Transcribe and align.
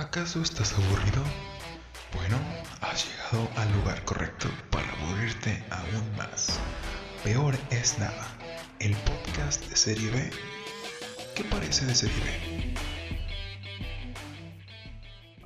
¿Acaso 0.00 0.40
estás 0.40 0.72
aburrido? 0.72 1.22
Bueno, 2.14 2.38
has 2.80 3.06
llegado 3.06 3.46
al 3.60 3.70
lugar 3.74 4.02
correcto 4.06 4.48
para 4.70 4.90
aburrirte 4.92 5.62
aún 5.70 6.16
más. 6.16 6.58
Peor 7.22 7.54
es 7.68 7.98
nada, 7.98 8.26
el 8.78 8.96
podcast 8.96 9.62
de 9.68 9.76
Serie 9.76 10.10
B. 10.10 10.30
¿Qué 11.36 11.44
parece 11.44 11.84
de 11.84 11.94
Serie 11.94 12.16
B? 12.24 12.74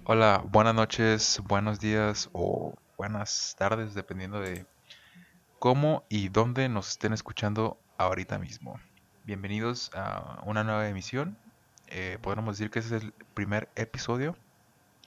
Hola, 0.05 0.45
buenas 0.49 0.77
noches, 0.77 1.43
buenos 1.49 1.81
días 1.81 2.31
o 2.33 2.75
buenas 2.97 3.57
tardes, 3.59 3.93
dependiendo 3.93 4.39
de 4.39 4.67
cómo 5.59 6.05
y 6.09 6.29
dónde 6.29 6.69
nos 6.69 6.91
estén 6.91 7.13
escuchando 7.13 7.77
ahorita 7.99 8.39
mismo. 8.39 8.79
Bienvenidos 9.25 9.91
a 9.97 10.41
una 10.47 10.63
nueva 10.63 10.89
emisión. 10.89 11.37
Eh, 11.89 12.19
podríamos 12.23 12.57
decir 12.57 12.71
que 12.71 12.79
es 12.79 12.93
el 12.93 13.13
primer 13.35 13.69
episodio 13.75 14.37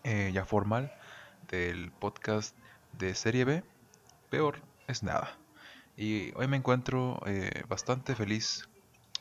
eh, 0.04 0.32
ya 0.34 0.45
formal 0.45 0.91
del 1.50 1.92
podcast 1.92 2.56
de 2.93 3.15
Serie 3.15 3.46
B. 3.46 3.64
Peor 4.29 4.61
es 4.87 5.04
nada. 5.04 5.37
Y 5.96 6.32
hoy 6.36 6.47
me 6.47 6.57
encuentro 6.57 7.20
eh, 7.25 7.64
bastante 7.68 8.15
feliz 8.15 8.70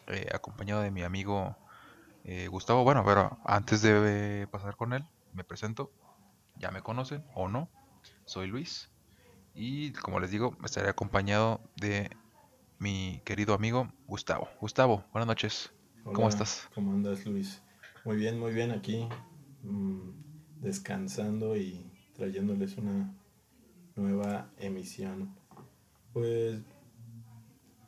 eh, 0.09 0.29
acompañado 0.35 0.83
de 0.83 0.91
mi 0.91 1.03
amigo 1.03 1.57
eh, 2.25 2.49
Gustavo. 2.49 2.85
Bueno, 2.85 3.03
pero 3.05 3.39
antes 3.45 3.83
de 3.83 4.47
pasar 4.51 4.77
con 4.77 4.93
él, 4.93 5.05
me 5.33 5.45
presento. 5.45 5.91
Ya 6.59 6.71
me 6.71 6.83
conocen 6.83 7.25
o 7.35 7.49
no. 7.49 7.71
Soy 8.25 8.47
Luis. 8.47 8.91
Y 9.55 9.93
como 9.93 10.21
les 10.21 10.31
digo, 10.31 10.57
estaré 10.65 10.89
acompañado 10.89 11.61
de 11.77 12.11
mi 12.79 13.23
querido 13.25 13.55
amigo 13.55 13.89
Gustavo. 14.07 14.49
Gustavo, 14.61 15.05
buenas 15.13 15.27
noches. 15.27 15.73
¿Cómo 16.05 16.29
estás? 16.29 16.69
¿Cómo 16.75 16.93
andas, 16.93 17.25
Luis? 17.27 17.63
Muy 18.05 18.17
bien, 18.17 18.39
muy 18.39 18.53
bien 18.53 18.71
aquí, 18.71 19.09
mm, 19.63 20.11
descansando 20.61 21.57
y 21.57 21.85
trayéndoles 22.15 22.77
una 22.79 23.15
nueva 23.95 24.51
emisión. 24.59 25.35
Pues 26.13 26.61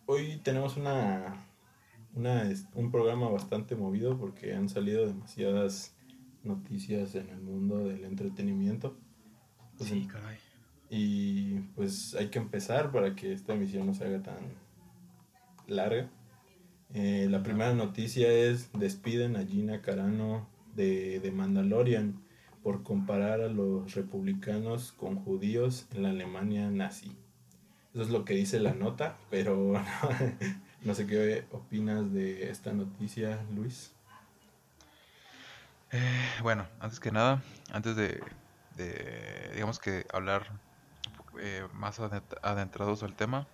hoy 0.06 0.40
tenemos 0.42 0.76
una, 0.76 1.46
una, 2.14 2.48
un 2.74 2.90
programa 2.90 3.28
bastante 3.28 3.74
movido 3.76 4.18
porque 4.18 4.54
han 4.54 4.68
salido 4.68 5.06
demasiadas 5.06 5.94
noticias 6.42 7.14
en 7.14 7.28
el 7.30 7.40
mundo 7.40 7.78
del 7.88 8.04
entretenimiento. 8.04 8.96
Pues, 9.76 9.92
en- 9.92 10.06
caray. 10.08 10.36
y 10.90 11.60
pues 11.76 12.14
hay 12.14 12.28
que 12.28 12.38
empezar 12.38 12.90
para 12.90 13.14
que 13.14 13.32
esta 13.32 13.54
emisión 13.54 13.86
no 13.86 13.94
se 13.94 14.04
haga 14.04 14.22
tan 14.22 14.38
larga. 15.66 16.10
Eh, 16.94 17.28
la 17.30 17.42
primera 17.42 17.74
noticia 17.74 18.32
es 18.32 18.70
despiden 18.72 19.36
a 19.36 19.44
Gina 19.44 19.82
Carano 19.82 20.48
de, 20.74 21.20
de 21.20 21.30
Mandalorian 21.30 22.22
por 22.68 22.82
comparar 22.82 23.40
a 23.40 23.48
los 23.48 23.94
republicanos 23.94 24.92
con 24.92 25.16
judíos 25.24 25.86
en 25.94 26.02
la 26.02 26.10
Alemania 26.10 26.70
nazi. 26.70 27.16
Eso 27.94 28.02
es 28.02 28.10
lo 28.10 28.26
que 28.26 28.34
dice 28.34 28.60
la 28.60 28.74
nota, 28.74 29.16
pero 29.30 29.72
no 30.84 30.94
sé 30.94 31.06
qué 31.06 31.46
opinas 31.50 32.12
de 32.12 32.50
esta 32.50 32.74
noticia, 32.74 33.42
Luis. 33.56 33.90
Eh, 35.92 36.28
bueno, 36.42 36.66
antes 36.78 37.00
que 37.00 37.10
nada, 37.10 37.42
antes 37.72 37.96
de, 37.96 38.22
de, 38.76 39.50
digamos 39.54 39.78
que 39.78 40.04
hablar 40.12 40.52
eh, 41.40 41.66
más 41.72 41.98
adent- 42.00 42.36
adentrados 42.42 43.02
al 43.02 43.14
tema, 43.16 43.46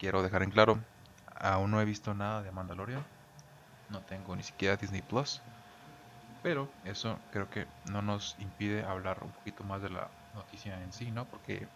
quiero 0.00 0.20
dejar 0.24 0.42
en 0.42 0.50
claro, 0.50 0.80
aún 1.36 1.70
no 1.70 1.80
he 1.80 1.84
visto 1.84 2.12
nada 2.12 2.42
de 2.42 2.50
Mandalorian, 2.50 3.04
no 3.88 4.00
tengo 4.00 4.34
ni 4.34 4.42
siquiera 4.42 4.76
Disney 4.76 5.02
Plus, 5.02 5.42
pero 6.42 6.76
eso 6.82 7.24
creo 7.30 7.50
que 7.50 7.68
no 7.84 8.02
nos 8.02 8.38
impide 8.38 8.84
hablar 8.84 9.22
un 9.24 9.32
poquito 9.32 9.64
más 9.64 9.82
de 9.82 9.90
la 9.90 10.12
noticia 10.32 10.82
en 10.82 10.92
sí, 10.92 11.10
¿no? 11.12 11.28
Porque 11.28 11.70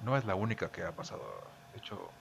no 0.00 0.16
es 0.16 0.24
la 0.24 0.34
única 0.36 0.70
que 0.72 0.84
ha 0.84 0.96
pasado, 0.96 1.24
de 1.72 1.78
hecho 1.78 2.16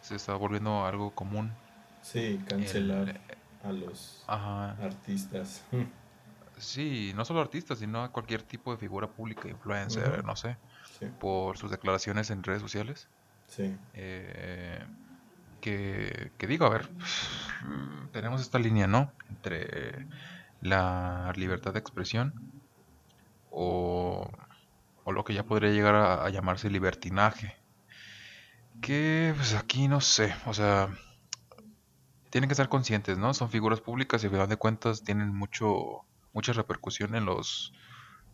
se 0.00 0.16
está 0.16 0.34
volviendo 0.36 0.84
algo 0.86 1.14
común. 1.14 1.60
Sí, 2.00 2.40
el- 2.58 3.04
cancelar 3.04 3.20
a 3.60 3.70
los 3.72 4.24
ajá, 4.26 4.78
artistas. 4.78 5.62
Sí, 6.58 7.12
no 7.14 7.24
solo 7.24 7.40
artistas, 7.40 7.78
sino 7.80 8.02
a 8.02 8.12
cualquier 8.12 8.42
tipo 8.42 8.72
de 8.72 8.78
figura 8.78 9.12
pública, 9.12 9.48
influencer, 9.48 10.24
no 10.24 10.36
sé, 10.36 10.58
Sí, 10.82 11.06
por 11.18 11.58
sus 11.58 11.70
declaraciones 11.70 12.30
en 12.30 12.42
redes 12.44 12.62
sociales. 12.62 13.10
sí, 13.48 13.76
eh, 13.94 14.86
que, 15.60 16.34
que 16.38 16.46
digo, 16.48 16.66
a 16.66 16.70
ver, 16.70 16.94
tenemos 18.12 18.40
esta 18.40 18.58
línea, 18.58 18.86
¿no? 18.86 19.14
Entre 19.28 20.08
la 20.60 21.32
libertad 21.36 21.72
de 21.72 21.80
expresión 21.80 22.34
o, 23.50 24.30
o 25.04 25.12
lo 25.12 25.24
que 25.24 25.34
ya 25.34 25.44
podría 25.46 25.70
llegar 25.72 25.94
a, 25.96 26.24
a 26.24 26.30
llamarse 26.30 26.70
libertinaje. 26.70 27.56
Que 28.80 29.32
pues 29.36 29.54
aquí 29.54 29.86
no 29.88 30.00
sé, 30.00 30.34
o 30.46 30.54
sea, 30.54 30.88
tienen 32.30 32.48
que 32.48 32.54
ser 32.54 32.68
conscientes, 32.68 33.18
¿no? 33.18 33.34
Son 33.34 33.50
figuras 33.50 33.80
públicas 33.80 34.22
y 34.22 34.26
al 34.26 34.32
final 34.32 34.48
de 34.48 34.56
cuentas 34.56 35.02
tienen 35.04 35.34
mucho 35.34 36.04
mucha 36.32 36.52
repercusión 36.52 37.14
en 37.14 37.24
los 37.24 37.72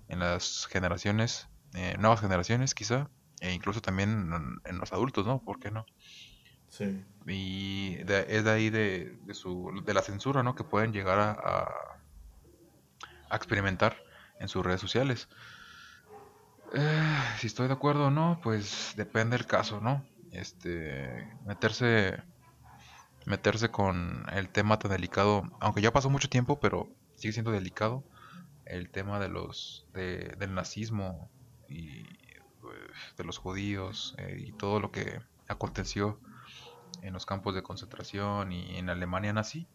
en 0.08 0.20
las 0.20 0.66
generaciones, 0.70 1.48
eh, 1.74 1.96
nuevas 1.98 2.20
generaciones 2.20 2.74
quizá, 2.74 3.10
e 3.40 3.52
incluso 3.52 3.80
también 3.82 4.10
en, 4.34 4.60
en 4.64 4.78
los 4.78 4.92
adultos, 4.92 5.26
¿no? 5.26 5.42
¿Por 5.44 5.58
qué 5.60 5.70
no? 5.70 5.86
sí. 6.68 7.04
Y 7.26 7.96
de- 8.04 8.26
es 8.28 8.44
de 8.44 8.50
ahí 8.50 8.70
de, 8.70 9.16
de 9.22 9.34
su, 9.34 9.70
de 9.84 9.94
la 9.94 10.02
censura, 10.02 10.42
¿no? 10.42 10.54
Que 10.54 10.64
pueden 10.64 10.92
llegar 10.92 11.18
a, 11.20 11.30
a- 11.32 11.91
experimentar 13.36 13.96
en 14.38 14.48
sus 14.48 14.64
redes 14.64 14.80
sociales. 14.80 15.28
Eh, 16.72 17.02
si 17.38 17.46
estoy 17.46 17.66
de 17.68 17.74
acuerdo 17.74 18.06
o 18.06 18.10
no, 18.10 18.40
pues 18.42 18.92
depende 18.96 19.36
del 19.36 19.46
caso, 19.46 19.80
¿no? 19.80 20.04
Este, 20.30 21.28
meterse, 21.44 22.22
meterse 23.26 23.70
con 23.70 24.24
el 24.32 24.50
tema 24.50 24.78
tan 24.78 24.90
delicado, 24.90 25.42
aunque 25.60 25.80
ya 25.82 25.92
pasó 25.92 26.10
mucho 26.10 26.28
tiempo, 26.28 26.60
pero 26.60 26.88
sigue 27.14 27.32
siendo 27.32 27.50
delicado, 27.52 28.04
el 28.64 28.90
tema 28.90 29.20
de 29.20 29.28
los, 29.28 29.86
de- 29.94 30.34
del 30.38 30.54
nazismo 30.54 31.30
y 31.68 32.04
pues, 32.60 32.78
de 33.18 33.24
los 33.24 33.38
judíos 33.38 34.14
eh, 34.18 34.36
y 34.46 34.52
todo 34.54 34.80
lo 34.80 34.90
que 34.92 35.20
aconteció 35.48 36.20
en 37.02 37.12
los 37.14 37.26
campos 37.26 37.54
de 37.54 37.62
concentración 37.62 38.52
y 38.52 38.78
en 38.78 38.90
Alemania 38.90 39.32
nazi, 39.32 39.68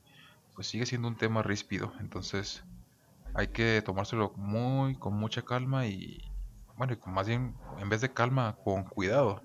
pues 0.55 0.67
sigue 0.67 0.85
siendo 0.85 1.07
un 1.07 1.17
tema 1.17 1.43
ríspido. 1.43 1.93
Entonces 1.99 2.63
hay 3.33 3.47
que 3.47 3.81
tomárselo 3.83 4.33
muy 4.35 4.95
con 4.95 5.13
mucha 5.13 5.43
calma 5.43 5.85
y, 5.87 6.21
bueno, 6.75 6.93
y 6.93 6.97
con 6.97 7.13
más 7.13 7.27
bien, 7.27 7.55
en 7.79 7.89
vez 7.89 8.01
de 8.01 8.13
calma, 8.13 8.57
con 8.63 8.83
cuidado 8.83 9.43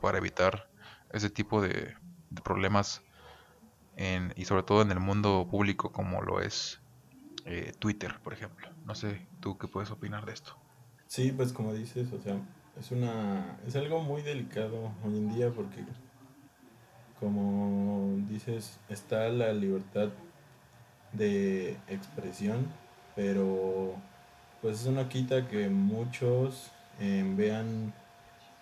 para 0.00 0.18
evitar 0.18 0.68
ese 1.12 1.30
tipo 1.30 1.62
de, 1.62 1.94
problemas 2.44 3.02
en, 3.96 4.32
y 4.36 4.44
sobre 4.44 4.62
todo 4.62 4.82
en 4.82 4.90
el 4.90 5.00
mundo 5.00 5.46
público 5.50 5.90
como 5.92 6.22
lo 6.22 6.40
es 6.40 6.80
eh, 7.44 7.72
Twitter, 7.78 8.18
por 8.22 8.32
ejemplo. 8.32 8.68
No 8.84 8.94
sé, 8.94 9.26
¿tú 9.40 9.56
qué 9.56 9.68
puedes 9.68 9.90
opinar 9.90 10.26
de 10.26 10.32
esto? 10.32 10.56
Sí, 11.06 11.32
pues 11.32 11.52
como 11.52 11.72
dices, 11.72 12.12
o 12.12 12.20
sea, 12.20 12.36
es 12.78 12.90
una 12.90 13.58
es 13.66 13.76
algo 13.76 14.02
muy 14.02 14.22
delicado 14.22 14.92
hoy 15.04 15.16
en 15.16 15.34
día 15.34 15.50
porque 15.50 15.84
como 17.20 18.14
dices, 18.28 18.78
está 18.88 19.28
la 19.28 19.52
libertad 19.52 20.10
de 21.12 21.78
expresión, 21.88 22.66
pero 23.16 23.94
pues 24.62 24.82
eso 24.82 24.92
no 24.92 25.08
quita 25.08 25.48
que 25.48 25.68
muchos 25.68 26.70
eh, 27.00 27.24
vean 27.36 27.92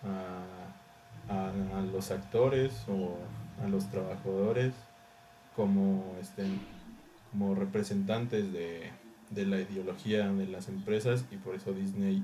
a, 0.03 0.43
los 1.93 2.11
actores 2.11 2.85
o 2.89 3.17
a 3.65 3.69
los 3.69 3.89
trabajadores 3.91 4.75
como 5.57 6.17
este 6.21 6.45
como 7.31 7.55
representantes 7.55 8.53
de, 8.53 8.91
de 9.31 9.47
la 9.47 9.61
ideología 9.61 10.31
de 10.33 10.47
las 10.47 10.69
empresas 10.69 11.25
y 11.31 11.37
por 11.37 11.55
eso 11.55 11.73
Disney 11.73 12.23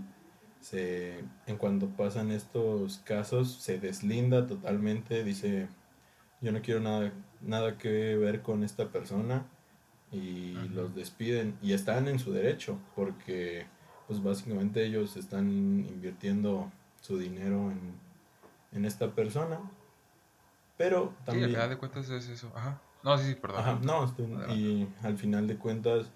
se 0.60 1.20
en 1.46 1.56
cuanto 1.56 1.88
pasan 1.88 2.30
estos 2.30 2.98
casos 2.98 3.52
se 3.52 3.78
deslinda 3.78 4.46
totalmente 4.46 5.24
dice 5.24 5.68
yo 6.40 6.52
no 6.52 6.60
quiero 6.60 6.80
nada 6.80 7.12
nada 7.40 7.78
que 7.78 8.16
ver 8.16 8.42
con 8.42 8.62
esta 8.64 8.88
persona 8.88 9.46
y 10.12 10.52
los 10.74 10.94
despiden 10.94 11.56
y 11.62 11.72
están 11.72 12.08
en 12.08 12.18
su 12.18 12.32
derecho 12.32 12.78
porque 12.96 13.66
pues 14.08 14.22
básicamente 14.22 14.84
ellos 14.84 15.16
están 15.16 15.48
invirtiendo 15.50 16.70
su 17.00 17.16
dinero 17.18 17.70
en, 17.70 17.94
en 18.72 18.84
esta 18.84 19.10
persona 19.14 19.60
pero 20.76 21.08
Sí, 21.10 21.14
al 21.18 21.24
también 21.26 21.50
final 21.50 21.68
de 21.70 21.76
cuentas 21.76 22.08
es 22.10 22.28
eso. 22.28 22.50
Ajá. 22.56 22.80
No, 23.02 23.18
sí, 23.18 23.24
sí, 23.28 23.34
perdón. 23.34 23.60
Ajá, 23.60 23.78
no, 23.82 24.04
estoy- 24.04 24.24
Adelante. 24.32 24.54
y 24.54 24.88
al 25.02 25.16
final 25.18 25.46
de 25.46 25.56
cuentas, 25.56 26.06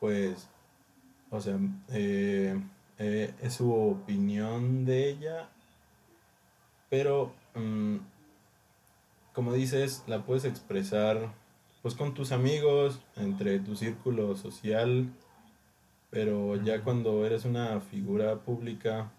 pues, 0.00 0.48
o 1.30 1.40
sea, 1.40 1.58
eh, 1.88 2.60
eh, 2.98 3.34
es 3.40 3.54
su 3.54 3.72
opinión 3.72 4.84
de 4.84 5.08
ella, 5.10 5.48
pero, 6.90 7.32
mm, 7.54 7.96
como 9.32 9.52
dices, 9.52 10.04
la 10.06 10.22
puedes 10.24 10.44
expresar, 10.44 11.32
pues, 11.86 11.94
con 11.94 12.14
tus 12.14 12.32
amigos, 12.32 13.00
entre 13.14 13.60
tu 13.60 13.76
círculo 13.76 14.34
social, 14.34 15.08
Pero 16.10 16.56
ya 16.56 16.82
cuando 16.82 17.24
eres 17.24 17.44
una 17.44 17.80
figura 17.80 18.40
pública, 18.40 19.12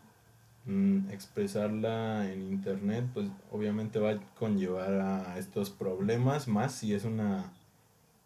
mm, 0.66 1.10
expresarla 1.12 2.30
en 2.30 2.42
internet, 2.42 3.06
pues 3.14 3.30
obviamente 3.52 4.00
va 4.00 4.12
a 4.12 4.20
conllevar 4.36 4.94
a 5.00 5.40
estos 5.40 5.70
problemas, 5.70 6.50
más 6.50 6.74
si 6.74 6.94
es 6.94 7.06
una, 7.06 7.54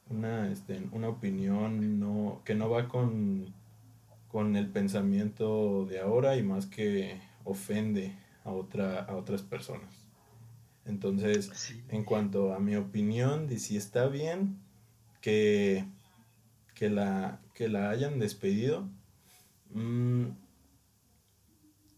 una, 0.10 0.52
este, 0.52 0.82
una 0.92 1.10
opinión 1.10 2.00
no, 2.00 2.42
que 2.44 2.56
no 2.56 2.68
va 2.70 2.88
con, 2.88 3.54
con 4.28 4.56
el 4.56 4.70
pensamiento 4.70 5.86
de 5.86 6.00
ahora 6.00 6.36
y 6.38 6.42
más 6.44 6.66
que 6.66 7.22
ofende 7.44 8.18
a, 8.44 8.52
otra, 8.52 9.02
a 9.04 9.16
otras 9.18 9.44
personas. 9.44 10.01
Entonces, 10.86 11.76
en 11.90 12.04
cuanto 12.04 12.54
a 12.54 12.60
mi 12.60 12.76
opinión 12.76 13.48
de 13.48 13.60
si 13.60 13.78
está 13.78 14.08
bien 14.08 14.60
que, 15.22 15.86
que, 16.74 16.90
la, 16.90 17.40
que 17.54 17.70
la 17.70 17.90
hayan 17.92 18.20
despedido, 18.20 18.90
mm, 19.74 20.30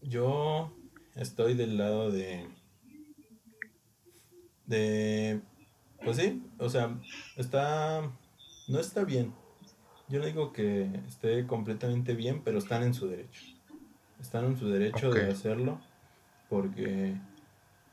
yo 0.02 0.72
estoy 1.14 1.54
del 1.54 1.78
lado 1.78 2.10
de... 2.10 2.46
De... 4.66 5.40
Pues 6.04 6.18
sí, 6.18 6.42
o 6.58 6.68
sea, 6.68 6.98
está... 7.36 8.12
No 8.68 8.78
está 8.78 9.04
bien. 9.04 9.32
Yo 10.08 10.20
no 10.20 10.26
digo 10.26 10.52
que 10.52 10.90
esté 11.08 11.46
completamente 11.46 12.14
bien, 12.14 12.42
pero 12.44 12.58
están 12.58 12.82
en 12.82 12.92
su 12.92 13.08
derecho. 13.08 13.42
Están 14.20 14.44
en 14.44 14.58
su 14.58 14.68
derecho 14.68 15.10
de 15.10 15.30
hacerlo 15.30 15.80
porque 16.48 17.16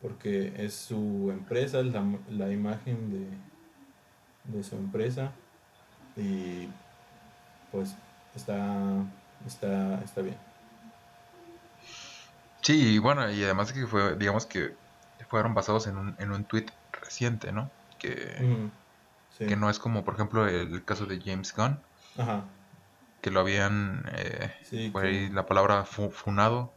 porque 0.02 0.54
es 0.58 0.74
su 0.74 1.30
empresa, 1.32 1.82
la, 1.84 2.04
la 2.30 2.52
imagen 2.52 3.12
de, 3.12 4.58
de, 4.58 4.64
su 4.64 4.76
empresa 4.76 5.32
y 6.18 6.68
pues 7.72 7.96
está, 8.36 9.06
está, 9.46 10.02
está 10.04 10.22
bien. 10.22 10.38
Sí, 12.62 12.96
y 12.96 12.98
bueno, 12.98 13.30
y 13.32 13.44
además 13.44 13.74
que 13.74 13.86
fue, 13.88 14.16
digamos 14.16 14.46
que 14.46 14.76
fueron 15.30 15.54
basados 15.54 15.88
en 15.88 15.98
un, 15.98 16.16
en 16.20 16.32
un 16.32 16.44
tweet 16.44 16.68
reciente, 16.92 17.52
¿no? 17.52 17.70
Que, 17.98 18.70
que 19.38 19.56
no 19.56 19.70
es 19.70 19.80
como, 19.80 20.04
por 20.04 20.16
ejemplo, 20.16 20.48
el 20.48 20.84
caso 20.84 21.06
de 21.06 21.22
James 21.24 21.56
Gunn, 21.56 21.80
Ajá. 22.18 22.44
que 23.22 23.32
lo 23.32 23.40
habían, 23.40 24.04
eh, 24.14 24.90
por 24.92 25.06
ahí 25.06 25.30
la 25.30 25.46
palabra 25.46 25.86
funado, 25.86 26.74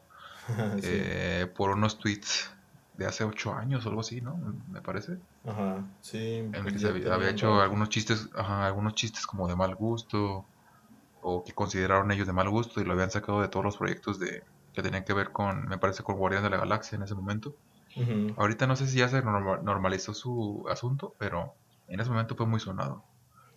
eh, 0.83 1.51
por 1.57 1.71
unos 1.71 1.99
tweets 1.99 2.54
de 2.97 3.07
hace 3.07 3.25
ocho 3.25 3.55
años 3.55 3.85
o 3.85 3.89
algo 3.89 4.01
así, 4.01 4.21
¿no? 4.21 4.37
Me 4.71 4.81
parece. 4.81 5.19
Ajá, 5.47 5.85
sí. 6.01 6.39
En 6.39 6.55
el 6.55 6.73
que 6.73 6.79
se 6.79 6.89
había, 6.89 7.31
hecho 7.31 7.61
algunos 7.61 7.89
chistes, 7.89 8.29
ajá, 8.35 8.67
algunos 8.67 8.95
chistes 8.95 9.27
como 9.27 9.49
de 9.49 9.57
mal 9.57 9.75
gusto, 9.75 10.47
o 11.23 11.43
que 11.43 11.53
consideraron 11.53 12.11
ellos 12.13 12.27
de 12.27 12.33
mal 12.33 12.51
gusto 12.51 12.81
y 12.81 12.85
lo 12.85 12.93
habían 12.93 13.11
sacado 13.11 13.41
de 13.41 13.49
todos 13.49 13.65
los 13.65 13.77
proyectos 13.77 14.19
de 14.19 14.45
que 14.75 14.83
tenían 14.83 15.05
que 15.05 15.15
ver 15.15 15.33
con, 15.33 15.67
me 15.67 15.79
parece, 15.79 16.03
con 16.03 16.17
Guardián 16.17 16.43
de 16.43 16.51
la 16.51 16.59
Galaxia 16.59 16.97
en 16.97 17.03
ese 17.03 17.15
momento. 17.15 17.57
Ahorita 18.37 18.67
no 18.67 18.75
sé 18.75 18.89
si 18.89 18.99
ya 18.99 19.09
se 19.09 19.23
normalizó 19.23 20.15
su 20.15 20.67
asunto, 20.69 21.15
pero 21.19 21.55
en 21.87 22.01
ese 22.01 22.11
momento 22.11 22.35
fue 22.35 22.47
muy 22.47 22.59
sonado 22.59 23.05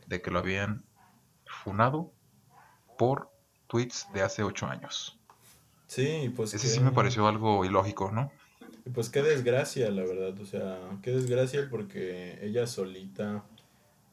de 0.05 0.21
que 0.21 0.29
lo 0.29 0.39
habían 0.39 0.85
funado 1.63 2.13
por 2.97 3.29
tweets 3.67 4.07
de 4.13 4.21
hace 4.21 4.43
ocho 4.43 4.67
años. 4.67 5.19
Sí, 5.87 6.31
pues. 6.35 6.53
Ese 6.53 6.67
sí 6.67 6.79
me 6.79 6.91
pareció 6.91 7.27
algo 7.27 7.65
ilógico, 7.65 8.11
¿no? 8.11 8.31
Pues 8.93 9.09
qué 9.09 9.21
desgracia, 9.21 9.89
la 9.91 10.03
verdad, 10.03 10.39
o 10.39 10.45
sea, 10.45 10.79
qué 11.01 11.11
desgracia 11.11 11.67
porque 11.69 12.39
ella 12.41 12.67
solita 12.67 13.43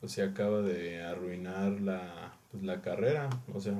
pues 0.01 0.13
se 0.13 0.23
acaba 0.23 0.61
de 0.61 1.03
arruinar 1.03 1.81
la, 1.81 2.35
pues, 2.51 2.63
la 2.63 2.81
carrera, 2.81 3.31
o 3.53 3.61
sea, 3.61 3.75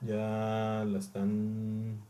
ya 0.00 0.84
la 0.86 0.98
están 0.98 2.00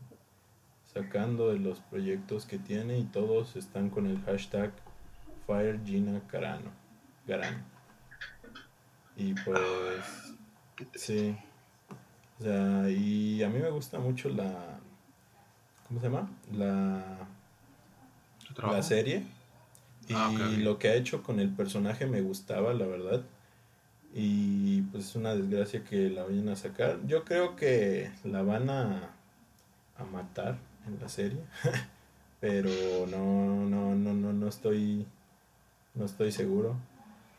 sacando 0.93 1.51
de 1.51 1.59
los 1.59 1.79
proyectos 1.79 2.45
que 2.45 2.57
tiene 2.57 2.97
y 2.97 3.03
todos 3.03 3.55
están 3.55 3.89
con 3.89 4.07
el 4.07 4.19
hashtag 4.21 4.71
Fire 5.45 5.79
Gina 5.85 6.21
Carano, 6.27 6.71
Garano. 7.27 7.63
Y 9.15 9.33
pues, 9.33 9.59
sí, 10.95 11.37
o 12.39 12.43
sea, 12.43 12.89
y 12.89 13.43
a 13.43 13.49
mí 13.49 13.59
me 13.59 13.69
gusta 13.69 13.99
mucho 13.99 14.29
la, 14.29 14.79
¿cómo 15.87 15.99
se 15.99 16.07
llama? 16.07 16.29
La 16.53 17.27
la 18.61 18.83
serie. 18.83 19.23
Ah, 20.13 20.31
y 20.51 20.57
lo 20.57 20.77
que 20.77 20.89
ha 20.89 20.95
hecho 20.95 21.23
con 21.23 21.39
el 21.39 21.49
personaje 21.49 22.05
me 22.05 22.21
gustaba, 22.21 22.73
la 22.73 22.85
verdad. 22.85 23.21
Y 24.13 24.81
pues 24.83 25.05
es 25.05 25.15
una 25.15 25.35
desgracia 25.35 25.83
que 25.83 26.09
la 26.09 26.23
vayan 26.23 26.49
a 26.49 26.55
sacar. 26.55 26.99
Yo 27.07 27.23
creo 27.23 27.55
que 27.55 28.11
la 28.23 28.41
van 28.41 28.69
a, 28.69 29.11
a 29.97 30.03
matar 30.03 30.57
en 30.87 30.99
la 30.99 31.07
serie. 31.07 31.39
pero 32.39 32.69
no, 33.09 33.65
no, 33.65 33.95
no, 33.95 34.13
no, 34.13 34.33
no 34.33 34.47
estoy. 34.47 35.05
No 35.93 36.05
estoy 36.05 36.31
seguro. 36.31 36.75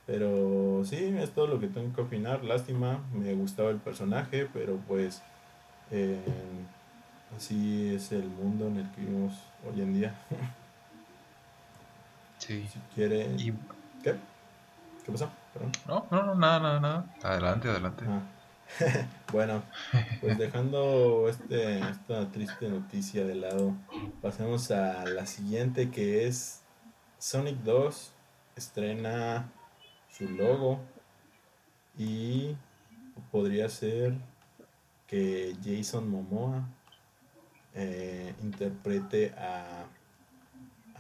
Pero 0.07 0.83
sí, 0.85 1.15
es 1.19 1.31
todo 1.31 1.47
lo 1.47 1.61
que 1.61 1.69
tengo 1.69 1.95
que 1.95 2.01
opinar. 2.01 2.43
Lástima, 2.45 3.01
me 3.13 3.35
gustaba 3.35 3.71
el 3.71 3.79
personaje, 3.79 4.49
pero 4.53 4.77
pues 4.89 5.23
eh, 5.91 6.21
así 7.37 7.95
es 7.95 8.13
el 8.13 8.29
mundo 8.29 8.67
en 8.67 8.79
el 8.79 8.91
que 8.93 9.03
vivimos 9.03 9.35
hoy 9.69 9.83
en 9.83 9.95
día. 9.95 10.15
Sí. 12.47 12.67
Si 12.73 12.79
quiere. 12.93 13.37
¿Qué? 14.03 14.17
¿Qué 15.05 15.13
pasó? 15.13 15.31
No, 15.87 16.07
no, 16.11 16.23
no, 16.25 16.35
nada, 16.35 16.59
nada, 16.59 16.81
nada. 16.81 17.15
Adelante, 17.23 17.69
adelante. 17.69 18.05
Ah. 18.09 18.21
bueno, 19.33 19.63
pues 20.21 20.39
dejando 20.39 21.29
este, 21.29 21.79
esta 21.79 22.33
triste 22.33 22.69
noticia 22.69 23.25
de 23.25 23.37
lado, 23.37 23.75
pasemos 24.21 24.73
a 24.73 25.05
la 25.05 25.27
siguiente 25.27 25.91
que 25.91 26.27
es 26.27 26.63
Sonic 27.19 27.59
2 27.59 28.13
estrena 28.57 29.53
su 30.11 30.29
logo 30.29 30.81
y 31.97 32.57
podría 33.31 33.69
ser 33.69 34.15
que 35.07 35.55
Jason 35.63 36.11
Momoa 36.11 36.67
eh, 37.75 38.35
interprete 38.43 39.33
a 39.37 39.85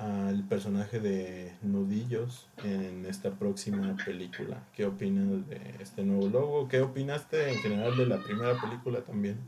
al 0.03 0.43
personaje 0.49 0.99
de 0.99 1.55
Nudillos 1.63 2.49
en 2.65 3.07
esta 3.07 3.31
próxima 3.31 3.97
película. 4.05 4.65
¿Qué 4.75 4.85
opinas 4.87 5.49
de 5.49 5.77
este 5.81 6.03
nuevo 6.03 6.29
logo? 6.29 6.69
¿Qué 6.69 6.81
opinaste 6.81 7.53
en 7.53 7.59
general 7.61 7.97
de 7.97 8.07
la 8.07 8.19
primera 8.19 8.61
película 8.61 9.01
también? 9.03 9.39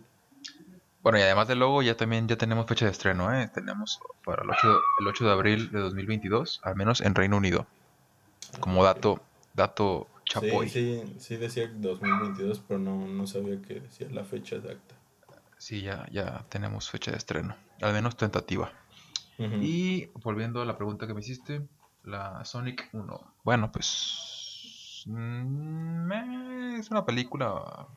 Bueno, 1.03 1.19
y 1.19 1.23
además 1.23 1.49
del 1.49 1.59
logo 1.59 1.83
ya 1.83 1.97
también 1.97 2.29
ya 2.29 2.37
tenemos 2.37 2.67
fecha 2.67 2.85
de 2.85 2.93
estreno, 2.93 3.35
¿eh? 3.35 3.51
Tenemos 3.53 4.01
para 4.25 4.43
el 4.43 4.51
8, 4.51 4.81
el 5.01 5.09
8 5.09 5.25
de 5.25 5.33
abril 5.33 5.71
de 5.73 5.81
2022, 5.81 6.61
al 6.63 6.77
menos 6.77 7.01
en 7.01 7.15
Reino 7.15 7.37
Unido. 7.37 7.67
Como 8.61 8.85
dato, 8.85 9.21
dato 9.55 10.07
chapoy. 10.25 10.69
Sí, 10.69 11.03
sí, 11.05 11.17
sí 11.19 11.37
decía 11.37 11.69
2022, 11.75 12.63
pero 12.67 12.79
no, 12.79 13.07
no 13.09 13.27
sabía 13.27 13.61
que 13.61 13.81
decía 13.81 14.09
la 14.11 14.25
fecha 14.25 14.57
exacta. 14.57 14.95
Sí, 15.59 15.83
ya, 15.83 16.07
ya 16.13 16.45
tenemos 16.49 16.91
fecha 16.91 17.11
de 17.11 17.17
estreno, 17.17 17.57
al 17.83 17.93
menos 17.93 18.17
tentativa. 18.17 18.73
Y 19.39 20.07
volviendo 20.23 20.63
a 20.63 20.65
la 20.65 20.77
pregunta 20.77 21.07
que 21.07 21.15
me 21.15 21.21
hiciste, 21.21 21.67
la 22.05 22.45
Sonic 22.45 22.89
1. 22.93 23.35
Bueno, 23.45 23.73
pues. 23.73 25.05
Mm, 25.07 26.13
es 26.79 26.91
una 26.91 27.05
película. 27.05 27.89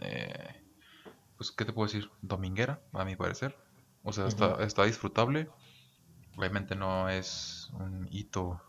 Eh, 0.00 0.62
pues, 1.36 1.52
¿qué 1.52 1.64
te 1.64 1.72
puedo 1.72 1.86
decir? 1.86 2.10
Dominguera, 2.22 2.80
a 2.92 3.04
mi 3.04 3.16
parecer. 3.16 3.56
O 4.02 4.12
sea, 4.12 4.26
está, 4.26 4.62
está 4.64 4.84
disfrutable. 4.84 5.48
Obviamente 6.36 6.74
no 6.74 7.08
es 7.08 7.70
un 7.74 8.08
hito 8.10 8.60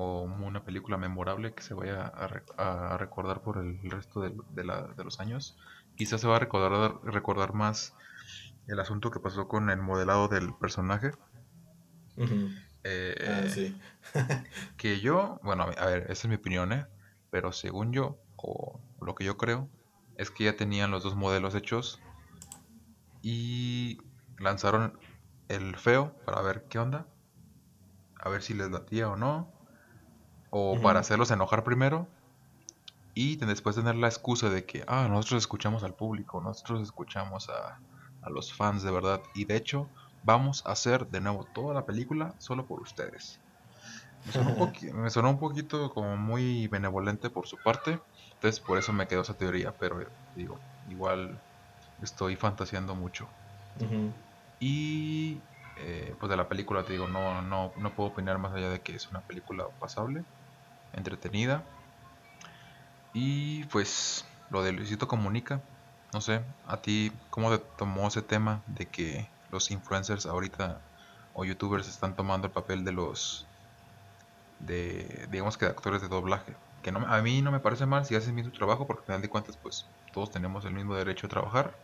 o 0.00 0.22
una 0.22 0.62
película 0.64 0.96
memorable 0.96 1.54
que 1.54 1.62
se 1.62 1.74
vaya 1.74 2.06
a, 2.06 2.96
recordar 2.98 3.42
por 3.42 3.58
el 3.58 3.78
resto 3.90 4.20
de, 4.20 4.32
de, 4.50 5.04
los 5.04 5.18
años. 5.18 5.56
Quizás 5.96 6.20
se 6.20 6.28
va 6.28 6.36
a 6.36 6.38
recordar, 6.38 7.00
recordar 7.02 7.52
más 7.52 7.94
el 8.68 8.78
asunto 8.80 9.10
que 9.10 9.18
pasó 9.18 9.48
con 9.48 9.70
el 9.70 9.80
modelado 9.80 10.28
del 10.28 10.54
personaje. 10.54 11.10
Eh, 12.84 13.14
ah, 13.28 13.48
sí. 13.48 13.76
que 14.76 15.00
yo, 15.00 15.40
bueno, 15.42 15.64
a 15.64 15.86
ver, 15.86 16.02
esa 16.10 16.12
es 16.12 16.28
mi 16.28 16.34
opinión, 16.36 16.72
¿eh? 16.72 16.86
Pero 17.30 17.52
según 17.52 17.92
yo, 17.92 18.18
o 18.36 18.80
lo 19.00 19.14
que 19.14 19.24
yo 19.24 19.36
creo, 19.36 19.68
es 20.16 20.30
que 20.30 20.44
ya 20.44 20.56
tenían 20.56 20.90
los 20.90 21.02
dos 21.02 21.16
modelos 21.16 21.54
hechos 21.54 22.00
y 23.22 23.98
lanzaron 24.38 24.98
el 25.48 25.76
feo 25.76 26.14
para 26.24 26.42
ver 26.42 26.66
qué 26.68 26.78
onda, 26.78 27.06
a 28.20 28.28
ver 28.28 28.42
si 28.42 28.54
les 28.54 28.70
latía 28.70 29.08
o 29.08 29.16
no, 29.16 29.52
o 30.50 30.80
para 30.80 31.00
hacerlos 31.00 31.30
enojar 31.30 31.64
primero 31.64 32.08
y 33.14 33.36
después 33.36 33.76
tener 33.76 33.96
la 33.96 34.08
excusa 34.08 34.48
de 34.50 34.64
que, 34.64 34.84
ah, 34.86 35.08
nosotros 35.08 35.42
escuchamos 35.42 35.82
al 35.82 35.94
público, 35.94 36.40
nosotros 36.40 36.82
escuchamos 36.82 37.48
a, 37.48 37.80
a 38.28 38.30
los 38.30 38.52
fans 38.52 38.82
de 38.82 38.90
verdad. 38.90 39.22
Y 39.34 39.44
de 39.44 39.56
hecho, 39.56 39.90
vamos 40.22 40.62
a 40.66 40.72
hacer 40.72 41.08
de 41.08 41.20
nuevo 41.20 41.48
toda 41.54 41.74
la 41.74 41.86
película 41.86 42.34
solo 42.38 42.66
por 42.66 42.80
ustedes. 42.80 43.40
Me 44.94 45.10
sonó, 45.10 45.30
un, 45.30 45.38
poquito 45.38 45.90
como 45.90 46.16
muy 46.16 46.68
benevolente 46.68 47.30
por 47.30 47.46
su 47.46 47.56
parte. 47.62 47.98
Entonces 48.34 48.60
por 48.60 48.78
eso 48.78 48.92
me 48.92 49.06
quedó 49.06 49.22
esa 49.22 49.36
teoría. 49.36 49.74
Pero 49.78 49.98
digo, 50.34 50.60
igual 50.88 51.40
estoy 52.02 52.36
fantaseando 52.36 52.94
mucho. 52.94 53.28
Y 54.60 55.40
eh, 55.80 56.14
pues 56.18 56.30
de 56.30 56.36
la 56.36 56.48
película 56.48 56.84
te 56.84 56.92
digo, 56.92 57.06
no, 57.06 57.42
no, 57.42 57.72
no 57.76 57.94
puedo 57.94 58.10
opinar 58.10 58.38
más 58.38 58.52
allá 58.54 58.70
de 58.70 58.80
que 58.80 58.94
es 58.94 59.08
una 59.10 59.20
película 59.22 59.64
pasable, 59.80 60.24
entretenida. 60.92 61.64
Y 63.12 63.64
pues 63.64 64.24
lo 64.50 64.62
de 64.62 64.72
Luisito 64.72 65.08
Comunica, 65.08 65.62
no 66.12 66.20
sé, 66.20 66.42
a 66.66 66.80
ti, 66.80 67.12
¿cómo 67.30 67.50
te 67.50 67.58
tomó 67.76 68.08
ese 68.08 68.22
tema 68.22 68.62
de 68.66 68.86
que 68.86 69.28
los 69.50 69.70
influencers 69.70 70.26
ahorita 70.26 70.80
o 71.34 71.44
youtubers 71.44 71.88
están 71.88 72.16
tomando 72.16 72.46
el 72.46 72.52
papel 72.52 72.84
de 72.84 72.92
los, 72.92 73.46
de, 74.60 75.26
digamos 75.30 75.58
que 75.58 75.66
de 75.66 75.72
actores 75.72 76.00
de 76.00 76.08
doblaje? 76.08 76.56
Que 76.82 76.92
no, 76.92 77.00
a 77.06 77.20
mí 77.22 77.42
no 77.42 77.50
me 77.52 77.60
parece 77.60 77.86
mal 77.86 78.04
si 78.04 78.14
hacen 78.14 78.34
bien 78.34 78.46
su 78.46 78.52
trabajo 78.52 78.86
porque 78.86 79.02
al 79.02 79.06
final 79.06 79.22
de 79.22 79.28
cuentas 79.28 79.56
pues 79.56 79.86
todos 80.12 80.30
tenemos 80.30 80.64
el 80.64 80.72
mismo 80.72 80.94
derecho 80.94 81.26
a 81.26 81.30
trabajar 81.30 81.76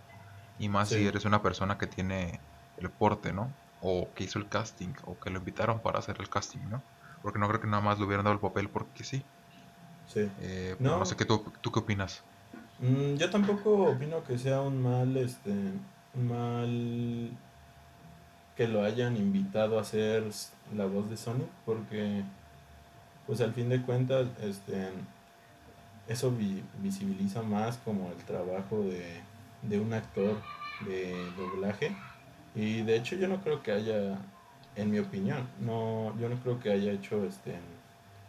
y 0.58 0.68
más 0.68 0.88
si 0.88 1.06
eres 1.06 1.24
una 1.24 1.42
persona 1.42 1.78
que 1.78 1.86
tiene 1.86 2.40
el 2.78 2.90
porte, 2.90 3.32
¿no? 3.32 3.50
O 3.80 4.08
que 4.14 4.24
hizo 4.24 4.38
el 4.38 4.48
casting 4.48 4.94
o 5.04 5.18
que 5.18 5.30
lo 5.30 5.38
invitaron 5.38 5.80
para 5.80 5.98
hacer 5.98 6.16
el 6.20 6.30
casting, 6.30 6.60
¿no? 6.70 6.82
Porque 7.22 7.38
no 7.38 7.48
creo 7.48 7.60
que 7.60 7.66
nada 7.66 7.82
más 7.82 7.98
le 7.98 8.04
hubieran 8.04 8.24
dado 8.24 8.34
el 8.34 8.40
papel 8.40 8.68
porque 8.68 9.04
sí. 9.04 9.24
Sí. 10.06 10.30
Eh, 10.40 10.76
no. 10.78 10.98
No. 10.98 11.04
sé 11.04 11.16
qué 11.16 11.24
tú, 11.24 11.44
tú 11.60 11.72
qué 11.72 11.80
opinas. 11.80 12.22
Mm, 12.80 13.16
yo 13.16 13.30
tampoco 13.30 13.70
opino 13.90 14.22
que 14.24 14.38
sea 14.38 14.60
un 14.60 14.80
mal, 14.82 15.16
este, 15.16 15.52
mal 16.14 17.30
que 18.56 18.66
lo 18.68 18.82
hayan 18.82 19.16
invitado 19.16 19.78
a 19.78 19.82
hacer 19.82 20.24
la 20.76 20.86
voz 20.86 21.08
de 21.10 21.16
Sonic, 21.16 21.48
porque, 21.66 22.22
pues 23.26 23.40
al 23.40 23.52
fin 23.52 23.68
de 23.68 23.82
cuentas, 23.82 24.26
este, 24.42 24.88
eso 26.08 26.30
vi- 26.30 26.62
visibiliza 26.82 27.42
más 27.42 27.78
como 27.78 28.10
el 28.10 28.16
trabajo 28.24 28.80
de, 28.82 29.20
de 29.62 29.80
un 29.80 29.92
actor 29.92 30.36
de 30.86 31.14
doblaje. 31.36 31.96
Y 32.54 32.82
de 32.82 32.96
hecho 32.96 33.16
yo 33.16 33.28
no 33.28 33.40
creo 33.42 33.62
que 33.62 33.72
haya, 33.72 34.18
en 34.76 34.90
mi 34.90 34.98
opinión, 34.98 35.48
no, 35.60 36.14
yo 36.20 36.28
no 36.28 36.36
creo 36.36 36.60
que 36.60 36.70
haya 36.70 36.92
hecho 36.92 37.24
este 37.24 37.54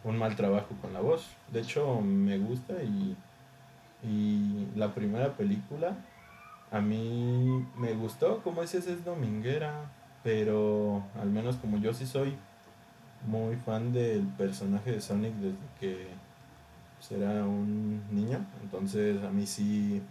un 0.04 0.18
mal 0.18 0.36
trabajo 0.36 0.68
con 0.80 0.92
la 0.92 1.00
voz. 1.00 1.26
De 1.52 1.60
hecho 1.60 2.00
me 2.00 2.38
gusta 2.38 2.74
y 2.82 3.16
y 4.02 4.66
la 4.76 4.94
primera 4.94 5.32
película, 5.36 5.96
a 6.70 6.80
mí 6.80 7.64
me 7.78 7.92
gustó, 7.94 8.42
como 8.42 8.62
dices, 8.62 8.86
es 8.86 9.04
dominguera, 9.04 9.90
pero 10.22 11.02
al 11.20 11.30
menos 11.30 11.56
como 11.56 11.78
yo 11.78 11.94
sí 11.94 12.06
soy 12.06 12.36
muy 13.26 13.56
fan 13.56 13.92
del 13.92 14.22
personaje 14.38 14.92
de 14.92 15.00
Sonic 15.00 15.32
desde 15.34 15.56
que 15.80 16.08
pues, 16.98 17.12
era 17.12 17.44
un 17.44 18.02
niño, 18.12 18.44
entonces 18.62 19.22
a 19.24 19.30
mí 19.30 19.46
sí, 19.46 20.02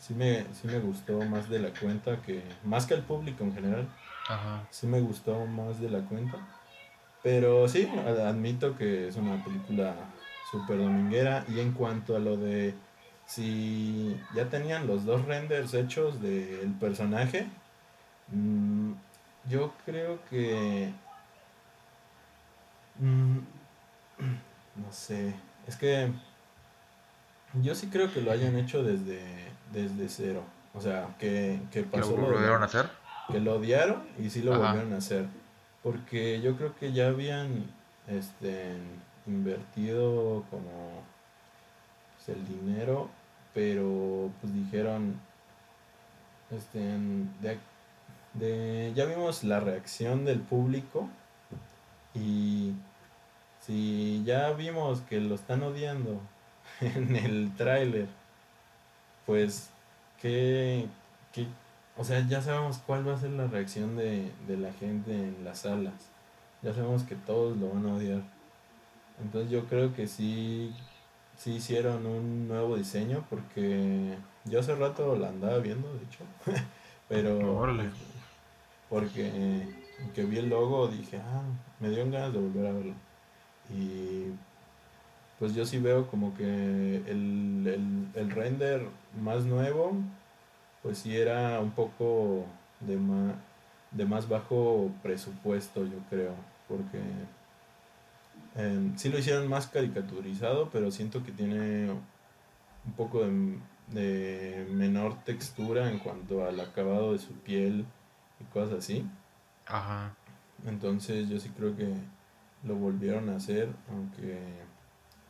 sí, 0.00 0.14
me, 0.14 0.44
sí 0.52 0.66
me 0.68 0.78
gustó 0.78 1.24
más 1.24 1.48
de 1.48 1.58
la 1.58 1.70
cuenta 1.70 2.20
que, 2.22 2.42
más 2.64 2.86
que 2.86 2.94
el 2.94 3.02
público 3.02 3.44
en 3.44 3.54
general, 3.54 3.86
Ajá. 4.28 4.62
sí 4.70 4.86
me 4.86 5.00
gustó 5.00 5.46
más 5.46 5.80
de 5.80 5.90
la 5.90 6.00
cuenta. 6.00 6.38
Pero 7.22 7.68
sí, 7.68 7.88
ad- 8.06 8.20
admito 8.26 8.76
que 8.76 9.08
es 9.08 9.16
una 9.16 9.42
película 9.42 9.94
súper 10.52 10.78
dominguera. 10.78 11.44
Y 11.48 11.60
en 11.60 11.72
cuanto 11.72 12.14
a 12.14 12.20
lo 12.20 12.36
de 12.36 12.74
si 13.28 14.18
ya 14.34 14.48
tenían 14.48 14.86
los 14.86 15.04
dos 15.04 15.26
renders 15.26 15.74
hechos 15.74 16.22
del 16.22 16.72
personaje, 16.80 17.46
mm, 18.28 18.92
yo 19.50 19.74
creo 19.84 20.18
que... 20.30 20.90
mm, 22.98 23.36
no 24.76 24.90
sé, 24.92 25.34
es 25.66 25.76
que 25.76 26.10
yo 27.62 27.74
sí 27.74 27.88
creo 27.88 28.10
que 28.10 28.22
lo 28.22 28.32
hayan 28.32 28.56
hecho 28.56 28.82
desde, 28.82 29.20
desde 29.72 30.08
cero. 30.08 30.42
O 30.74 30.80
sea, 30.80 31.08
que, 31.18 31.60
que 31.70 31.80
¿Que 31.84 31.84
lo 31.84 31.90
pasó 31.90 32.16
lo 32.16 32.22
volvieron 32.30 32.62
a 32.62 32.66
hacer? 32.66 32.88
que 33.30 33.40
lo 33.40 33.56
odiaron 33.56 34.04
y 34.18 34.30
sí 34.30 34.40
lo 34.42 34.54
Ajá. 34.54 34.68
volvieron 34.68 34.94
a 34.94 34.98
hacer. 34.98 35.26
Porque 35.82 36.40
yo 36.40 36.56
creo 36.56 36.74
que 36.76 36.92
ya 36.92 37.08
habían 37.08 37.66
este, 38.06 38.76
invertido 39.26 40.44
como 40.50 41.02
pues, 42.16 42.36
el 42.36 42.46
dinero, 42.46 43.10
pero 43.58 44.30
pues 44.40 44.54
dijeron, 44.54 45.16
este, 46.48 46.78
ya 48.94 49.04
vimos 49.04 49.42
la 49.42 49.58
reacción 49.58 50.24
del 50.24 50.38
público 50.38 51.08
y 52.14 52.72
si 53.58 54.22
ya 54.24 54.52
vimos 54.52 55.00
que 55.00 55.20
lo 55.20 55.34
están 55.34 55.64
odiando 55.64 56.20
en 56.80 57.16
el 57.16 57.50
tráiler, 57.56 58.06
pues 59.26 59.70
¿qué, 60.22 60.86
qué 61.32 61.48
o 61.96 62.04
sea, 62.04 62.24
ya 62.28 62.40
sabemos 62.40 62.78
cuál 62.86 63.08
va 63.08 63.14
a 63.14 63.18
ser 63.18 63.30
la 63.30 63.48
reacción 63.48 63.96
de, 63.96 64.30
de 64.46 64.56
la 64.56 64.72
gente 64.74 65.10
en 65.10 65.42
las 65.42 65.62
salas. 65.62 66.10
Ya 66.62 66.72
sabemos 66.72 67.02
que 67.02 67.16
todos 67.16 67.56
lo 67.56 67.70
van 67.70 67.86
a 67.86 67.94
odiar. 67.94 68.22
Entonces 69.20 69.50
yo 69.50 69.66
creo 69.66 69.92
que 69.96 70.06
sí, 70.06 70.72
sí 71.38 71.54
hicieron 71.54 72.04
un 72.04 72.48
nuevo 72.48 72.76
diseño 72.76 73.24
porque 73.30 74.16
yo 74.44 74.60
hace 74.60 74.74
rato 74.74 75.16
la 75.16 75.28
andaba 75.28 75.58
viendo, 75.58 75.88
de 75.94 76.04
hecho. 76.04 76.24
Pero 77.08 77.56
Órale. 77.56 77.90
porque 78.90 79.62
que 80.14 80.24
vi 80.24 80.38
el 80.38 80.50
logo 80.50 80.88
dije, 80.88 81.18
ah, 81.18 81.42
me 81.80 81.88
dio 81.88 82.04
ganas 82.10 82.32
de 82.34 82.38
volver 82.38 82.66
a 82.66 82.72
verlo. 82.72 82.94
Y 83.70 84.26
pues 85.38 85.54
yo 85.54 85.64
sí 85.64 85.78
veo 85.78 86.08
como 86.08 86.34
que 86.36 86.44
el, 86.44 87.66
el, 87.66 88.08
el 88.14 88.30
render 88.30 88.86
más 89.20 89.44
nuevo 89.44 89.94
pues 90.82 90.98
sí 90.98 91.16
era 91.16 91.60
un 91.60 91.70
poco 91.72 92.44
de 92.80 92.96
más, 92.96 93.34
de 93.90 94.04
más 94.04 94.28
bajo 94.28 94.90
presupuesto, 95.02 95.84
yo 95.84 95.98
creo, 96.08 96.34
porque 96.68 96.98
eh, 98.58 98.92
sí 98.96 99.08
lo 99.08 99.18
hicieron 99.18 99.48
más 99.48 99.68
caricaturizado, 99.68 100.68
pero 100.70 100.90
siento 100.90 101.22
que 101.22 101.32
tiene 101.32 101.90
un 101.90 102.92
poco 102.96 103.24
de, 103.24 103.58
de 103.92 104.66
menor 104.70 105.22
textura 105.24 105.90
en 105.90 105.98
cuanto 106.00 106.44
al 106.44 106.60
acabado 106.60 107.12
de 107.12 107.18
su 107.18 107.32
piel 107.34 107.86
y 108.40 108.44
cosas 108.52 108.80
así. 108.80 109.06
Ajá. 109.66 110.14
Entonces 110.66 111.28
yo 111.28 111.38
sí 111.38 111.50
creo 111.50 111.76
que 111.76 111.94
lo 112.64 112.74
volvieron 112.74 113.30
a 113.30 113.36
hacer, 113.36 113.68
aunque, 113.90 114.40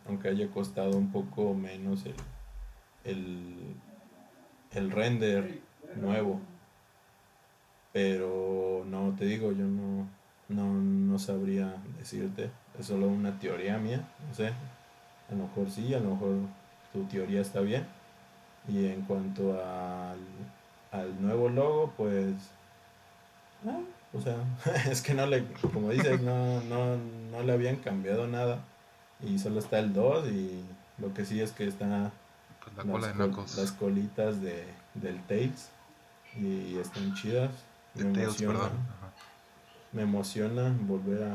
aunque 0.07 0.29
haya 0.29 0.51
costado 0.51 0.97
un 0.97 1.13
poco 1.13 1.55
menos 1.55 2.07
el, 2.07 2.15
el, 3.05 3.75
el 4.73 4.91
render 4.91 5.61
nuevo. 5.97 6.41
Pero 7.93 8.85
no, 8.87 9.15
te 9.17 9.27
digo, 9.27 9.53
yo 9.53 9.67
no, 9.67 10.09
no, 10.49 10.73
no 10.73 11.19
sabría 11.19 11.77
decirte. 11.99 12.51
Es 12.79 12.87
solo 12.87 13.07
una 13.09 13.39
teoría 13.39 13.79
mía, 13.79 14.01
no 14.29 14.35
sé. 14.35 14.49
A 14.49 15.35
lo 15.35 15.45
mejor 15.45 15.71
sí, 15.71 15.93
a 15.95 16.01
lo 16.01 16.11
mejor 16.11 16.37
tu 16.93 17.05
teoría 17.05 17.41
está 17.41 17.61
bien. 17.61 17.87
Y 18.69 18.87
en 18.87 19.03
cuanto 19.03 19.53
al, 19.65 20.19
al 20.93 21.23
nuevo 21.23 21.49
logo, 21.49 21.93
pues... 21.97 22.35
o 24.13 24.21
sea, 24.21 24.37
es 24.91 25.03
que 25.03 25.15
no 25.15 25.27
le, 25.27 25.45
como 25.73 25.91
dices, 25.91 26.21
no, 26.23 26.61
no, 26.63 26.97
no 27.31 27.43
le 27.43 27.53
habían 27.53 27.77
cambiado 27.77 28.27
nada. 28.27 28.61
Y 29.23 29.39
solo 29.39 29.59
está 29.59 29.79
el 29.81 29.93
2 29.93 30.29
y 30.29 30.65
lo 30.99 31.13
que 31.13 31.25
sí 31.25 31.41
es 31.41 31.53
que 31.53 31.67
está 31.67 31.87
la 32.77 32.83
cola 32.93 33.09
de 33.09 33.15
las, 33.15 33.29
col- 33.35 33.45
las 33.57 33.73
colitas 33.73 34.41
de, 34.41 34.65
del 34.95 35.21
Tails 35.25 35.71
y 36.37 36.77
están 36.79 37.15
chidas. 37.15 37.51
De 37.95 38.05
Me 38.05 38.13
Tails, 38.13 38.41
emociona, 38.41 38.59
me 39.93 40.03
emociona 40.03 40.75
volver 40.83 41.25
a, 41.25 41.35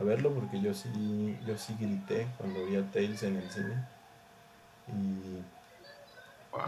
a 0.00 0.04
verlo 0.04 0.32
porque 0.32 0.60
yo 0.60 0.74
sí, 0.74 1.38
yo 1.46 1.56
sí 1.56 1.76
grité 1.78 2.26
cuando 2.38 2.64
vi 2.66 2.76
a 2.76 2.90
Tails 2.90 3.22
en 3.22 3.36
el 3.36 3.50
cine. 3.50 3.86
Y, 4.88 5.42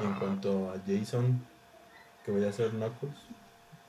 y 0.01 0.05
en 0.05 0.15
cuanto 0.15 0.71
a 0.71 0.77
Jason, 0.87 1.45
que 2.25 2.31
voy 2.31 2.45
a 2.45 2.51
hacer 2.51 2.71
Knuckles, 2.71 3.17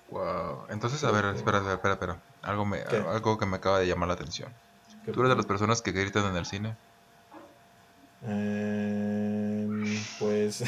Wow. 0.09 0.67
Entonces, 0.69 1.03
a 1.03 1.12
ver, 1.12 1.25
espera, 1.35 1.57
espera, 1.57 1.73
espera, 1.73 1.93
espera. 1.93 2.17
Algo, 2.43 2.65
me, 2.65 2.83
¿Qué? 2.83 2.97
algo 2.97 3.38
que 3.39 3.47
me 3.47 3.57
acaba 3.57 3.79
de 3.79 3.88
llamar 3.88 4.07
la 4.07 4.13
atención. 4.13 4.51
¿qué 5.03 5.12
¿Tú 5.12 5.21
eres 5.21 5.31
de 5.31 5.35
las 5.35 5.45
personas 5.47 5.81
que 5.81 5.91
gritan 5.91 6.25
en 6.25 6.38
el 6.38 6.45
cine? 6.45 6.75
Em, 8.21 9.83
pues 10.19 10.63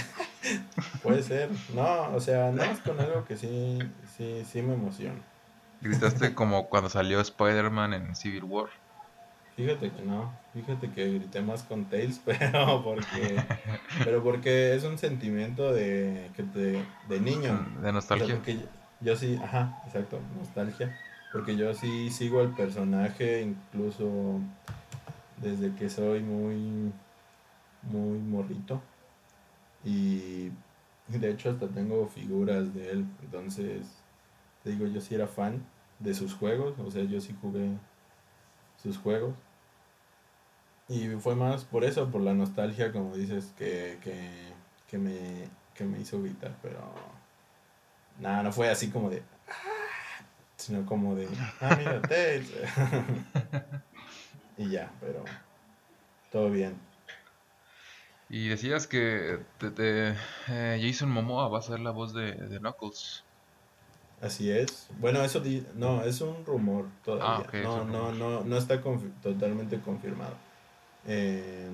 puede 1.04 1.22
ser. 1.22 1.52
No, 1.76 2.16
o 2.16 2.20
sea, 2.20 2.52
no 2.52 2.64
es 2.64 2.80
con 2.80 3.00
algo 3.00 3.24
que 3.26 3.38
sí, 3.38 3.80
sí, 4.18 4.44
sí 4.52 4.64
me 4.64 4.74
emociona. 4.74 5.22
¿Gritaste 5.80 6.36
como 6.36 6.68
cuando 6.68 6.90
salió 6.90 7.22
Spider-Man 7.22 7.94
en 7.94 8.16
Civil 8.16 8.44
War? 8.44 8.70
Fíjate 9.56 9.90
que 9.90 10.02
no, 10.02 10.34
fíjate 10.54 10.90
que 10.92 11.14
grité 11.14 11.42
más 11.42 11.64
con 11.64 11.86
Tails, 11.86 12.20
pero 12.26 12.84
porque, 12.84 13.42
pero 14.04 14.22
porque 14.22 14.76
es 14.76 14.84
un 14.84 14.98
sentimiento 14.98 15.74
de, 15.74 16.30
que 16.36 16.44
te- 16.44 16.86
de 17.10 17.20
niño. 17.22 17.54
De 17.82 17.92
nostalgia. 17.92 18.36
Porque 18.36 18.58
yo, 18.58 18.66
yo 19.02 19.16
sí, 19.16 19.40
ajá, 19.42 19.82
exacto, 19.86 20.20
nostalgia. 20.38 20.90
Porque 21.32 21.56
yo 21.56 21.74
sí 21.74 22.10
sigo 22.12 22.42
al 22.42 22.54
personaje 22.56 23.42
incluso 23.42 24.40
desde 25.42 25.74
que 25.76 25.90
soy 25.90 26.22
muy, 26.22 26.92
muy 27.84 28.20
morrito. 28.20 28.82
Y 29.84 30.50
De 31.08 31.32
hecho, 31.32 31.52
hasta 31.52 31.68
tengo 31.70 32.08
figuras 32.08 32.74
de 32.74 32.92
él. 32.92 33.06
Entonces, 33.24 34.05
te 34.66 34.72
digo, 34.72 34.88
yo 34.88 35.00
sí 35.02 35.16
era 35.16 35.28
fan 35.28 35.64
de 36.00 36.16
sus 36.16 36.36
juegos. 36.36 36.76
O 36.80 36.92
sea, 36.92 37.06
yo 37.06 37.22
sí 37.22 37.36
jugué 37.42 37.70
sus 38.82 38.98
juegos. 38.98 39.34
Y 40.88 41.08
fue 41.20 41.36
más 41.36 41.64
por 41.64 41.84
eso, 41.84 42.10
por 42.12 42.22
la 42.22 42.34
nostalgia, 42.34 42.92
como 42.92 43.16
dices, 43.16 43.54
que, 43.58 44.00
que, 44.04 44.30
que, 44.88 44.98
me, 44.98 45.50
que 45.76 45.84
me 45.84 46.00
hizo 46.00 46.22
gritar. 46.22 46.56
Pero 46.64 46.80
nada, 48.20 48.44
no 48.44 48.52
fue 48.52 48.70
así 48.70 48.90
como 48.90 49.10
de... 49.10 49.24
"Ah", 49.48 50.24
Sino 50.58 50.86
como 50.86 51.16
de... 51.16 51.28
Ah, 51.62 51.76
mira, 51.78 52.02
Tails". 52.02 52.52
y 54.58 54.70
ya, 54.70 54.92
pero 55.02 55.24
todo 56.32 56.50
bien. 56.50 56.76
Y 58.30 58.50
decías 58.50 58.86
que 58.86 59.40
te- 59.58 59.72
te- 59.72 60.16
eh, 60.48 60.80
Jason 60.82 61.10
Momoa 61.10 61.48
va 61.50 61.58
a 61.60 61.62
ser 61.64 61.80
la 61.80 61.90
voz 61.92 62.14
de, 62.14 62.34
de 62.34 62.60
Knuckles. 62.60 63.25
Así 64.22 64.50
es. 64.50 64.88
Bueno, 65.00 65.22
eso 65.24 65.42
no, 65.76 66.02
es 66.04 66.22
un 66.22 66.46
rumor 66.46 66.86
todavía. 67.04 67.48
Ah, 67.54 67.58
no, 67.64 67.84
no, 67.86 68.12
no, 68.14 68.44
no 68.44 68.58
está 68.58 68.82
confi- 68.82 69.12
totalmente 69.22 69.80
confirmado. 69.82 70.36
Eh, 71.08 71.70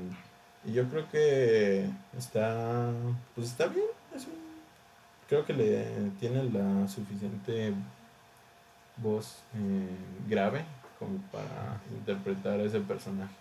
y 0.65 0.73
yo 0.73 0.87
creo 0.89 1.09
que 1.09 1.89
está, 2.17 2.91
pues 3.35 3.47
está 3.47 3.67
bien. 3.67 3.85
es 4.15 4.25
un- 4.25 4.33
creo 5.29 5.45
que 5.45 5.53
le 5.53 5.85
tiene 6.19 6.43
la 6.45 6.87
suficiente 6.87 7.73
voz 8.97 9.37
eh, 9.55 9.87
grave 10.27 10.63
como 10.99 11.17
para 11.31 11.79
interpretar 11.91 12.59
a 12.59 12.63
ese 12.63 12.79
personaje. 12.81 13.33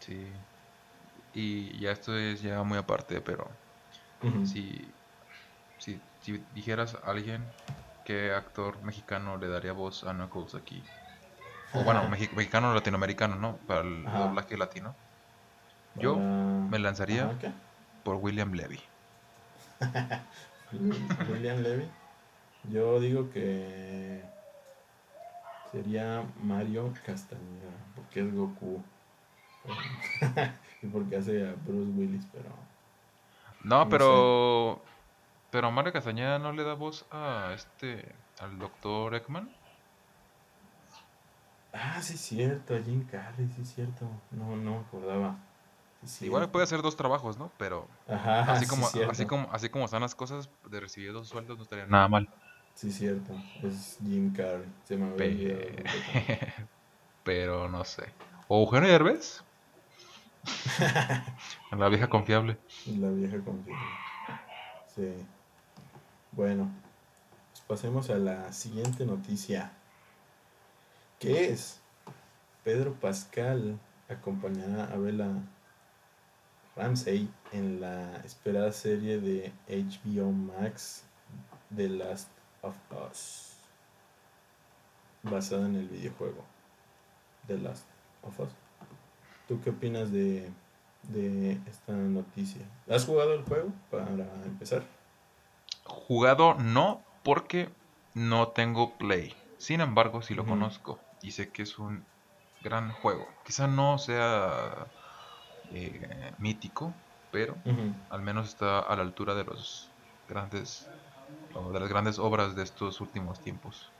Sí. 0.00 0.26
Y 1.34 1.78
ya 1.78 1.92
esto 1.92 2.16
es 2.16 2.40
ya 2.42 2.62
muy 2.62 2.78
aparte, 2.78 3.20
pero 3.20 3.48
si, 4.46 4.88
si, 5.78 6.00
si 6.22 6.42
dijeras 6.54 6.94
a 6.94 7.10
alguien 7.10 7.42
qué 8.04 8.32
actor 8.32 8.82
mexicano 8.82 9.36
le 9.36 9.48
daría 9.48 9.72
voz 9.72 10.04
a 10.04 10.12
Knuckles 10.12 10.54
aquí. 10.54 10.82
O 11.72 11.82
bueno, 11.82 12.02
mexi- 12.08 12.30
mexicano 12.32 12.70
o 12.70 12.74
latinoamericano, 12.74 13.36
¿no? 13.36 13.56
Para 13.66 13.80
el 13.80 14.06
Ajá. 14.06 14.18
doblaje 14.20 14.56
latino. 14.56 14.94
Yo 15.96 16.14
Para- 16.14 16.26
me 16.26 16.78
lanzaría 16.78 17.30
por 18.04 18.16
William 18.16 18.52
Levy. 18.52 18.80
William 21.30 21.58
Levy. 21.62 21.88
Yo 22.70 22.98
digo 23.00 23.30
que 23.30 24.22
sería 25.72 26.24
Mario 26.42 26.92
Castañeda, 27.04 27.70
porque 27.94 28.20
es 28.20 28.34
Goku. 28.34 28.82
y 30.82 30.86
porque 30.88 31.16
hace 31.16 31.48
a 31.48 31.54
Bruce 31.66 31.90
Willis, 31.96 32.26
pero 32.32 32.50
No, 33.62 33.84
No 33.84 33.88
pero. 33.88 34.82
Pero 35.54 35.70
Mario 35.70 35.92
Castañeda 35.92 36.40
no 36.40 36.50
le 36.50 36.64
da 36.64 36.74
voz 36.74 37.06
a 37.12 37.52
este. 37.54 38.12
al 38.40 38.58
doctor 38.58 39.14
Ekman. 39.14 39.48
ah, 41.72 42.02
sí 42.02 42.14
es 42.14 42.20
cierto, 42.22 42.74
a 42.74 42.80
Jim 42.80 43.06
Carrey, 43.06 43.48
sí 43.54 43.62
es 43.62 43.72
cierto. 43.72 44.04
No, 44.32 44.56
no 44.56 44.72
me 44.72 44.80
acordaba. 44.80 45.36
Sí 46.04 46.24
Igual 46.24 46.50
puede 46.50 46.64
hacer 46.64 46.82
dos 46.82 46.96
trabajos, 46.96 47.38
¿no? 47.38 47.52
Pero 47.56 47.86
Ajá, 48.08 48.52
así 48.52 48.64
sí 48.64 48.68
como, 48.68 48.88
así 49.08 49.26
como, 49.26 49.48
así 49.52 49.68
como 49.68 49.84
están 49.84 50.00
las 50.00 50.16
cosas, 50.16 50.50
de 50.68 50.80
recibir 50.80 51.12
dos 51.12 51.28
sueldos 51.28 51.56
no 51.56 51.62
estaría 51.62 51.86
nada 51.86 52.08
mal. 52.08 52.28
Sí 52.74 52.88
es 52.88 52.96
cierto, 52.96 53.32
es 53.62 53.98
Jim 54.02 54.34
Carrey. 54.34 54.66
Se 54.82 54.96
me 54.96 55.12
Pe-. 55.12 55.84
Pero 57.22 57.68
no 57.68 57.84
sé. 57.84 58.12
¿O 58.48 58.60
Eugenio 58.64 58.88
Derbez? 58.88 59.44
La 61.70 61.88
vieja 61.88 62.08
confiable. 62.08 62.58
La 62.86 63.10
vieja 63.10 63.38
confiable. 63.38 63.80
Sí. 64.92 65.14
Bueno, 66.36 66.68
pues 67.52 67.62
pasemos 67.68 68.10
a 68.10 68.16
la 68.18 68.52
siguiente 68.52 69.06
noticia. 69.06 69.70
¿Qué 71.20 71.50
es? 71.50 71.80
Pedro 72.64 72.92
Pascal 72.94 73.78
acompañará 74.08 74.92
a 74.92 74.96
Bella 74.96 75.30
Ramsey 76.74 77.30
en 77.52 77.80
la 77.80 78.16
esperada 78.24 78.72
serie 78.72 79.20
de 79.20 79.52
HBO 79.68 80.32
Max 80.32 81.04
The 81.74 81.88
Last 81.88 82.30
of 82.62 82.74
Us, 83.08 83.52
basada 85.22 85.66
en 85.66 85.76
el 85.76 85.88
videojuego 85.88 86.42
The 87.46 87.58
Last 87.58 87.86
of 88.22 88.40
Us. 88.40 88.50
¿Tú 89.46 89.60
qué 89.62 89.70
opinas 89.70 90.10
de, 90.10 90.50
de 91.04 91.60
esta 91.68 91.92
noticia? 91.92 92.62
¿Has 92.90 93.04
jugado 93.04 93.34
el 93.34 93.44
juego 93.44 93.70
para 93.88 94.08
empezar? 94.44 94.82
Jugado 95.84 96.54
no, 96.54 97.02
porque 97.22 97.68
no 98.14 98.48
tengo 98.48 98.96
Play. 98.96 99.34
Sin 99.58 99.80
embargo, 99.80 100.22
sí 100.22 100.34
lo 100.34 100.44
conozco 100.44 100.98
y 101.22 101.32
sé 101.32 101.48
que 101.50 101.62
es 101.62 101.78
un 101.78 102.04
gran 102.62 102.90
juego. 102.90 103.26
Quizá 103.44 103.66
no 103.66 103.98
sea 103.98 104.86
eh, 105.72 106.32
mítico, 106.38 106.92
pero 107.30 107.56
al 108.10 108.22
menos 108.22 108.48
está 108.48 108.80
a 108.80 108.96
la 108.96 109.02
altura 109.02 109.34
de 109.34 109.44
los 109.44 109.90
grandes 110.28 110.88
o 111.54 111.70
de 111.70 111.80
las 111.80 111.88
grandes 111.88 112.18
obras 112.18 112.56
de 112.56 112.62
estos 112.62 113.00
últimos 113.00 113.40
tiempos. 113.40 113.90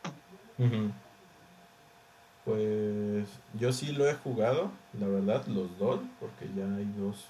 Pues 2.45 3.29
yo 3.59 3.73
sí 3.73 3.93
lo 3.93 4.09
he 4.09 4.15
jugado, 4.15 4.71
la 4.99 5.07
verdad, 5.07 5.47
los 5.47 5.79
dos, 5.79 6.01
porque 6.21 6.47
ya 6.55 6.65
hay 6.77 6.85
dos, 6.99 7.25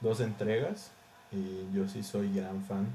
dos 0.00 0.20
entregas 0.20 0.90
y 1.32 1.74
yo 1.74 1.88
sí 1.88 2.02
soy 2.02 2.34
gran 2.34 2.62
fan 2.64 2.86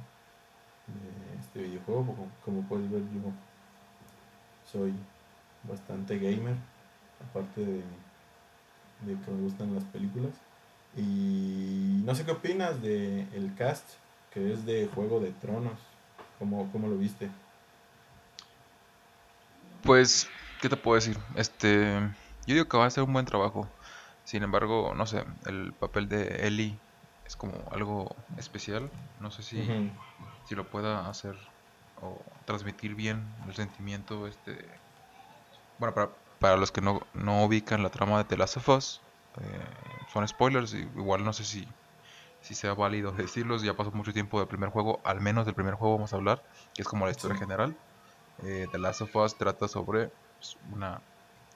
de 0.88 1.40
este 1.40 1.62
videojuego. 1.62 2.16
Como, 2.44 2.62
puedes 2.64 2.90
ver, 2.90 3.02
yo 3.02 3.32
soy 4.72 4.94
bastante 5.64 6.18
gamer, 6.18 6.56
aparte 7.30 7.62
de, 7.62 7.84
de 9.06 9.20
que 9.24 9.32
me 9.32 9.42
gustan 9.42 9.74
las 9.74 9.84
películas. 9.86 10.32
Y 10.96 12.02
no 12.06 12.16
sé 12.16 12.26
qué 12.26 12.32
opinas 12.32 12.82
de 12.82 13.22
el 13.34 13.54
cast, 13.56 13.86
que 14.32 14.54
es 14.54 14.66
de 14.66 14.90
Juego 14.94 15.20
de 15.20 15.32
Tronos. 15.32 15.80
¿Cómo, 16.40 16.70
cómo 16.72 16.88
lo 16.88 16.98
viste? 16.98 17.30
Pues, 19.84 20.30
¿qué 20.62 20.70
te 20.70 20.78
puedo 20.78 20.96
decir? 20.96 21.18
Este, 21.36 22.00
yo 22.48 22.56
digo 22.56 22.68
que 22.68 22.78
va 22.78 22.86
a 22.86 22.90
ser 22.90 23.04
un 23.04 23.14
buen 23.14 23.26
trabajo. 23.26 23.68
Sin 24.24 24.42
embargo, 24.42 24.94
no 24.96 25.06
sé, 25.06 25.24
el 25.46 25.74
papel 25.74 26.10
de 26.10 26.48
Ellie 26.48 26.80
es 27.26 27.36
como 27.36 27.54
algo 27.72 28.16
especial. 28.38 28.92
No 29.20 29.32
sé 29.32 29.44
si, 29.44 29.68
si 30.44 30.56
lo 30.56 30.70
pueda 30.70 31.10
hacer 31.10 31.36
o 31.96 32.26
transmitir 32.46 32.96
bien 32.96 33.36
el 33.48 33.56
sentimiento. 33.56 34.28
Este, 34.28 34.56
bueno, 35.78 35.94
para, 35.94 36.12
para 36.40 36.58
los 36.58 36.72
que 36.72 36.82
no, 36.82 37.02
no 37.14 37.46
ubican 37.46 37.84
la 37.84 37.90
trama 37.90 38.18
de 38.20 38.26
The 38.26 38.38
Last 38.38 38.58
of 38.58 38.70
Us, 38.70 39.02
eh, 39.42 39.66
son 40.08 40.28
spoilers. 40.28 40.74
y 40.74 40.80
Igual 40.80 41.24
no 41.24 41.34
sé 41.34 41.44
si, 41.46 41.66
si 42.42 42.56
sea 42.56 42.74
válido 42.74 43.12
decirlos. 43.14 43.64
Ya 43.64 43.76
pasó 43.76 43.92
mucho 43.92 44.14
tiempo 44.14 44.40
del 44.40 44.48
primer 44.48 44.70
juego, 44.70 45.02
al 45.06 45.22
menos 45.22 45.46
del 45.46 45.56
primer 45.56 45.76
juego 45.76 45.96
vamos 45.96 46.14
a 46.14 46.18
hablar, 46.18 46.44
que 46.74 46.82
es 46.84 46.88
como 46.88 47.06
la 47.06 47.12
historia 47.12 47.36
Sí. 47.36 47.40
general. 47.40 47.78
Eh, 48.40 48.68
The 48.72 48.80
Last 48.80 49.02
of 49.02 49.16
Us 49.16 49.38
trata 49.38 49.68
sobre 49.68 50.10
pues, 50.38 50.58
una, 50.64 51.04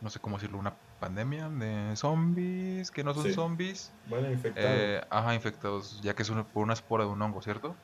no 0.01 0.09
sé 0.09 0.19
cómo 0.19 0.37
decirlo, 0.37 0.59
una 0.59 0.79
pandemia 0.99 1.49
de 1.49 1.95
zombies 1.95 2.91
que 2.91 3.03
no 3.03 3.13
son 3.13 3.23
Sí. 3.23 3.33
zombies. 3.33 3.91
Bueno, 4.07 4.29
infectado. 4.31 4.67
Eh, 4.69 5.01
ajá, 5.09 5.33
infectados, 5.35 6.01
ya 6.01 6.13
que 6.13 6.23
es 6.23 6.29
una- 6.29 6.43
por 6.43 6.63
una 6.63 6.73
espora 6.73 7.05
de 7.05 7.09
un 7.11 7.21
hongo, 7.21 7.41
¿cierto? 7.41 7.75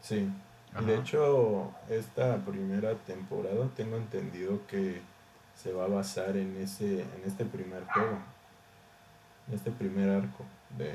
Sí. 0.00 0.28
Y 0.80 0.84
de 0.84 0.94
Ajá. 0.94 1.02
hecho, 1.02 1.70
esta 1.90 2.36
primera 2.38 2.94
temporada 2.94 3.68
tengo 3.76 3.96
entendido 3.96 4.60
que 4.68 5.02
se 5.56 5.72
va 5.72 5.84
a 5.84 5.88
basar 5.88 6.36
en 6.36 6.56
ese, 6.56 7.02
en 7.02 7.22
este 7.26 7.44
primer 7.44 7.84
juego, 7.86 8.16
en 9.48 9.54
este 9.54 9.70
primer 9.70 10.08
arco 10.08 10.44
de, 10.78 10.94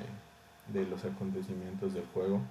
de 0.73 0.85
los 0.89 1.03
acontecimientos 1.05 1.93
del 1.93 2.05
juego. 2.13 2.41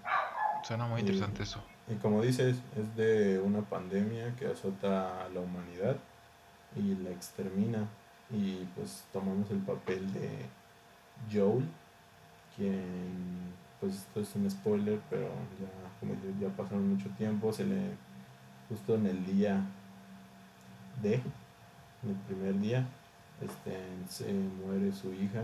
Suena 0.62 0.86
muy 0.86 1.00
interesante 1.00 1.42
eso. 1.42 1.60
Y 1.88 1.94
como 1.96 2.22
dices, 2.22 2.56
es 2.76 2.96
de 2.96 3.38
una 3.40 3.60
pandemia 3.62 4.34
que 4.36 4.46
azota 4.46 5.24
a 5.24 5.28
la 5.28 5.40
humanidad 5.40 5.96
y 6.76 6.94
la 6.96 7.10
extermina. 7.10 7.86
Y 8.30 8.66
pues 8.74 9.04
tomamos 9.12 9.50
el 9.50 9.58
papel 9.58 10.12
de 10.12 10.46
Joel, 11.32 11.64
quien, 12.56 13.52
pues 13.80 13.94
esto 13.94 14.20
es 14.20 14.34
un 14.34 14.50
spoiler, 14.50 15.00
pero 15.08 15.28
ya, 15.60 15.68
como 16.00 16.14
ya 16.40 16.48
pasaron 16.56 16.88
mucho 16.88 17.08
tiempo, 17.10 17.52
se 17.52 17.64
le, 17.64 17.90
justo 18.68 18.96
en 18.96 19.06
el 19.06 19.24
día 19.24 19.60
de, 21.02 21.14
en 21.14 22.10
el 22.10 22.16
primer 22.26 22.58
día, 22.58 22.86
este, 23.40 23.76
se 24.08 24.32
muere 24.32 24.92
su 24.92 25.12
hija 25.12 25.42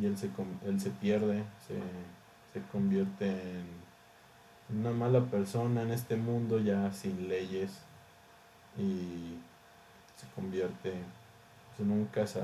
y 0.00 0.06
él 0.06 0.16
se, 0.16 0.30
él 0.66 0.80
se 0.80 0.90
pierde, 0.90 1.42
se, 1.66 1.80
se 2.52 2.64
convierte 2.68 3.28
en 3.28 4.80
una 4.80 4.90
mala 4.90 5.24
persona 5.24 5.82
en 5.82 5.90
este 5.90 6.16
mundo 6.16 6.60
ya 6.60 6.92
sin 6.92 7.28
leyes 7.28 7.80
y 8.76 9.38
se 10.16 10.26
convierte 10.34 10.92
en 11.78 11.90
un 11.90 12.04
caza 12.06 12.40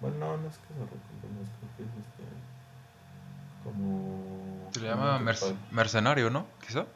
bueno 0.00 0.16
no 0.18 0.36
no 0.36 0.48
es 0.48 0.56
caza 0.58 0.80
recompensas 0.80 1.48
creo 1.58 1.70
que 1.76 1.82
es 1.84 1.88
este 2.06 2.24
como 3.64 4.68
Se 4.72 4.80
le 4.80 4.88
llama 4.88 5.18
merc- 5.20 5.56
mercenario, 5.70 6.30
¿no? 6.30 6.46
Quizá. 6.66 6.86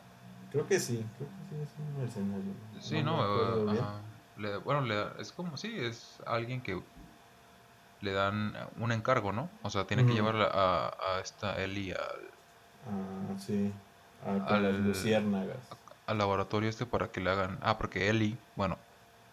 Creo 0.51 0.66
que 0.66 0.79
sí, 0.79 1.05
creo 1.16 1.29
que 1.29 1.35
sí 1.48 1.62
es 1.62 1.79
un 1.79 1.98
mercenario. 2.03 2.53
Sí, 2.81 3.03
no, 3.03 3.70
ajá. 3.70 4.01
Le- 4.37 4.59
bueno, 4.59 4.83
le 4.83 4.94
da- 4.96 5.14
es 5.18 5.33
como, 5.33 5.57
sí, 5.57 5.75
es 5.79 6.18
alguien 6.27 6.61
que 6.62 6.83
le 8.01 8.12
dan 8.12 8.55
un 8.79 8.92
encargo, 8.92 9.33
¿no? 9.33 9.48
O 9.62 9.70
sea, 9.70 9.87
tiene 9.87 10.05
que 10.07 10.12
llevar 10.12 10.37
a, 10.37 10.88
a 10.88 11.20
esta 11.20 11.61
Ellie 11.62 11.92
al, 11.94 12.01
Ah, 12.87 13.38
sí. 13.38 13.72
Ah, 14.27 14.44
con 14.46 14.62
las 14.62 14.75
Al- 14.75 14.85
luciérnagas. 14.85 15.57
al 16.07 16.18
laboratorio 16.18 16.68
este 16.68 16.85
para 16.85 17.09
que 17.09 17.20
le 17.20 17.31
hagan... 17.31 17.59
Ah, 17.62 17.79
porque 17.79 18.09
Ellie, 18.11 18.37
bueno, 18.57 18.77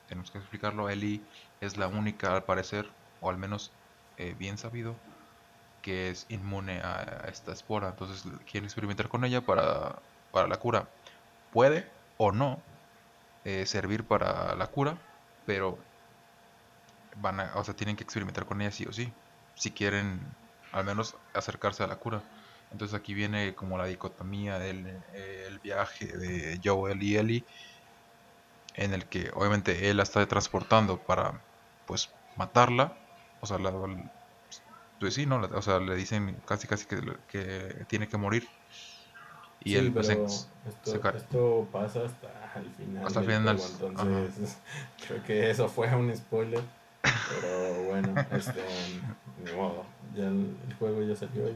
tenemos 0.09 0.31
que 0.31 0.39
explicarlo, 0.39 0.89
Ellie 0.89 1.21
es 1.61 1.77
la 1.77 1.87
única, 1.87 2.35
al 2.35 2.43
parecer, 2.43 2.89
o 3.21 3.29
al 3.29 3.37
menos 3.37 3.71
eh, 4.17 4.35
bien 4.37 4.57
sabido, 4.57 4.95
que 5.83 6.09
es 6.09 6.25
inmune 6.29 6.81
a, 6.81 7.25
esta 7.29 7.53
espora. 7.53 7.89
Entonces 7.89 8.23
quieren 8.49 8.65
experimentar 8.65 9.07
con 9.07 9.23
ella 9.23 9.41
para, 9.41 9.99
para 10.31 10.47
la 10.47 10.57
cura. 10.57 10.89
Puede 11.53 11.87
o 12.17 12.31
no 12.31 12.59
eh, 13.45 13.65
servir 13.65 14.03
para 14.03 14.55
la 14.55 14.67
cura, 14.67 14.97
pero 15.45 15.77
van 17.17 17.39
a, 17.39 17.51
o 17.55 17.63
sea, 17.63 17.75
tienen 17.75 17.95
que 17.95 18.03
experimentar 18.03 18.45
con 18.45 18.61
ella 18.61 18.71
sí 18.71 18.85
o 18.85 18.91
sí, 18.91 19.13
si 19.55 19.71
quieren 19.71 20.19
al 20.71 20.85
menos 20.85 21.15
acercarse 21.33 21.83
a 21.83 21.87
la 21.87 21.95
cura. 21.97 22.21
Entonces 22.71 22.97
aquí 22.97 23.13
viene 23.13 23.55
como 23.55 23.77
la 23.77 23.85
dicotomía 23.85 24.59
del 24.59 24.87
eh, 25.13 25.45
el 25.47 25.59
viaje 25.59 26.05
de 26.05 26.59
Joel 26.63 27.01
y 27.01 27.17
Ellie, 27.17 27.45
en 28.83 28.93
el 28.93 29.09
que 29.09 29.31
obviamente 29.35 29.89
él 29.89 29.97
la 29.97 30.03
está 30.03 30.27
transportando 30.27 31.03
para 31.05 31.43
pues 31.85 32.09
matarla, 32.35 32.97
o 33.41 33.47
sea, 33.47 33.59
la, 33.59 33.71
pues 34.99 35.13
sí, 35.15 35.25
¿no? 35.25 35.39
La- 35.39 35.47
O 35.57 35.61
sea, 35.61 35.79
le 35.79 35.95
dicen 35.95 36.41
casi 36.45 36.67
casi 36.67 36.85
que, 36.85 36.97
que 37.27 37.85
tiene 37.87 38.07
que 38.07 38.17
morir. 38.17 38.43
Y 39.59 39.75
sí, 39.75 39.79
él 39.79 39.93
pues, 39.93 40.07
pero 40.07 40.15
se- 40.27 40.69
esto, 40.69 40.91
se 40.91 41.17
esto 41.17 41.67
pasa 41.71 42.05
hasta 42.05 42.53
el 42.59 42.69
final. 42.71 43.05
Hasta 43.05 43.19
el 43.19 43.25
final, 43.25 43.57
juego, 43.57 43.87
entonces, 43.87 44.57
creo 45.07 45.23
que 45.23 45.49
eso 45.49 45.67
fue 45.67 45.93
un 45.95 46.15
spoiler. 46.15 46.61
Pero 47.29 47.83
bueno, 47.83 48.09
este, 48.33 48.61
ni 49.45 49.51
modo. 49.55 49.85
Ya 50.15 50.27
el, 50.27 50.55
el 50.67 50.75
juego 50.79 51.03
ya 51.03 51.15
salió 51.15 51.47
y 51.49 51.55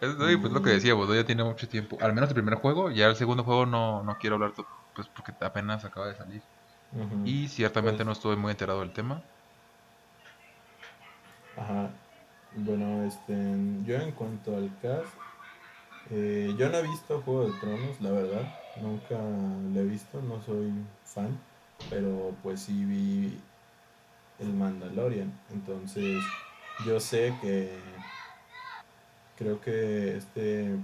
Es 0.00 0.14
pues 0.38 0.52
lo 0.52 0.62
que 0.62 0.70
Mm. 0.70 0.74
decíamos, 0.74 1.08
ya 1.14 1.24
tiene 1.24 1.44
mucho 1.44 1.68
tiempo. 1.68 1.98
Al 2.00 2.12
menos 2.14 2.28
el 2.30 2.34
primer 2.34 2.54
juego, 2.56 2.90
ya 2.90 3.06
el 3.06 3.16
segundo 3.16 3.44
juego 3.44 3.66
no, 3.66 4.02
no 4.04 4.16
quiero 4.18 4.36
hablar, 4.36 4.52
pues 4.96 5.08
porque 5.08 5.32
apenas 5.44 5.84
acaba 5.84 6.08
de 6.08 6.16
salir. 6.16 6.42
Y 7.24 7.48
ciertamente 7.48 7.98
Pues- 7.98 8.06
no 8.06 8.12
estuve 8.12 8.36
muy 8.36 8.50
enterado 8.50 8.80
del 8.80 8.92
tema. 8.92 9.22
Ajá. 11.56 11.90
Bueno, 12.54 13.04
este, 13.04 13.34
yo 13.84 13.96
en 13.96 14.12
cuanto 14.12 14.56
al 14.56 14.70
cast, 14.80 15.12
eh, 16.10 16.54
yo 16.58 16.68
no 16.70 16.78
he 16.78 16.82
visto 16.82 17.20
Juego 17.22 17.48
de 17.50 17.58
Tronos, 17.60 18.00
la 18.00 18.10
verdad, 18.10 18.42
nunca 18.80 19.14
lo 19.18 19.80
he 19.80 19.84
visto, 19.84 20.22
no 20.22 20.40
soy 20.42 20.72
fan, 21.04 21.38
pero 21.90 22.34
pues 22.42 22.60
sí 22.60 22.84
vi 22.84 23.38
el 24.38 24.52
Mandalorian, 24.54 25.32
entonces 25.50 26.22
yo 26.86 26.98
sé 27.00 27.34
que 27.42 27.78
creo 29.36 29.60
que 29.60 30.16
este 30.16 30.76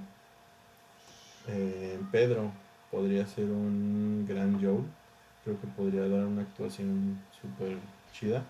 eh, 1.49 2.01
Pedro 2.11 2.51
podría 2.93 3.27
ser 3.27 3.47
un 3.47 4.25
gran 4.29 4.63
Joel, 4.63 4.85
creo 5.43 5.61
que 5.61 5.67
podría 5.67 6.03
dar 6.03 6.27
una 6.27 6.43
actuación 6.43 7.19
súper 7.41 7.79
chida. 8.13 8.45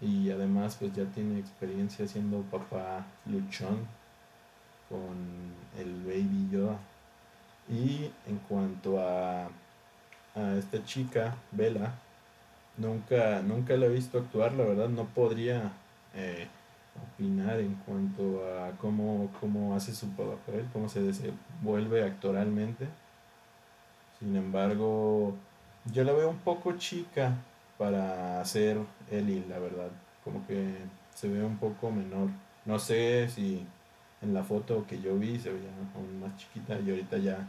Y 0.00 0.30
además 0.30 0.76
pues 0.78 0.92
ya 0.92 1.04
tiene 1.06 1.38
experiencia 1.38 2.06
siendo 2.06 2.42
papá 2.42 3.06
luchón 3.26 3.86
con 4.88 5.16
el 5.78 6.04
Baby 6.04 6.48
Yoda. 6.52 6.78
Y 7.68 8.10
en 8.26 8.38
cuanto 8.48 9.00
a, 9.00 9.46
a 10.34 10.54
esta 10.58 10.84
chica, 10.84 11.36
Bella, 11.52 11.92
nunca, 12.76 13.42
nunca 13.42 13.76
la 13.76 13.86
he 13.86 13.90
visto 13.90 14.18
actuar, 14.18 14.52
la 14.52 14.64
verdad 14.64 14.88
no 14.88 15.04
podría 15.04 15.72
eh, 16.14 16.46
opinar 17.14 17.60
en 17.60 17.74
cuanto 17.86 18.42
a 18.60 18.70
cómo, 18.78 19.30
cómo 19.40 19.74
hace 19.74 19.94
su 19.94 20.08
papel, 20.10 20.66
cómo 20.72 20.88
se 20.88 21.02
desenvuelve 21.02 22.04
actoralmente. 22.04 22.86
Sin 24.18 24.34
embargo, 24.36 25.34
yo 25.92 26.04
la 26.04 26.12
veo 26.12 26.30
un 26.30 26.38
poco 26.38 26.72
chica 26.72 27.36
para 27.78 28.40
hacer 28.40 28.78
Ellie, 29.10 29.44
la 29.48 29.58
verdad. 29.58 29.90
Como 30.24 30.46
que 30.46 30.74
se 31.14 31.28
ve 31.28 31.44
un 31.44 31.56
poco 31.58 31.90
menor. 31.90 32.28
No 32.64 32.78
sé 32.78 33.28
si 33.28 33.64
en 34.20 34.34
la 34.34 34.42
foto 34.42 34.84
que 34.86 35.00
yo 35.00 35.16
vi 35.16 35.38
se 35.38 35.50
veía 35.50 35.70
aún 35.94 36.20
más 36.20 36.36
chiquita 36.36 36.78
y 36.80 36.90
ahorita 36.90 37.18
ya 37.18 37.46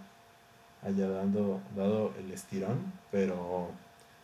haya 0.84 1.10
dado, 1.10 1.60
dado 1.76 2.14
el 2.20 2.32
estirón, 2.32 2.94
pero 3.12 3.70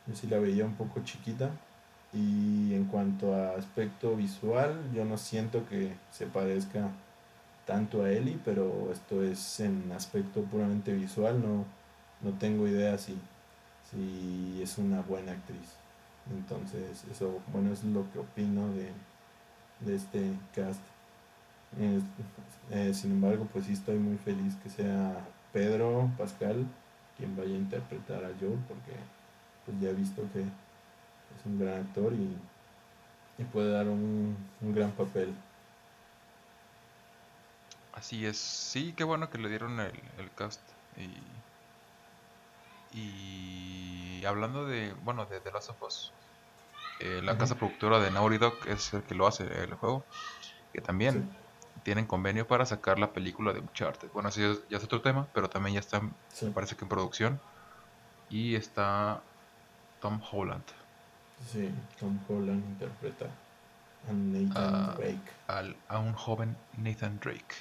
yo 0.07 0.15
sí 0.15 0.27
la 0.27 0.39
veía 0.39 0.65
un 0.65 0.75
poco 0.75 1.01
chiquita. 1.03 1.49
Y 2.13 2.73
en 2.73 2.85
cuanto 2.85 3.33
a 3.35 3.55
aspecto 3.55 4.15
visual, 4.15 4.79
yo 4.93 5.03
no 5.03 5.17
siento 5.17 5.67
que 5.67 5.95
se 6.11 6.27
parezca 6.27 6.89
tanto 7.65 8.03
a 8.03 8.11
Ellie, 8.11 8.39
pero 8.45 8.91
esto 8.91 9.23
es 9.23 9.59
en 9.59 9.91
aspecto 9.91 10.41
puramente 10.43 10.93
visual, 10.93 11.41
no, 11.41 11.65
no 12.25 12.31
tengo 12.37 12.67
idea 12.67 12.97
si, 12.97 13.17
si 13.89 14.59
es 14.61 14.77
una 14.77 15.01
buena 15.01 15.31
actriz. 15.31 15.77
Entonces, 16.29 17.05
eso, 17.11 17.39
bueno, 17.53 17.71
es 17.71 17.83
lo 17.83 18.11
que 18.11 18.19
opino 18.19 18.67
de, 18.73 18.91
de 19.79 19.95
este 19.95 20.31
cast. 20.53 20.81
Eh, 22.71 22.93
sin 22.93 23.11
embargo, 23.11 23.47
pues 23.53 23.65
sí 23.65 23.73
estoy 23.73 23.97
muy 23.99 24.17
feliz 24.17 24.55
que 24.63 24.69
sea 24.69 25.25
Pedro 25.53 26.09
Pascal 26.17 26.65
quien 27.17 27.35
vaya 27.37 27.53
a 27.53 27.57
interpretar 27.57 28.25
a 28.25 28.31
Joel, 28.39 28.59
porque 28.67 28.93
pues 29.65 29.79
ya 29.79 29.89
he 29.89 29.93
visto 29.93 30.21
que 30.33 30.41
es 30.41 31.45
un 31.45 31.59
gran 31.59 31.81
actor 31.81 32.11
y, 32.13 32.35
y 33.37 33.43
puede 33.45 33.71
dar 33.71 33.87
un, 33.87 34.35
un 34.61 34.75
gran 34.75 34.91
papel. 34.91 35.33
Así 37.93 38.25
es. 38.25 38.37
Sí, 38.37 38.93
qué 38.97 39.03
bueno 39.03 39.29
que 39.29 39.37
le 39.37 39.47
dieron 39.49 39.79
el, 39.79 39.93
el 40.17 40.31
cast. 40.35 40.61
Y 42.95 44.23
hablando 44.25 44.65
de, 44.65 44.93
bueno, 45.03 45.25
de 45.25 45.39
The 45.41 45.51
Last 45.51 45.69
of 45.69 45.81
Us. 45.83 46.13
eh, 46.99 47.21
la 47.23 47.37
casa 47.37 47.55
productora 47.55 47.99
de 47.99 48.09
Naughty 48.09 48.37
Dog 48.37 48.59
es 48.67 48.93
el 48.93 49.03
que 49.03 49.15
lo 49.15 49.27
hace 49.27 49.43
el 49.43 49.73
juego. 49.75 50.05
Que 50.73 50.81
también 50.81 51.13
Sí. 51.13 51.79
tienen 51.83 52.05
convenio 52.05 52.47
para 52.47 52.65
sacar 52.65 52.99
la 52.99 53.11
película 53.11 53.51
de 53.53 53.59
Uncharted. 53.59 54.09
Bueno, 54.13 54.29
así 54.29 54.41
es, 54.43 54.59
ya 54.69 54.77
es 54.77 54.83
otro 54.85 55.01
tema, 55.01 55.27
pero 55.33 55.49
también 55.49 55.73
ya 55.73 55.81
está, 55.81 56.01
Sí. 56.29 56.45
me 56.45 56.51
parece 56.51 56.75
que 56.77 56.85
en 56.85 56.89
producción. 56.89 57.39
Y 58.29 58.55
está 58.55 59.21
Tom 60.01 60.21
Holland. 60.31 60.63
Sí, 61.51 61.69
Tom 61.99 62.17
Holland 62.29 62.63
interpreta 62.65 63.25
a 64.09 64.13
Nathan 64.13 64.51
Ah, 64.55 64.95
Drake. 64.97 65.31
Al, 65.47 65.75
a 65.89 65.99
un 65.99 66.13
joven 66.13 66.55
Nathan 66.77 67.19
Drake. 67.19 67.55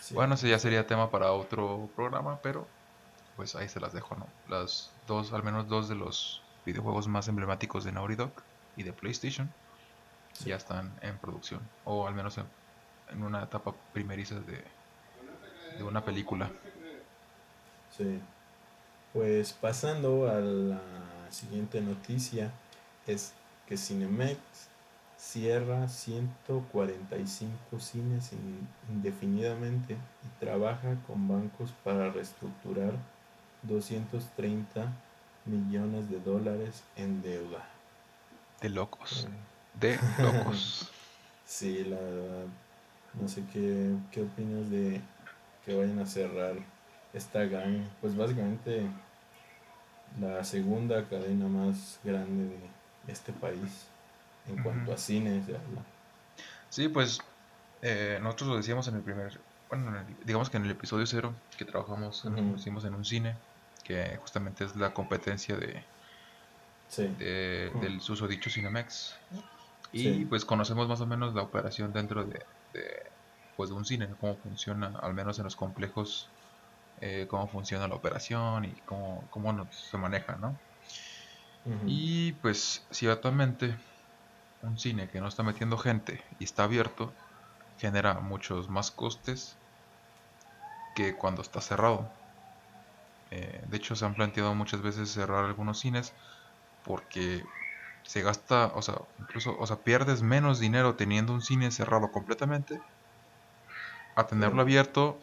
Sí. 0.00 0.14
Bueno, 0.14 0.34
ese 0.34 0.48
ya 0.48 0.58
sería 0.58 0.86
tema 0.86 1.10
para 1.10 1.32
otro 1.32 1.88
programa, 1.96 2.38
pero 2.42 2.66
pues 3.40 3.56
ahí 3.56 3.70
se 3.70 3.80
las 3.80 3.94
dejo, 3.94 4.14
¿no? 4.16 4.26
Las 4.50 4.90
dos, 5.08 5.32
al 5.32 5.42
menos 5.42 5.66
dos 5.66 5.88
de 5.88 5.94
los 5.94 6.42
videojuegos 6.66 7.08
más 7.08 7.26
emblemáticos 7.26 7.84
de 7.84 7.92
Naughty 7.92 8.14
Dog 8.14 8.32
y 8.76 8.82
de 8.82 8.92
PlayStation 8.92 9.50
Sí. 10.34 10.50
ya 10.50 10.56
están 10.56 10.92
en 11.00 11.16
producción, 11.16 11.62
o 11.86 12.06
al 12.06 12.14
menos 12.14 12.36
en, 12.36 12.44
en 13.10 13.22
una 13.22 13.42
etapa 13.44 13.74
primeriza 13.94 14.34
de, 14.40 14.62
de 15.78 15.82
una 15.82 16.04
película. 16.04 16.50
Sí. 17.96 18.20
Pues 19.14 19.54
pasando 19.54 20.28
a 20.30 20.34
la 20.40 20.78
siguiente 21.30 21.80
noticia, 21.80 22.50
es 23.06 23.32
que 23.66 23.78
Cinemex 23.78 24.38
cierra 25.16 25.88
145 25.88 27.80
cines 27.80 28.32
in- 28.34 28.68
indefinidamente 28.90 29.94
y 29.94 30.28
trabaja 30.44 30.94
con 31.06 31.26
bancos 31.26 31.72
para 31.84 32.10
reestructurar 32.10 32.92
230 33.62 34.86
millones 35.46 36.10
de 36.10 36.20
dólares 36.20 36.82
en 36.96 37.22
deuda. 37.22 37.64
De 38.60 38.68
locos, 38.68 39.26
Eh, 39.26 39.78
de 39.80 39.98
locos. 40.22 40.90
Sí, 41.46 41.82
la 41.82 41.96
verdad, 41.96 42.44
no 43.20 43.26
sé 43.26 43.42
qué, 43.52 43.92
qué 44.12 44.22
opinas 44.22 44.70
de 44.70 45.00
que 45.66 45.74
vayan 45.74 45.98
a 45.98 46.06
cerrar 46.06 46.54
esta 47.12 47.44
gran, 47.44 47.90
pues 48.00 48.16
básicamente 48.16 48.86
la 50.20 50.44
segunda 50.44 51.04
cadena 51.08 51.46
más 51.48 51.98
grande 52.04 52.56
de 53.06 53.12
este 53.12 53.32
país 53.32 53.86
en 54.48 54.62
cuanto 54.62 54.92
a 54.92 54.96
cine 54.96 55.42
se 55.44 55.56
habla. 55.56 55.82
Sí, 56.68 56.88
pues 56.88 57.18
eh, 57.82 58.18
nosotros 58.22 58.50
lo 58.50 58.56
decíamos 58.56 58.86
en 58.88 58.96
el 58.96 59.02
primer, 59.02 59.40
bueno, 59.68 59.88
en 59.88 59.96
el- 60.06 60.16
digamos 60.24 60.50
que 60.50 60.56
en 60.56 60.64
el 60.64 60.70
episodio 60.70 61.06
cero 61.06 61.34
que 61.56 61.64
trabajamos, 61.64 62.24
hicimos 62.56 62.84
en 62.84 62.94
un 62.94 63.04
cine, 63.04 63.34
que 63.82 64.16
justamente 64.18 64.64
es 64.64 64.76
la 64.76 64.92
competencia 64.94 65.56
de, 65.56 65.84
Sí, 66.88 67.06
de- 67.18 67.70
del 67.80 68.00
susodicho 68.00 68.50
Cinemex. 68.50 69.14
Y 69.92 70.02
Sí. 70.20 70.26
pues 70.26 70.44
conocemos 70.44 70.88
más 70.88 71.00
o 71.00 71.06
menos 71.06 71.34
la 71.34 71.42
operación 71.42 71.92
dentro 71.92 72.24
de, 72.24 72.38
de, 72.72 72.84
pues, 73.56 73.70
de 73.70 73.76
un 73.76 73.84
cine, 73.84 74.08
cómo 74.18 74.36
funciona, 74.40 74.92
al 75.02 75.14
menos 75.14 75.38
en 75.38 75.44
los 75.44 75.56
complejos 75.56 76.30
eh, 76.98 77.26
cómo 77.28 77.48
funciona 77.48 77.88
la 77.88 77.96
operación 77.96 78.64
y 78.66 78.82
cómo, 78.82 79.28
cómo 79.30 79.68
se 79.72 79.98
maneja, 79.98 80.36
¿no? 80.36 80.60
Y 81.86 82.32
pues 82.40 82.86
si 82.90 83.06
actualmente 83.08 83.76
un 84.62 84.78
cine 84.78 85.08
que 85.08 85.20
no 85.20 85.28
está 85.28 85.42
metiendo 85.42 85.78
gente 85.78 86.24
y 86.38 86.44
está 86.44 86.64
abierto, 86.64 87.14
genera 87.76 88.20
muchos 88.20 88.68
más 88.70 88.90
costes 88.90 89.58
que 90.94 91.16
cuando 91.16 91.42
está 91.42 91.60
cerrado. 91.60 92.19
Eh, 93.30 93.62
de 93.66 93.76
hecho, 93.76 93.96
se 93.96 94.04
han 94.04 94.14
planteado 94.14 94.54
muchas 94.54 94.82
veces 94.82 95.10
cerrar 95.12 95.44
algunos 95.44 95.80
cines 95.80 96.14
porque 96.82 97.44
se 98.04 98.22
gasta, 98.22 98.68
o 98.74 98.82
sea, 98.82 98.96
incluso, 99.18 99.56
o 99.58 99.66
sea, 99.66 99.82
pierdes 99.84 100.22
menos 100.22 100.60
dinero 100.60 100.96
teniendo 100.96 101.32
un 101.34 101.42
cine 101.42 101.70
cerrado 101.70 102.10
completamente 102.12 102.80
a 104.16 104.26
tenerlo 104.26 104.62
abierto 104.62 105.20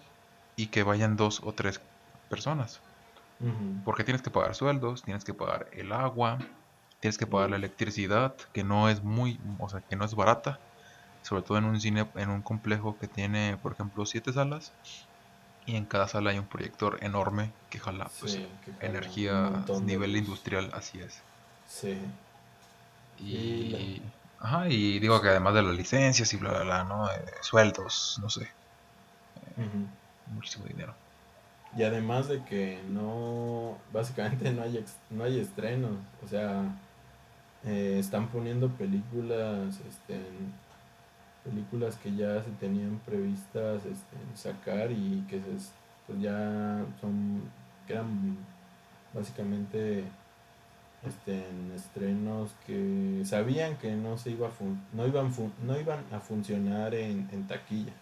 y 0.56 0.72
que 0.72 0.84
vayan 0.84 1.16
dos 1.16 1.42
o 1.44 1.54
tres 1.56 1.82
personas. 2.30 2.82
Porque 3.84 4.04
tienes 4.04 4.22
que 4.22 4.30
pagar 4.32 4.54
sueldos, 4.56 5.02
tienes 5.02 5.24
que 5.24 5.34
pagar 5.34 5.70
el 5.72 5.92
agua, 5.92 6.38
tienes 7.00 7.18
que 7.18 7.26
pagar 7.28 7.50
la 7.50 7.56
electricidad, 7.56 8.36
que 8.54 8.64
no 8.64 8.90
es 8.90 9.04
muy, 9.04 9.42
o 9.60 9.70
sea, 9.70 9.82
que 9.88 9.96
no 9.96 10.06
es 10.06 10.14
barata. 10.16 10.62
Sobre 11.22 11.44
todo 11.44 11.58
en 11.58 11.66
un 11.66 11.80
cine, 11.82 12.12
en 12.16 12.30
un 12.30 12.44
complejo 12.44 12.98
que 13.00 13.08
tiene, 13.08 13.58
por 13.58 13.74
ejemplo, 13.74 14.06
siete 14.06 14.34
salas. 14.34 14.78
Y 15.68 15.76
en 15.76 15.86
cada 15.86 16.08
sala 16.08 16.32
hay 16.32 16.40
un 16.40 16.48
proyector 16.48 16.98
enorme 17.04 17.52
que 17.70 17.78
jala 17.80 18.10
pues, 18.20 18.32
Sí, 18.34 18.48
que 18.66 18.72
jala 18.74 18.86
energía 18.90 19.34
de 19.68 19.82
nivel 19.82 20.16
industrial, 20.16 20.72
así 20.74 21.00
es. 21.00 21.22
Sí. 21.68 21.98
Y, 23.20 23.26
Y 23.26 24.02
ajá, 24.40 24.70
y 24.70 25.00
digo 25.00 25.22
que 25.22 25.30
además 25.30 25.54
de 25.54 25.64
las 25.64 25.76
licencias 25.76 26.34
y 26.34 26.38
bla, 26.38 26.52
bla, 26.52 26.64
bla, 26.64 26.84
¿no? 26.86 27.12
Eh, 27.12 27.26
sueldos, 27.42 28.18
no 28.22 28.30
sé, 28.30 28.48
Ujú. 29.58 29.88
muchísimo 30.36 30.66
dinero. 30.66 30.94
Y 31.76 31.84
además 31.84 32.28
de 32.28 32.44
que 32.44 32.82
no, 32.90 33.78
básicamente 33.94 34.52
no 34.52 34.64
hay, 34.64 34.78
ex- 34.78 34.98
no 35.10 35.24
hay 35.24 35.40
estrenos, 35.40 35.92
o 36.24 36.28
sea, 36.28 36.64
eh, 37.66 37.98
están 38.00 38.30
poniendo 38.30 38.70
películas, 38.70 39.80
este, 39.88 40.16
en- 40.16 40.54
películas 41.50 41.96
que 41.98 42.16
ya 42.16 42.42
se 42.44 42.52
tenían 42.60 43.00
previstas 43.06 43.86
este, 43.86 44.18
sacar 44.36 44.92
y 44.92 45.26
que 45.30 45.40
se, 45.42 45.56
es- 45.56 45.72
pues 46.06 46.22
ya 46.22 46.86
son, 47.02 47.42
eran 47.88 48.38
básicamente 49.14 50.04
este, 51.06 51.48
en 51.50 51.72
estrenos 51.76 52.52
que 52.66 53.22
sabían 53.26 53.78
que 53.78 53.92
no 53.96 54.18
se 54.18 54.32
iba 54.32 54.48
a 54.48 54.52
fun- 54.52 54.82
no 54.94 55.06
iban 55.08 55.32
no 55.66 55.80
iban 55.80 56.00
a 56.12 56.20
funcionar 56.20 56.94
en, 56.96 57.28
taquilla. 57.48 57.94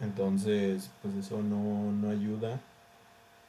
Entonces, 0.00 0.90
pues 1.00 1.14
eso 1.14 1.42
no, 1.42 1.92
no 1.92 2.10
ayuda 2.10 2.58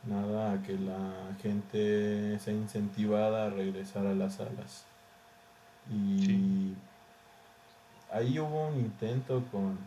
nada 0.07 0.53
a 0.53 0.61
que 0.63 0.77
la 0.77 1.35
gente 1.41 2.37
sea 2.39 2.53
incentivada 2.53 3.47
a 3.47 3.49
regresar 3.49 4.05
a 4.05 4.13
las 4.13 4.35
salas. 4.35 4.85
Y. 5.91 6.73
ahí 8.13 8.39
hubo 8.39 8.67
un 8.67 8.80
intento 8.80 9.43
con, 9.52 9.78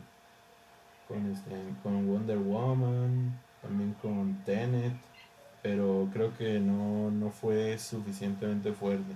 con, 1.09 1.33
este, 1.33 1.55
con 1.83 2.07
Wonder 2.07 2.39
Woman, 2.39 3.39
también 3.63 3.95
con 4.03 4.43
Tenet, 4.45 4.93
pero 5.63 6.09
creo 6.13 6.37
que 6.37 6.59
no, 6.59 7.11
no 7.11 7.31
fue 7.31 7.79
suficientemente 7.79 8.73
fuerte. 8.73 9.15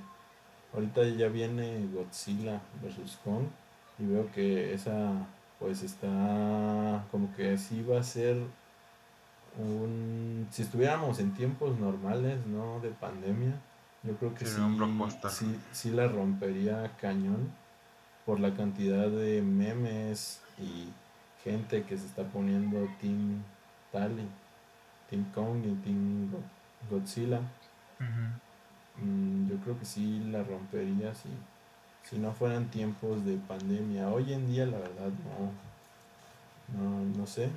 Ahorita 0.73 1.05
ya 1.05 1.29
viene 1.29 1.87
Godzilla 1.92 2.61
vs. 2.83 3.18
Kong 3.25 3.44
y 3.99 4.07
veo 4.07 4.31
que 4.33 4.73
esa 4.73 5.12
pues 5.59 5.83
está 5.83 7.05
como 7.11 7.35
que 7.37 7.59
sí 7.59 7.83
va 7.83 8.01
a 8.01 8.03
ser 8.03 8.37
un... 9.59 10.46
Si 10.51 10.62
estuviéramos 10.62 11.18
en 11.18 11.35
tiempos 11.35 11.79
normales, 11.79 12.38
no 12.46 12.81
de 12.81 12.90
pandemia, 12.90 13.53
yo 14.05 14.14
creo 14.14 14.35
que 14.35 14.46
sí, 14.46 14.61
sí, 15.29 15.61
sí 15.73 15.90
la 15.90 16.09
rompería 16.09 16.96
cañón 16.99 17.53
por 18.30 18.38
la 18.38 18.54
cantidad 18.54 19.08
de 19.08 19.42
memes 19.42 20.40
y 20.56 20.88
gente 21.42 21.82
que 21.82 21.98
se 21.98 22.06
está 22.06 22.22
poniendo 22.22 22.86
Team 23.00 23.42
Tally, 23.90 24.28
Team 25.08 25.24
Kong 25.34 25.64
y 25.64 25.74
Team 25.82 26.30
Go- 26.30 26.38
Godzilla. 26.96 27.40
Mm, 29.02 29.48
yo 29.50 29.56
creo 29.64 29.76
que 29.80 29.84
sí 29.84 30.20
la 30.30 30.44
rompería 30.44 31.12
si, 31.12 31.28
si 32.08 32.18
no 32.20 32.30
fueran 32.32 32.66
tiempos 32.70 33.24
de 33.24 33.34
pandemia. 33.36 34.08
Hoy 34.10 34.32
en 34.32 34.46
día 34.46 34.64
la 34.64 34.78
verdad 34.78 35.10
no, 36.78 36.80
no, 36.80 37.04
no 37.18 37.26
sé. 37.26 37.50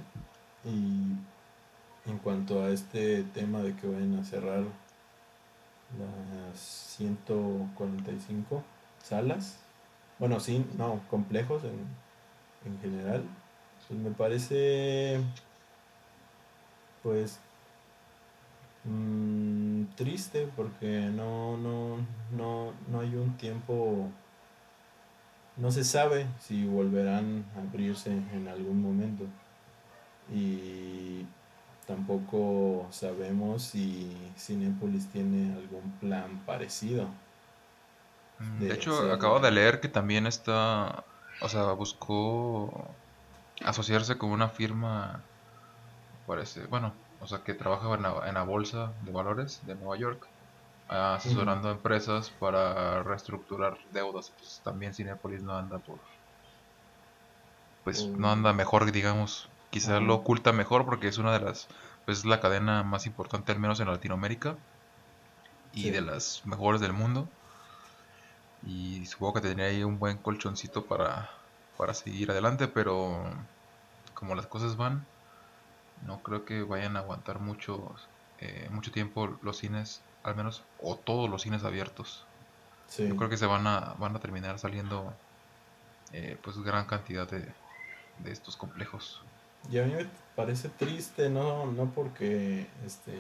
Y 0.65 2.09
en 2.09 2.17
cuanto 2.23 2.63
a 2.63 2.69
este 2.69 3.21
tema 3.36 3.59
de 3.62 3.75
que 3.75 3.86
vayan 3.86 4.17
a 4.17 4.23
cerrar 4.23 4.63
las 5.99 6.59
145 6.97 8.63
salas, 9.03 9.57
bueno, 10.23 10.39
sí, 10.39 10.65
no, 10.77 11.01
complejos 11.09 11.65
en, 11.65 11.86
en 12.65 12.79
general, 12.79 13.25
pues 13.86 13.99
me 13.99 14.09
parece 14.12 15.19
pues 17.03 17.41
mm, 18.86 19.83
triste 19.97 20.47
porque 20.55 21.12
no, 21.13 21.57
no, 21.57 21.97
no, 22.31 22.71
no 22.89 23.01
hay 23.01 23.13
un 23.15 23.36
tiempo, 23.36 24.07
no 25.57 25.71
se 25.71 25.83
sabe 25.83 26.25
si 26.39 26.65
volverán 26.67 27.43
a 27.57 27.59
abrirse 27.59 28.09
en 28.09 28.47
algún 28.47 28.81
momento 28.81 29.25
y 30.33 31.25
tampoco 31.86 32.88
sabemos 32.91 33.62
si 33.62 34.15
Cinepolis 34.38 35.05
tiene 35.07 35.53
algún 35.53 35.91
plan 35.99 36.45
parecido. 36.45 37.09
De 38.60 38.67
De 38.67 38.73
hecho, 38.75 39.12
acabo 39.12 39.39
de 39.39 39.51
leer 39.51 39.79
que 39.82 39.89
también 39.89 40.27
está, 40.27 41.06
o 41.39 41.49
sea, 41.49 41.73
buscó 41.73 42.99
asociarse 43.65 44.17
con 44.17 44.32
una 44.32 44.49
firma, 44.49 45.25
parece, 46.25 46.65
bueno, 46.67 46.95
o 47.19 47.27
sea, 47.27 47.43
que 47.43 47.53
trabaja 47.53 47.93
en 47.95 48.03
la, 48.03 48.27
en 48.27 48.34
la 48.36 48.43
bolsa 48.43 48.95
de 49.01 49.12
valores 49.12 49.65
de 49.65 49.75
Nueva 49.75 49.97
York, 49.97 50.27
asesorando 50.88 51.69
a 51.69 51.73
empresas 51.73 52.32
para 52.32 53.03
reestructurar 53.03 53.77
deudas. 53.91 54.32
Pues 54.38 54.62
también 54.63 54.93
Cinepolis 54.93 55.43
no 55.43 55.53
anda 55.58 55.79
por, 55.79 56.01
pues 57.84 58.10
no 58.17 58.29
Mm. 58.29 58.32
anda 58.32 58.51
mejor, 58.51 58.91
digamos. 58.91 59.49
Quizá 59.69 59.99
lo 59.99 60.15
oculta 60.15 60.51
mejor 60.53 60.86
porque 60.86 61.08
es 61.08 61.17
una 61.19 61.34
de 61.34 61.39
las, 61.45 61.67
pues 62.06 62.19
es 62.19 62.25
la 62.25 62.39
cadena 62.39 62.84
más 62.84 63.06
importante 63.06 63.51
al 63.51 63.60
menos 63.60 63.79
en 63.79 63.88
Latinoamérica 63.89 64.58
y 65.73 65.84
Sí. 65.84 65.91
de 65.91 66.01
las 66.01 66.41
mejores 66.45 66.79
del 66.79 66.93
mundo. 66.93 67.27
Y 68.65 69.06
supongo 69.06 69.36
que 69.36 69.41
tendría 69.41 69.67
ahí 69.67 69.84
un 69.84 69.99
buen 69.99 70.17
colchoncito 70.17 70.86
para, 70.86 71.30
para 71.78 71.93
seguir 71.93 72.32
adelante, 72.32 72.67
pero 72.67 73.23
como 74.13 74.36
las 74.36 74.47
cosas 74.47 74.78
van, 74.78 75.06
no 76.06 76.21
creo 76.23 76.45
que 76.45 76.63
vayan 76.63 76.95
a 76.95 76.99
aguantar 76.99 77.39
mucho, 77.39 77.95
eh, 78.39 78.67
mucho 78.71 78.91
tiempo 78.91 79.38
los 79.41 79.58
cines, 79.58 80.02
al 80.23 80.36
menos, 80.36 80.63
o 80.82 80.95
todos 80.95 81.30
los 81.30 81.41
cines 81.41 81.63
abiertos. 81.63 82.26
Sí. 82.88 83.08
Yo 83.08 83.15
creo 83.15 83.30
que 83.30 83.38
se 83.38 83.45
van 83.45 83.67
a, 83.67 83.95
van 83.99 84.15
a 84.15 84.19
terminar 84.19 84.60
saliendo 84.60 85.13
eh, 86.13 86.38
pues 86.41 86.58
gran 86.60 86.86
cantidad 86.86 87.28
de, 87.30 87.45
de 88.19 88.32
estos 88.32 88.56
complejos. 88.56 89.21
Y 89.71 89.80
a 89.80 89.86
mí 89.86 89.93
me 89.93 90.06
parece 90.36 90.69
triste, 90.69 91.30
no, 91.30 91.65
no 91.65 91.86
porque 91.91 92.67
este, 92.86 93.13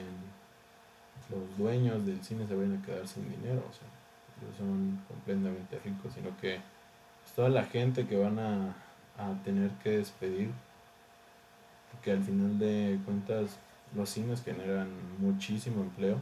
los 1.29 1.57
dueños 1.57 2.05
del 2.05 2.23
cine 2.23 2.47
se 2.47 2.55
vayan 2.55 2.79
a 2.81 2.85
quedar 2.85 3.07
sin 3.07 3.29
dinero, 3.29 3.63
o 3.69 3.73
sea, 3.73 3.87
son 4.57 4.99
completamente 5.07 5.79
ricos, 5.83 6.13
sino 6.13 6.35
que 6.37 6.59
pues, 7.21 7.33
toda 7.35 7.49
la 7.49 7.63
gente 7.65 8.05
que 8.07 8.17
van 8.17 8.39
a, 8.39 8.75
a 9.17 9.33
tener 9.43 9.69
que 9.83 9.97
despedir, 9.97 10.49
porque 11.91 12.11
al 12.11 12.23
final 12.23 12.57
de 12.59 12.99
cuentas 13.05 13.57
los 13.95 14.09
cines 14.09 14.43
generan 14.43 14.89
muchísimo 15.19 15.81
empleo 15.83 16.17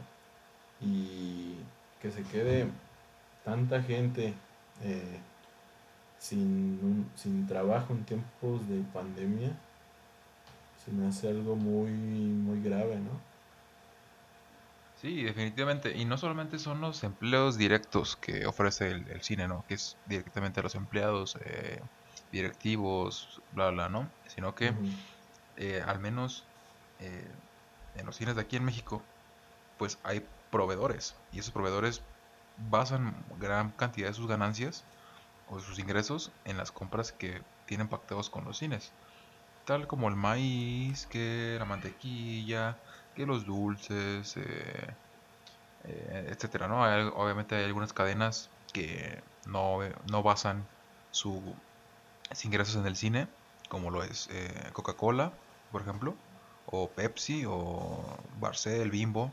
y 0.80 1.54
que 2.00 2.10
se 2.10 2.22
quede 2.24 2.66
tanta 3.44 3.82
gente 3.82 4.34
eh, 4.82 5.18
sin, 6.18 6.78
un- 6.82 7.10
sin 7.16 7.46
trabajo 7.46 7.92
en 7.92 8.04
tiempos 8.04 8.68
de 8.68 8.80
pandemia 8.92 9.50
se 10.84 10.90
me 10.92 11.06
hace 11.06 11.28
algo 11.28 11.54
muy 11.56 11.90
muy 11.90 12.60
grave, 12.62 12.96
¿no? 12.96 13.31
Sí, 15.02 15.24
definitivamente. 15.24 15.96
Y 15.98 16.04
no 16.04 16.16
solamente 16.16 16.60
son 16.60 16.80
los 16.80 17.02
empleos 17.02 17.58
directos 17.58 18.14
que 18.16 18.46
ofrece 18.46 18.86
el, 18.86 19.08
el 19.10 19.20
cine, 19.22 19.48
¿no? 19.48 19.64
Que 19.66 19.74
es 19.74 19.96
directamente 20.06 20.60
a 20.60 20.62
los 20.62 20.76
empleados, 20.76 21.36
eh, 21.44 21.80
directivos, 22.30 23.42
bla, 23.50 23.70
bla, 23.70 23.88
¿no? 23.88 24.08
Sino 24.28 24.54
que 24.54 24.72
eh, 25.56 25.82
al 25.84 25.98
menos 25.98 26.44
eh, 27.00 27.34
en 27.96 28.06
los 28.06 28.14
cines 28.14 28.36
de 28.36 28.42
aquí 28.42 28.54
en 28.54 28.64
México, 28.64 29.02
pues 29.76 29.98
hay 30.04 30.24
proveedores. 30.52 31.16
Y 31.32 31.40
esos 31.40 31.52
proveedores 31.52 32.00
basan 32.56 33.24
gran 33.40 33.72
cantidad 33.72 34.06
de 34.06 34.14
sus 34.14 34.28
ganancias 34.28 34.84
o 35.46 35.58
sus 35.58 35.80
ingresos 35.80 36.30
en 36.44 36.58
las 36.58 36.70
compras 36.70 37.10
que 37.10 37.42
tienen 37.66 37.88
pactados 37.88 38.30
con 38.30 38.44
los 38.44 38.58
cines. 38.58 38.92
Tal 39.64 39.88
como 39.88 40.08
el 40.08 40.14
maíz, 40.14 41.08
que 41.08 41.56
la 41.58 41.64
mantequilla, 41.64 42.78
que 43.14 43.26
los 43.26 43.46
dulces, 43.46 44.36
eh, 44.36 44.94
eh, 45.84 46.28
etcétera, 46.30 46.68
¿no? 46.68 46.82
obviamente 47.14 47.56
hay 47.56 47.64
algunas 47.64 47.92
cadenas 47.92 48.48
que 48.72 49.22
no, 49.46 49.78
no 50.10 50.22
basan 50.22 50.64
sus 51.10 51.40
ingresos 52.44 52.76
en 52.76 52.86
el 52.86 52.96
cine, 52.96 53.28
como 53.68 53.90
lo 53.90 54.02
es 54.02 54.28
eh, 54.30 54.70
Coca-Cola, 54.72 55.32
por 55.70 55.82
ejemplo, 55.82 56.14
o 56.66 56.88
Pepsi, 56.88 57.44
o 57.46 58.04
Barcel, 58.40 58.90
Bimbo, 58.90 59.30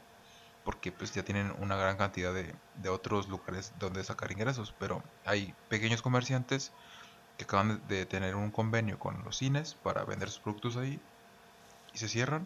porque 0.64 0.92
pues 0.92 1.14
ya 1.14 1.24
tienen 1.24 1.54
una 1.60 1.76
gran 1.78 1.98
cantidad 1.98 2.34
de, 2.34 2.54
de 2.82 2.90
otros 2.90 3.30
lugares 3.30 3.72
donde 3.80 4.04
sacar 4.04 4.32
ingresos, 4.32 4.74
pero 4.80 5.02
hay 5.26 5.54
pequeños 5.70 6.02
comerciantes 6.02 6.72
que 7.38 7.46
acaban 7.46 7.82
de 7.88 8.06
tener 8.06 8.36
un 8.36 8.52
convenio 8.52 9.00
con 9.00 9.24
los 9.24 9.38
cines 9.38 9.74
para 9.74 10.04
vender 10.04 10.30
sus 10.30 10.40
productos 10.40 10.76
ahí 10.76 11.00
y 11.94 11.98
se 11.98 12.10
cierran, 12.10 12.46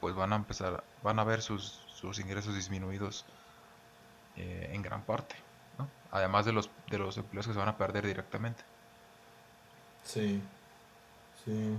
pues 0.00 0.14
van 0.14 0.32
a 0.32 0.36
empezar, 0.36 0.84
van 1.02 1.18
a 1.18 1.24
ver 1.24 1.42
sus, 1.42 1.80
sus 1.94 2.18
ingresos 2.18 2.54
disminuidos 2.54 3.24
eh, 4.36 4.70
en 4.72 4.82
gran 4.82 5.02
parte, 5.02 5.34
además 6.10 6.46
de 6.46 6.52
los, 6.52 6.70
de 6.90 6.98
los 6.98 7.16
empleos 7.18 7.46
que 7.46 7.52
se 7.52 7.58
van 7.58 7.68
a 7.68 7.76
perder 7.76 8.06
directamente. 8.06 8.62
Sí, 10.04 10.40
sí, 11.44 11.76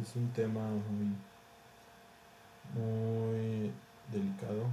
es 0.00 0.16
un 0.16 0.30
tema 0.32 0.60
muy, 0.60 1.16
muy 2.74 3.72
delicado 4.10 4.66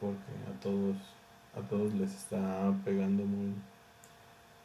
porque 0.00 0.32
a 0.48 0.60
todos, 0.60 0.96
a 1.56 1.68
todos 1.68 1.92
les 1.94 2.14
está 2.14 2.72
pegando 2.84 3.24
muy, 3.24 3.54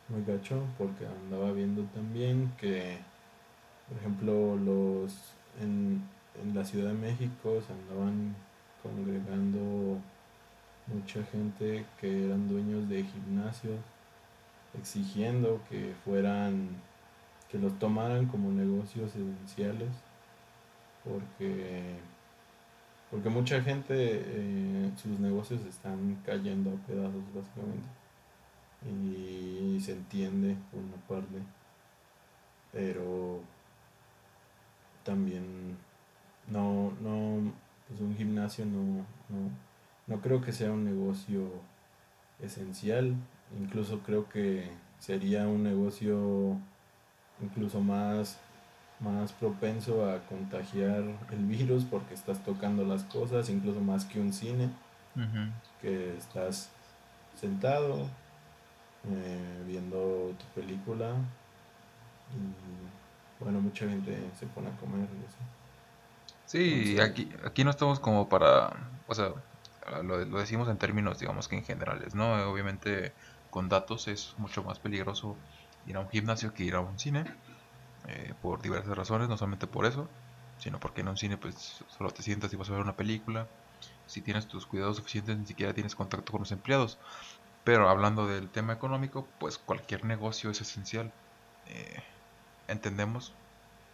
muy 0.09 0.23
gacho 0.25 0.63
porque 0.77 1.05
andaba 1.05 1.51
viendo 1.51 1.83
también 1.85 2.53
que, 2.57 2.99
por 3.87 3.97
ejemplo, 3.97 4.55
los 4.55 5.13
en, 5.59 6.03
en 6.41 6.55
la 6.55 6.63
Ciudad 6.63 6.89
de 6.89 6.97
México 6.97 7.61
se 7.65 7.73
andaban 7.73 8.35
congregando 8.81 9.99
mucha 10.87 11.23
gente 11.23 11.85
que 11.99 12.25
eran 12.25 12.47
dueños 12.47 12.87
de 12.89 13.03
gimnasios 13.03 13.79
exigiendo 14.79 15.61
que 15.69 15.93
fueran 16.05 16.69
que 17.49 17.57
los 17.57 17.77
tomaran 17.79 18.27
como 18.27 18.51
negocios 18.51 19.15
esenciales 19.15 19.89
porque 21.03 21.95
porque 23.09 23.29
mucha 23.29 23.61
gente 23.61 23.95
eh, 23.97 24.91
sus 24.95 25.19
negocios 25.19 25.61
están 25.65 26.21
cayendo 26.25 26.69
a 26.69 26.87
pedazos 26.87 27.23
básicamente. 27.33 27.87
Y 28.85 29.79
se 29.81 29.91
entiende 29.93 30.55
por 30.71 30.79
una 30.79 30.95
parte 31.07 31.43
pero 32.71 33.41
también 35.03 35.77
no 36.49 36.93
no 37.01 37.51
pues 37.89 38.01
un 38.01 38.15
gimnasio 38.15 38.65
no, 38.65 39.05
no, 40.07 40.21
creo 40.21 40.41
que 40.41 40.51
sea 40.51 40.71
un 40.71 40.85
negocio 40.85 41.49
esencial, 42.39 43.15
incluso 43.59 43.99
creo 43.99 44.29
que 44.29 44.69
sería 44.99 45.47
un 45.47 45.63
negocio 45.63 46.57
incluso 47.41 47.81
más, 47.81 48.39
más 48.99 49.31
propenso 49.33 50.09
a 50.09 50.19
contagiar 50.25 51.03
el 51.31 51.45
virus 51.45 51.83
porque 51.83 52.13
estás 52.13 52.43
tocando 52.43 52.85
las 52.85 53.03
cosas, 53.05 53.49
incluso 53.49 53.79
más 53.79 54.05
que 54.05 54.19
un 54.19 54.33
cine, 54.33 54.69
que 55.81 56.15
estás 56.17 56.69
sentado 57.35 58.03
eh, 59.05 59.63
viendo 59.67 60.33
tu 60.37 60.45
película 60.61 61.15
y 62.31 63.43
bueno, 63.43 63.61
mucha 63.61 63.87
gente 63.87 64.15
se 64.37 64.45
pone 64.47 64.69
a 64.69 64.77
comer. 64.77 65.07
Sí, 66.49 66.99
aquí, 66.99 67.29
aquí 67.45 67.63
no 67.63 67.69
estamos 67.69 67.99
como 67.99 68.27
para, 68.27 68.71
o 69.05 69.13
sea, 69.13 69.33
lo, 70.01 70.17
decimos 70.39 70.67
en 70.67 70.79
términos, 70.79 71.19
digamos 71.19 71.47
que 71.47 71.55
en 71.55 71.63
generales, 71.63 72.15
¿no? 72.15 72.49
Obviamente 72.49 73.13
con 73.51 73.69
datos 73.69 74.07
es 74.07 74.33
mucho 74.39 74.63
más 74.63 74.79
peligroso 74.79 75.35
ir 75.85 75.95
a 75.95 75.99
un 75.99 76.09
gimnasio 76.09 76.51
que 76.55 76.63
ir 76.63 76.73
a 76.73 76.79
un 76.79 76.97
cine, 76.97 77.23
eh, 78.07 78.33
por 78.41 78.63
diversas 78.63 78.97
razones, 78.97 79.29
no 79.29 79.37
solamente 79.37 79.67
por 79.67 79.85
eso, 79.85 80.09
sino 80.57 80.79
porque 80.79 81.01
en 81.01 81.09
un 81.09 81.17
cine 81.17 81.37
pues 81.37 81.83
solo 81.95 82.09
te 82.09 82.23
sientas 82.23 82.51
y 82.51 82.55
vas 82.55 82.67
a 82.69 82.71
ver 82.71 82.81
una 82.81 82.95
película, 82.95 83.45
si 84.07 84.21
tienes 84.21 84.47
tus 84.47 84.65
cuidados 84.65 84.97
suficientes 84.97 85.37
ni 85.37 85.45
siquiera 85.45 85.75
tienes 85.75 85.93
contacto 85.93 86.31
con 86.31 86.41
los 86.41 86.51
empleados. 86.51 86.97
Pero 87.63 87.89
hablando 87.89 88.25
del 88.25 88.49
tema 88.49 88.73
económico, 88.73 89.27
pues 89.39 89.59
cualquier 89.59 90.03
negocio 90.03 90.49
es 90.49 90.61
esencial. 90.61 91.11
Eh, 91.67 92.01
entendemos, 92.67 93.33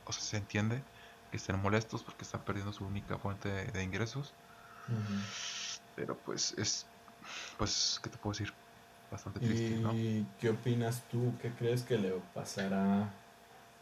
o 0.05 0.13
sea, 0.13 0.23
se 0.23 0.37
entiende 0.37 0.81
estén 1.35 1.61
molestos 1.61 2.03
porque 2.03 2.23
están 2.23 2.41
perdiendo 2.41 2.73
su 2.73 2.85
única 2.85 3.17
fuente 3.17 3.49
de, 3.49 3.83
ingresos. 3.83 4.33
Pero 5.95 6.17
pues 6.17 6.53
es, 6.57 6.85
pues, 7.57 7.99
¿qué 8.03 8.09
te 8.09 8.17
puedo 8.17 8.33
decir? 8.33 8.53
Bastante 9.11 9.39
triste, 9.39 9.75
¿Y 9.93 10.27
qué 10.39 10.49
opinas 10.49 11.03
tú? 11.11 11.33
¿Qué 11.41 11.51
crees 11.51 11.83
que 11.83 11.97
le 11.97 12.11
pasará 12.33 13.09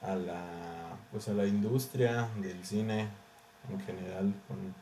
a 0.01 0.15
la, 0.15 0.97
pues 1.11 1.29
a 1.29 1.33
la 1.33 1.45
industria 1.45 2.29
del 2.37 2.63
cine 2.65 3.07
en 3.69 3.79
general 3.81 4.33
con, 4.47 4.75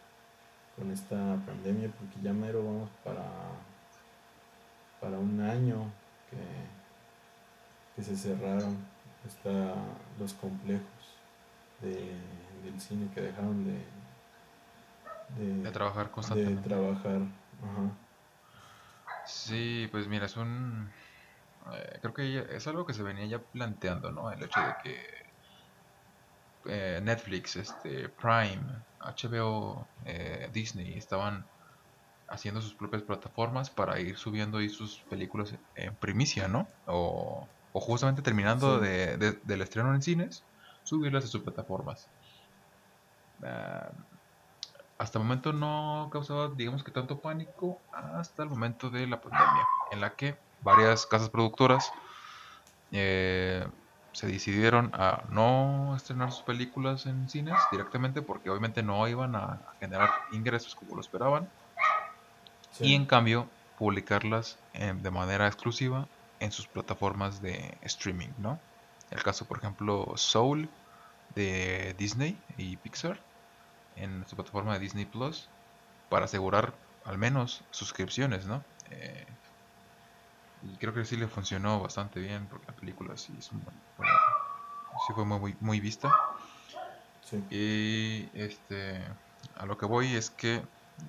con 0.75 0.91
esta 0.91 1.37
pandemia? 1.45 1.89
Porque 1.89 2.21
ya 2.21 2.33
mero 2.33 2.65
vamos 2.65 2.89
para, 3.03 3.29
para 4.99 5.19
un 5.19 5.39
año 5.41 5.91
que, 6.29 6.37
que 7.95 8.03
se 8.03 8.17
cerraron 8.17 8.77
está, 9.27 9.75
los 10.19 10.33
complejos 10.33 10.83
de 11.81 12.15
del 12.63 12.79
cine 12.79 13.09
que 13.13 13.21
dejaron 13.21 13.65
de, 13.65 13.83
de, 15.63 15.71
trabajar 15.71 16.11
constantemente. 16.11 16.61
De 16.61 16.75
trabajar, 16.75 17.21
ajá. 17.61 17.91
Sí, 19.25 19.87
pues 19.91 20.07
mira, 20.07 20.25
es 20.25 20.37
un... 20.37 20.89
Eh, 21.73 21.99
creo 22.01 22.13
que 22.13 22.55
es 22.55 22.67
algo 22.67 22.85
que 22.85 22.93
se 22.93 23.03
venía 23.03 23.25
ya 23.25 23.39
planteando, 23.39 24.11
¿no? 24.11 24.31
El 24.31 24.43
hecho 24.43 24.59
de 24.59 24.73
que 24.83 25.21
eh, 26.65 26.99
Netflix, 27.03 27.55
este, 27.55 28.09
Prime, 28.09 28.61
HBO, 28.99 29.87
eh, 30.05 30.49
Disney 30.51 30.97
estaban 30.97 31.45
haciendo 32.27 32.61
sus 32.61 32.73
propias 32.73 33.03
plataformas 33.03 33.69
para 33.69 33.99
ir 33.99 34.17
subiendo 34.17 34.57
ahí 34.57 34.69
sus 34.69 34.99
películas 35.09 35.53
en 35.75 35.93
primicia, 35.95 36.47
¿no? 36.47 36.67
O, 36.87 37.47
o 37.73 37.79
justamente 37.79 38.21
terminando 38.21 38.79
de, 38.79 39.17
del 39.43 39.61
estreno 39.61 39.93
en 39.93 40.01
cines, 40.01 40.43
subirlas 40.83 41.25
a 41.25 41.27
sus 41.27 41.41
plataformas. 41.41 42.09
Ah, 43.43 43.91
hasta 44.97 45.17
el 45.17 45.25
momento 45.25 45.51
no 45.51 46.09
causaba, 46.11 46.51
digamos 46.55 46.83
que 46.83 46.91
tanto 46.91 47.21
pánico, 47.21 47.81
hasta 47.91 48.43
el 48.43 48.49
momento 48.49 48.91
de 48.91 49.07
la 49.07 49.19
pandemia, 49.19 49.67
en 49.91 49.99
la 49.99 50.15
que 50.15 50.37
varias 50.61 51.07
casas 51.07 51.31
productoras 51.31 51.91
eh, 52.91 53.65
se 54.13 54.27
decidieron 54.27 54.91
a 54.93 55.23
no 55.29 55.95
estrenar 55.95 56.31
sus 56.31 56.43
películas 56.43 57.07
en 57.07 57.27
cines 57.29 57.55
directamente 57.71 58.21
porque 58.21 58.51
obviamente 58.51 58.83
no 58.83 59.07
iban 59.07 59.35
a 59.35 59.65
generar 59.79 60.11
ingresos 60.33 60.75
como 60.75 60.95
lo 60.95 61.01
esperaban. 61.01 61.49
Y 62.79 62.93
en 62.93 63.05
cambio 63.05 63.49
publicarlas 63.77 64.59
de 64.73 65.11
manera 65.11 65.47
exclusiva 65.47 66.09
en 66.39 66.51
sus 66.51 66.67
plataformas 66.67 67.41
de 67.41 67.79
streaming, 67.81 68.33
¿no? 68.37 68.61
El 69.09 69.23
caso, 69.23 69.47
por 69.47 69.57
ejemplo, 69.57 70.13
Soul 70.15 70.69
de 71.29 71.95
Disney 71.97 72.45
y 72.57 72.77
Pixar 72.77 73.30
en 73.95 74.27
su 74.27 74.35
plataforma 74.35 74.73
de 74.73 74.79
Disney 74.79 75.05
Plus 75.05 75.49
para 76.09 76.25
asegurar 76.25 76.73
al 77.05 77.17
menos 77.17 77.63
suscripciones, 77.71 78.45
¿no? 78.45 78.63
Eh, 78.89 79.25
y 80.63 80.77
creo 80.77 80.93
que 80.93 81.05
sí 81.05 81.17
le 81.17 81.27
funcionó 81.27 81.79
bastante 81.79 82.19
bien 82.19 82.47
porque 82.47 82.67
la 82.67 82.75
película 82.75 83.17
sí, 83.17 83.33
fue 85.15 85.25
muy, 85.25 85.55
muy 85.59 85.79
vista. 85.79 86.11
Y 87.49 88.29
este, 88.33 89.01
a 89.55 89.65
lo 89.65 89.77
que 89.77 89.85
voy 89.85 90.15
es 90.15 90.29
que 90.29 90.61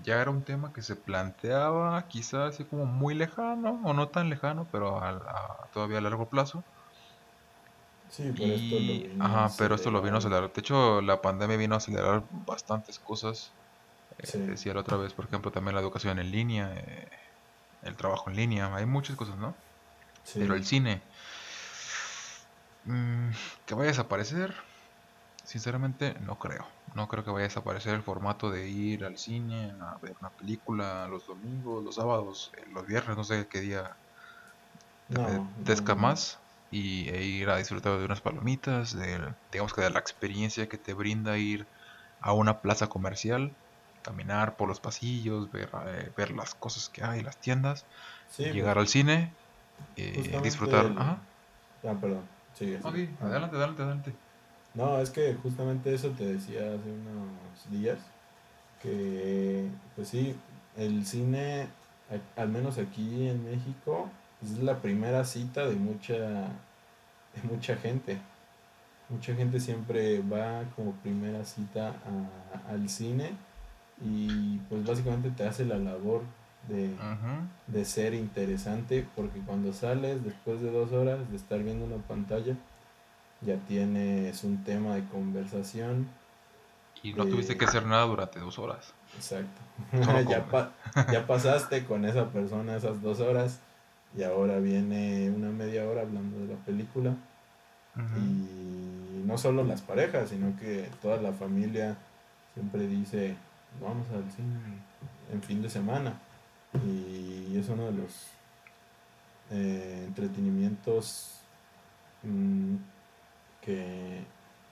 ya 0.02 0.20
era 0.20 0.30
un 0.30 0.44
tema 0.44 0.72
que 0.72 0.82
se 0.82 0.96
planteaba 0.96 2.06
quizás 2.08 2.54
así 2.54 2.64
como 2.64 2.86
muy 2.86 3.14
lejano 3.14 3.80
o 3.84 3.92
no 3.92 4.08
tan 4.08 4.30
lejano, 4.30 4.66
pero 4.70 5.00
todavía 5.72 5.98
a 5.98 6.00
largo 6.00 6.28
plazo. 6.28 6.64
Sí, 8.12 8.30
pero 8.36 8.52
esto 8.52 8.74
lo 8.78 8.92
vino 8.92 9.24
Ajá, 9.24 9.54
pero 9.56 9.74
esto 9.74 9.90
lo 9.90 10.02
vino 10.02 10.16
a 10.16 10.18
acelerar. 10.18 10.52
De 10.52 10.60
hecho, 10.60 11.00
la 11.00 11.22
pandemia 11.22 11.56
vino 11.56 11.74
a 11.74 11.78
acelerar 11.78 12.24
bastantes 12.30 12.98
cosas. 12.98 13.50
Eh, 14.18 14.38
decía 14.38 14.74
la 14.74 14.80
otra 14.80 14.98
vez, 14.98 15.14
por 15.14 15.24
ejemplo, 15.24 15.50
también 15.50 15.74
la 15.74 15.80
educación 15.80 16.18
en 16.18 16.30
línea, 16.30 16.74
eh, 16.76 17.08
el 17.80 17.96
trabajo 17.96 18.28
en 18.28 18.36
línea, 18.36 18.74
hay 18.74 18.84
muchas 18.84 19.16
cosas, 19.16 19.38
¿no? 19.38 19.56
Pero 20.34 20.54
el 20.54 20.64
cine, 20.66 21.00
mm, 22.84 23.30
que 23.64 23.74
vaya 23.74 23.88
a 23.88 23.92
desaparecer, 23.92 24.54
sinceramente 25.44 26.14
no 26.20 26.38
creo. 26.38 26.66
No 26.94 27.08
creo 27.08 27.24
que 27.24 27.30
vaya 27.30 27.46
a 27.46 27.48
desaparecer 27.48 27.94
el 27.94 28.02
formato 28.02 28.50
de 28.50 28.68
ir 28.68 29.06
al 29.06 29.16
cine 29.16 29.72
a 29.80 29.96
ver 30.02 30.14
una 30.20 30.30
película 30.30 31.08
los 31.08 31.26
domingos, 31.26 31.82
los 31.82 31.94
sábados, 31.94 32.52
eh, 32.58 32.64
los 32.74 32.86
viernes, 32.86 33.16
no 33.16 33.24
sé 33.24 33.48
qué 33.48 33.60
día 33.60 33.96
no, 35.08 35.50
más 35.96 36.41
y, 36.72 37.08
e 37.10 37.24
ir 37.24 37.50
a 37.50 37.58
disfrutar 37.58 37.98
de 38.00 38.06
unas 38.06 38.22
palomitas, 38.22 38.96
de, 38.96 39.34
digamos 39.52 39.74
que 39.74 39.82
de 39.82 39.90
la 39.90 40.00
experiencia 40.00 40.68
que 40.68 40.78
te 40.78 40.94
brinda 40.94 41.38
ir 41.38 41.68
a 42.20 42.32
una 42.32 42.62
plaza 42.62 42.88
comercial 42.88 43.56
caminar 44.02 44.56
por 44.56 44.68
los 44.68 44.80
pasillos, 44.80 45.52
ver, 45.52 45.70
eh, 45.86 46.12
ver 46.16 46.32
las 46.32 46.54
cosas 46.54 46.88
que 46.88 47.04
hay, 47.04 47.22
las 47.22 47.38
tiendas, 47.38 47.86
Sí, 48.30 48.44
llegar 48.44 48.78
al 48.78 48.88
cine, 48.88 49.36
eh, 49.96 50.40
disfrutar. 50.42 50.86
el- 50.86 50.98
Ajá. 50.98 51.22
Ah, 51.84 51.96
perdón. 52.00 52.24
Sigue. 52.54 52.78
adelante, 53.20 53.56
adelante, 53.56 53.82
adelante. 53.82 54.12
No, 54.74 54.98
es 55.00 55.10
que 55.10 55.34
justamente 55.34 55.94
eso 55.94 56.10
te 56.10 56.24
decía 56.24 56.60
hace 56.60 56.90
unos 56.90 57.70
días, 57.70 57.98
que 58.82 59.66
pues 59.94 60.08
sí, 60.08 60.34
el 60.76 61.04
cine, 61.06 61.68
al 62.36 62.48
menos 62.48 62.78
aquí 62.78 63.28
en 63.28 63.44
México, 63.44 64.08
es 64.42 64.58
la 64.58 64.78
primera 64.80 65.24
cita 65.24 65.66
de 65.66 65.74
mucha, 65.76 66.14
de 66.14 67.42
mucha 67.50 67.76
gente. 67.76 68.18
Mucha 69.08 69.34
gente 69.34 69.60
siempre 69.60 70.20
va 70.20 70.64
como 70.74 70.92
primera 70.92 71.44
cita 71.44 71.88
a- 71.90 72.70
al 72.72 72.88
cine 72.88 73.32
y 74.04 74.56
pues 74.68 74.84
básicamente 74.86 75.30
te 75.30 75.46
hace 75.46 75.64
la 75.64 75.76
labor 75.76 76.22
de, 76.68 76.90
de 77.66 77.84
ser 77.84 78.14
interesante 78.14 79.06
porque 79.16 79.40
cuando 79.40 79.72
sales 79.72 80.24
después 80.24 80.60
de 80.62 80.70
dos 80.70 80.92
horas 80.92 81.28
de 81.30 81.36
estar 81.36 81.58
viendo 81.62 81.84
una 81.84 81.98
pantalla 81.98 82.54
ya 83.42 83.56
tienes 83.68 84.44
un 84.44 84.62
tema 84.64 84.94
de 84.94 85.04
conversación. 85.06 86.06
Y 87.02 87.12
no 87.12 87.24
Eh, 87.24 87.30
tuviste 87.30 87.56
que 87.56 87.64
hacer 87.64 87.84
nada 87.86 88.04
durante 88.06 88.38
dos 88.38 88.58
horas. 88.58 88.94
exacto. 89.16 89.60
Ya, 90.30 90.46
pa- 90.46 90.70
ya 91.12 91.26
pasaste 91.26 91.84
con 91.84 92.04
esa 92.04 92.28
persona 92.30 92.76
esas 92.76 93.02
dos 93.02 93.20
horas 93.20 93.58
y 94.16 94.22
ahora 94.22 94.58
viene 94.58 95.30
una 95.30 95.50
media 95.50 95.88
hora 95.88 96.02
hablando 96.02 96.38
de 96.40 96.54
la 96.54 96.60
película. 96.64 97.14
Y 98.18 99.26
no 99.26 99.36
solo 99.38 99.64
las 99.64 99.82
parejas 99.82 100.30
sino 100.30 100.56
que 100.58 100.88
toda 101.02 101.18
la 101.20 101.32
familia 101.32 101.96
siempre 102.54 102.86
dice 102.88 103.36
vamos 103.80 104.06
al 104.10 104.30
cine 104.32 104.56
en 105.32 105.42
fin 105.42 105.60
de 105.62 105.68
semana 105.70 106.14
y 106.86 107.56
es 107.58 107.68
uno 107.68 107.84
de 107.86 107.92
los 107.92 108.26
eh, 109.50 110.04
entretenimientos 110.08 111.32
mm, 112.22 112.76
que 113.60 114.22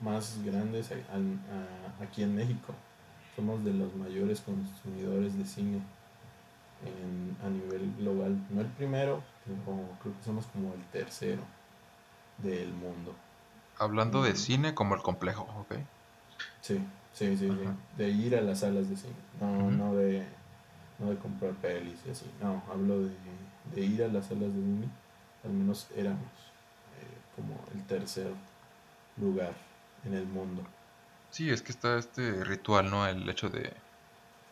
más 0.00 0.42
grandes 0.44 0.90
a- 0.92 1.14
al- 1.14 1.38
a- 2.00 2.02
aquí 2.02 2.22
en 2.22 2.34
México. 2.34 2.74
Somos 3.36 3.62
de 3.64 3.72
los 3.74 3.94
mayores 3.94 4.40
consumidores 4.40 5.36
de 5.38 5.44
cine 5.44 5.80
en- 6.84 7.36
a 7.44 7.48
nivel 7.50 7.94
global 7.98 8.36
no 8.50 8.60
el 8.60 8.66
primero 8.68 9.22
pero 9.44 9.56
creo 10.02 10.16
que 10.16 10.24
somos 10.24 10.46
como 10.46 10.72
el 10.74 10.84
tercero 10.86 11.42
del 12.38 12.72
mundo 12.72 13.14
Hablando 13.78 14.22
de 14.22 14.30
Ujú. 14.30 14.38
cine 14.38 14.74
como 14.74 14.94
el 14.94 15.00
complejo, 15.00 15.44
¿ok? 15.58 15.74
Sí, 16.60 16.78
sí, 17.14 17.36
sí, 17.36 17.48
sí. 17.48 17.68
De 17.96 18.10
ir 18.10 18.36
a 18.36 18.42
las 18.42 18.60
salas 18.60 18.90
de 18.90 18.96
cine. 18.96 19.14
No, 19.40 19.70
no 19.70 19.94
de 19.94 20.26
no 20.98 21.08
de 21.10 21.16
comprar 21.16 21.52
pelis 21.54 21.98
y 22.06 22.10
así. 22.10 22.26
No, 22.42 22.62
hablo 22.70 23.00
de, 23.00 23.10
de 23.74 23.80
ir 23.80 24.04
a 24.04 24.08
las 24.08 24.26
salas 24.26 24.48
de 24.54 24.60
cine. 24.60 24.88
Al 25.44 25.52
menos 25.52 25.86
éramos 25.96 26.20
eh, 27.00 27.18
como 27.36 27.58
el 27.74 27.82
tercer 27.86 28.30
lugar 29.16 29.54
en 30.04 30.12
el 30.14 30.26
mundo. 30.26 30.62
Sí, 31.30 31.48
es 31.50 31.62
que 31.62 31.72
está 31.72 31.96
este 31.98 32.44
ritual, 32.44 32.90
¿no? 32.90 33.06
El 33.06 33.26
hecho 33.30 33.48
de 33.48 33.72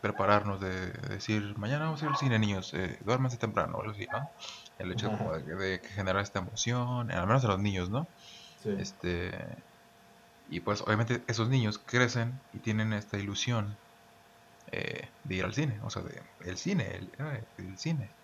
prepararnos, 0.01 0.61
de 0.61 0.93
decir, 0.93 1.55
mañana 1.59 1.87
vamos 1.87 2.03
a 2.03 2.07
ir 2.07 2.11
al 2.11 2.17
cine, 2.17 2.39
niños, 2.39 2.73
eh, 2.75 2.99
duérmanse 3.03 3.39
temprano, 3.39 3.77
o 3.79 3.81
algo 3.83 3.93
así, 3.93 4.07
¿no? 4.13 4.31
El 4.79 4.93
hecho 4.93 5.11
como 5.13 5.33
de, 5.37 5.45
de 5.57 5.81
que 5.81 5.89
generar 5.89 6.23
esta 6.23 6.41
emoción, 6.41 7.11
al 7.11 7.27
menos 7.27 7.45
a 7.45 7.49
los 7.49 7.61
niños, 7.61 7.91
¿no? 7.91 8.13
Sí, 8.57 8.71
Este, 8.77 9.67
y 10.47 10.61
pues 10.61 10.81
obviamente 10.83 11.25
esos 11.29 11.49
niños 11.49 11.79
crecen 11.79 12.45
y 12.51 12.61
tienen 12.61 12.93
esta 12.93 13.19
ilusión 13.19 13.81
eh, 14.73 15.13
de 15.23 15.37
ir 15.37 15.45
al 15.45 15.55
cine, 15.55 15.81
o 15.83 15.91
sea, 15.91 16.03
de 16.03 16.23
el 16.41 16.59
cine, 16.59 16.97
el, 16.97 17.13
eh, 17.19 17.49
el 17.57 17.79
cine. 17.79 18.17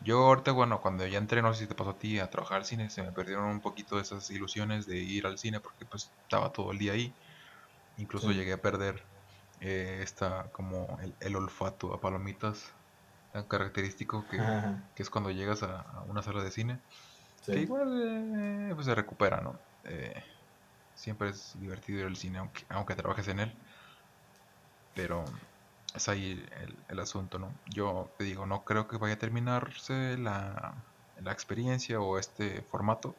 Yo 0.00 0.18
ahorita, 0.26 0.52
bueno, 0.52 0.80
cuando 0.82 1.06
ya 1.06 1.18
entré, 1.18 1.42
no 1.42 1.54
sé 1.54 1.62
si 1.64 1.68
te 1.68 1.74
pasó 1.76 1.90
a 1.92 1.98
ti, 1.98 2.18
a 2.20 2.30
trabajar 2.30 2.58
al 2.58 2.66
cine, 2.66 2.90
se 2.90 3.02
me 3.02 3.12
perdieron 3.12 3.46
un 3.46 3.60
poquito 3.62 4.00
esas 4.00 4.30
ilusiones 4.30 4.86
de 4.86 4.98
ir 4.98 5.26
al 5.26 5.38
cine 5.38 5.60
porque 5.60 5.86
pues 5.86 6.14
estaba 6.22 6.52
todo 6.52 6.72
el 6.72 6.78
día 6.78 6.92
ahí. 6.94 7.18
Incluso 7.96 8.32
Sí. 8.32 8.32
llegué 8.32 8.54
a 8.54 8.62
perder 8.62 9.08
eh, 9.62 10.00
esta, 10.02 10.50
como 10.52 10.98
el, 11.02 11.16
el 11.20 11.36
olfato 11.36 11.94
a 11.94 12.00
palomitas 12.02 12.74
tan 13.32 13.46
característico 13.48 14.28
que, 14.28 14.38
que 14.94 15.02
es 15.04 15.10
cuando 15.10 15.30
llegas 15.32 15.62
a, 15.64 15.80
a 15.82 16.02
una 16.04 16.22
sala 16.22 16.44
de 16.44 16.52
cine 16.52 16.82
sí. 17.40 17.52
que 17.52 17.60
igual 17.60 17.88
eh, 18.70 18.74
pues 18.74 18.86
se 18.86 18.94
recupera, 18.94 19.40
¿no? 19.42 19.60
Eh, 19.84 20.14
siempre 20.94 21.30
es 21.30 21.58
divertido 21.58 22.00
ir 22.00 22.06
al 22.06 22.16
cine, 22.16 22.38
aunque, 22.38 22.64
aunque 22.70 22.96
trabajes 22.96 23.28
en 23.28 23.40
él. 23.40 23.62
Pero 24.94 25.24
es 25.94 26.08
ahí 26.08 26.44
el, 26.52 26.84
el 26.88 27.00
asunto, 27.00 27.38
¿no? 27.38 27.60
Yo 27.66 28.14
te 28.18 28.24
digo, 28.24 28.46
no 28.46 28.64
creo 28.64 28.88
que 28.88 28.98
vaya 28.98 29.14
a 29.14 29.18
terminarse 29.18 30.16
la, 30.18 30.84
la 31.16 31.32
experiencia 31.32 32.00
o 32.00 32.18
este 32.18 32.62
formato, 32.62 33.16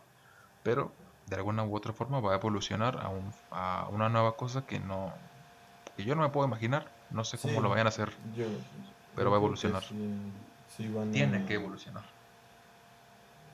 pero 0.63 0.97
de 1.25 1.35
alguna 1.37 1.65
u 1.65 1.75
otra 1.75 1.93
forma 1.93 2.21
va 2.21 2.33
a 2.33 2.37
evolucionar 2.37 2.99
a, 3.01 3.09
un- 3.09 3.33
a 3.51 3.89
una 3.91 4.09
nueva 4.09 4.37
cosa 4.37 4.65
que 4.65 4.79
no 4.79 5.31
que 5.95 6.03
yo 6.03 6.15
no 6.15 6.21
me 6.21 6.29
puedo 6.29 6.47
imaginar. 6.47 6.87
No 7.11 7.23
sé 7.23 7.37
cómo 7.37 7.53
Sí. 7.55 7.59
lo 7.61 7.69
vayan 7.69 7.87
a 7.87 7.89
hacer. 7.89 8.09
Yo- 8.35 8.45
Pero 9.15 9.25
yo 9.27 9.31
va 9.31 9.37
a 9.37 9.39
evolucionar. 9.39 9.83
Sí, 9.83 9.95
sí 10.75 10.87
van 10.87 11.11
Tiene 11.11 11.37
a- 11.37 11.45
que 11.45 11.53
evolucionar. 11.55 12.03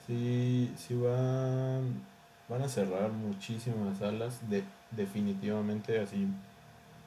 Sí, 0.08 0.74
sí 0.78 0.96
van, 0.96 2.02
van 2.48 2.62
a 2.64 2.68
cerrar 2.70 3.12
muchísimas 3.12 3.98
salas, 4.00 4.40
de, 4.50 4.64
definitivamente 4.92 6.00
así 6.00 6.28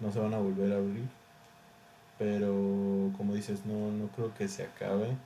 no 0.01 0.13
se 0.13 0.21
van 0.21 0.35
a 0.35 0.39
volver 0.39 0.73
a 0.73 0.77
abrir. 0.77 1.09
Pero 2.19 3.11
como 3.17 3.35
dices, 3.35 3.65
no, 3.67 3.91
no 3.91 4.07
creo 4.09 4.33
que 4.35 4.47
se 4.49 4.65
acabe. 4.65 5.17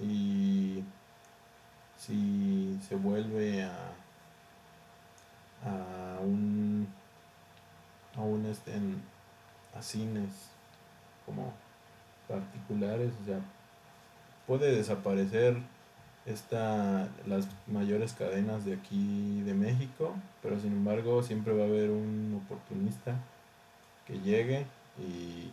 Y 0.00 0.82
si 1.98 2.78
se 2.88 2.94
vuelve 2.94 3.64
a, 3.64 3.72
a 5.66 6.20
un 6.22 6.69
a 8.16 8.20
un 8.22 8.46
este 8.46 8.74
en- 8.74 9.00
a 9.76 9.82
cines 9.82 10.30
como 11.26 11.52
particulares, 12.28 13.12
o 13.22 13.26
sea, 13.26 13.38
puede 14.46 14.74
desaparecer 14.74 15.56
esta, 16.26 17.08
las 17.26 17.46
mayores 17.66 18.12
cadenas 18.12 18.64
de 18.64 18.74
aquí 18.74 19.42
de 19.42 19.54
México, 19.54 20.14
pero 20.42 20.58
sin 20.60 20.72
embargo 20.72 21.22
siempre 21.22 21.54
va 21.54 21.64
a 21.64 21.66
haber 21.66 21.90
un 21.90 22.40
oportunista 22.44 23.14
que 24.06 24.20
llegue 24.20 24.66
y 24.98 25.50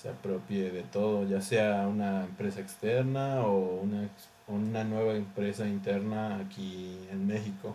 se 0.00 0.10
apropie 0.10 0.70
de 0.70 0.82
todo, 0.82 1.26
ya 1.26 1.40
sea 1.40 1.86
una 1.88 2.24
empresa 2.24 2.60
externa 2.60 3.40
o 3.42 3.80
una, 3.80 4.08
una 4.48 4.84
nueva 4.84 5.14
empresa 5.14 5.66
interna 5.66 6.36
aquí 6.36 6.98
en 7.10 7.26
México. 7.26 7.74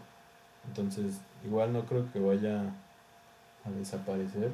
Entonces, 0.68 1.20
igual 1.44 1.74
no 1.74 1.86
creo 1.86 2.12
que 2.14 2.20
vaya 2.20 2.64
a 3.66 3.70
desaparecer 3.72 4.52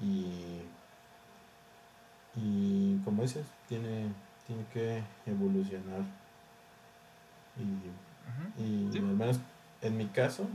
y, 0.00 0.62
y 2.36 2.96
como 3.04 3.22
dices, 3.22 3.44
tiene, 3.68 4.06
tiene 4.46 4.64
que 4.72 5.02
evolucionar. 5.26 6.02
Y, 7.58 8.62
y 8.62 8.92
Sí. 8.92 8.98
al 8.98 9.04
menos 9.04 9.38
en 9.82 9.96
mi 9.96 10.06
caso, 10.06 10.46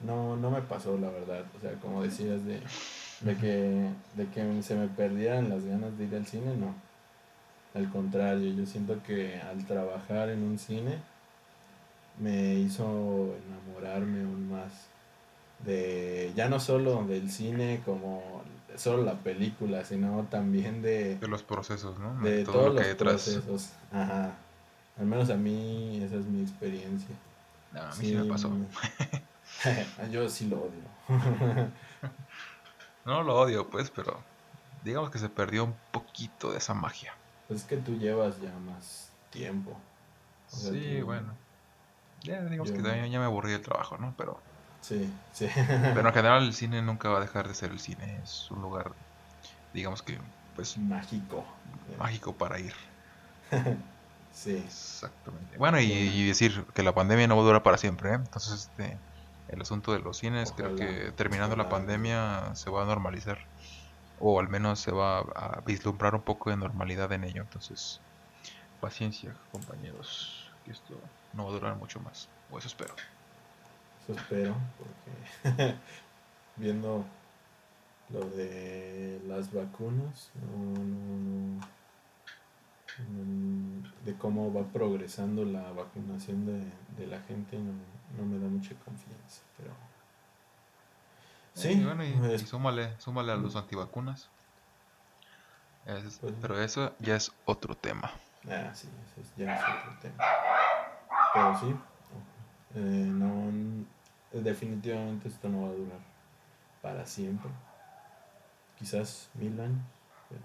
no, 0.00 0.36
no 0.36 0.50
me 0.50 0.62
pasó 0.62 0.96
la 0.98 1.10
verdad. 1.10 1.44
O 1.56 1.60
sea, 1.60 1.72
como 1.74 2.02
decías 2.02 2.44
de, 2.44 2.60
de 3.20 3.36
que, 3.36 3.90
de 4.16 4.26
que 4.32 4.62
se 4.62 4.74
me 4.74 4.88
perdieran 4.88 5.48
las 5.48 5.64
ganas 5.64 5.96
de 5.98 6.04
ir 6.04 6.14
al 6.14 6.26
cine, 6.26 6.56
no. 6.56 6.74
Al 7.74 7.90
contrario, 7.90 8.52
yo 8.54 8.66
siento 8.66 9.02
que 9.02 9.40
al 9.40 9.64
trabajar 9.66 10.28
en 10.28 10.42
un 10.44 10.58
cine 10.58 10.98
me 12.20 12.54
hizo 12.54 13.34
enamorarme 13.46 14.20
aún 14.22 14.48
más 14.50 14.70
de 15.64 16.32
ya 16.36 16.48
no 16.48 16.60
solo 16.60 17.04
del 17.04 17.30
cine 17.30 17.80
como 17.84 18.42
solo 18.76 19.04
la 19.04 19.14
película, 19.14 19.84
sino 19.84 20.26
también 20.30 20.82
de, 20.82 21.16
De 21.16 21.28
los 21.28 21.42
procesos, 21.42 21.98
¿no? 21.98 22.14
de 22.22 22.44
todo 22.44 22.52
todos 22.54 22.66
lo 22.66 22.72
que 22.72 22.76
los 22.80 22.84
hay 22.86 22.88
detrás. 22.92 23.12
procesos. 23.24 23.70
Ajá. 23.92 24.32
Al 24.98 25.06
menos 25.06 25.30
a 25.30 25.36
mí 25.36 26.02
esa 26.04 26.16
es 26.16 26.24
mi 26.26 26.42
experiencia. 26.42 27.14
No, 27.72 27.82
a 27.82 27.88
mí 27.96 28.06
sí, 28.08 28.14
me 28.14 28.24
pasó. 28.24 28.50
Yo 30.10 30.28
sí 30.28 30.46
lo 30.48 30.58
odio. 30.58 30.84
No 33.04 33.22
lo 33.22 33.38
odio, 33.38 33.68
pues, 33.68 33.90
pero 33.90 34.18
digamos 34.82 35.10
que 35.10 35.18
se 35.18 35.28
perdió 35.28 35.64
un 35.64 35.74
poquito 35.92 36.52
de 36.52 36.58
esa 36.58 36.72
magia. 36.74 37.12
Pues 37.48 37.60
es 37.60 37.66
que 37.66 37.76
tú 37.76 37.98
llevas 37.98 38.40
ya 38.40 38.50
más 38.66 39.10
tiempo. 39.30 39.76
O 40.50 40.56
sea, 40.56 40.72
sí, 40.72 40.96
tú- 41.00 41.04
bueno. 41.06 41.34
Ya 42.22 42.42
digamos 42.44 42.70
yo 42.70 42.76
que 42.76 42.82
también 42.82 43.10
ya 43.12 43.18
me 43.18 43.26
aburrí 43.26 43.52
del 43.52 43.60
trabajo, 43.60 43.98
¿no? 43.98 44.14
Pero, 44.16 44.40
Sí, 44.84 45.10
sí. 45.32 45.48
pero 45.94 46.06
en 46.06 46.14
general 46.14 46.42
el 46.44 46.52
cine 46.52 46.82
nunca 46.82 47.08
va 47.08 47.16
a 47.16 47.20
dejar 47.20 47.48
de 47.48 47.54
ser 47.54 47.70
el 47.70 47.80
cine. 47.80 48.20
Es 48.22 48.50
un 48.50 48.60
lugar, 48.60 48.92
digamos 49.72 50.02
que, 50.02 50.20
pues, 50.54 50.76
Mágico. 50.76 51.44
mágico 51.98 52.34
para 52.34 52.58
ir. 52.60 52.74
Sí. 54.34 54.56
Exactamente. 54.56 55.56
Bueno, 55.58 55.78
y, 55.78 55.84
y 55.92 56.26
decir 56.26 56.66
que 56.74 56.82
la 56.82 56.92
pandemia 56.92 57.28
no 57.28 57.36
va 57.36 57.42
a 57.42 57.44
durar 57.44 57.62
para 57.62 57.78
siempre, 57.78 58.10
¿eh? 58.10 58.14
Entonces, 58.14 58.52
este, 58.68 58.98
el 59.46 59.62
asunto 59.62 59.92
de 59.92 60.00
los 60.00 60.18
cines, 60.18 60.50
creo 60.50 60.74
que 60.74 61.12
terminando 61.16 61.54
la 61.54 61.68
pandemia 61.68 62.52
se 62.56 62.68
va 62.68 62.82
a 62.82 62.84
normalizar. 62.84 63.38
O 64.18 64.40
al 64.40 64.48
menos 64.48 64.80
se 64.80 64.90
va 64.90 65.20
a 65.20 65.60
vislumbrar 65.64 66.16
un 66.16 66.22
poco 66.22 66.50
de 66.50 66.56
normalidad 66.56 67.12
en 67.12 67.22
ello. 67.22 67.42
Entonces, 67.42 68.00
paciencia, 68.80 69.36
compañeros. 69.52 70.50
Que 70.64 70.72
esto 70.72 71.00
no 71.32 71.44
va 71.44 71.50
a 71.50 71.52
durar 71.52 71.76
mucho 71.76 72.00
más. 72.00 72.28
O 72.50 72.58
eso 72.58 72.66
espero. 72.66 72.94
Eso 74.04 74.12
espero, 74.12 74.54
porque 75.42 75.74
viendo 76.56 77.06
lo 78.10 78.20
de 78.20 79.18
las 79.26 79.50
vacunas, 79.50 80.30
de 84.04 84.14
cómo 84.18 84.52
va 84.52 84.64
progresando 84.64 85.46
la 85.46 85.72
vacunación 85.72 86.44
de, 86.98 87.06
la 87.06 87.18
gente, 87.22 87.58
no, 87.58 88.24
me 88.26 88.38
da 88.38 88.46
mucha 88.46 88.74
confianza, 88.84 89.40
pero... 89.56 89.70
Sí, 91.54 91.70
y, 91.70 91.84
bueno, 91.84 92.04
y, 92.04 92.38
súmale, 92.40 93.00
súmale 93.00 93.32
a 93.32 93.36
los 93.36 93.56
antivacunas. 93.56 94.28
Pues 95.86 96.20
pero 96.40 96.60
eso 96.60 96.94
ya 96.98 97.16
es 97.16 97.32
otro 97.46 97.74
tema. 97.74 98.10
Ah, 98.50 98.70
sí, 98.74 98.88
eso 99.18 99.30
ya 99.36 99.54
es 99.54 99.62
otro 99.62 99.98
tema. 100.02 100.24
Pero 101.32 101.58
sí, 101.60 101.76
eh, 102.74 103.06
no, 103.08 103.86
definitivamente 104.42 105.28
esto 105.28 105.48
no 105.48 105.62
va 105.62 105.68
a 105.68 105.72
durar 105.72 106.00
para 106.82 107.06
siempre. 107.06 107.50
Quizás 108.78 109.30
mil 109.34 109.58
años, 109.60 109.84
pero 110.28 110.42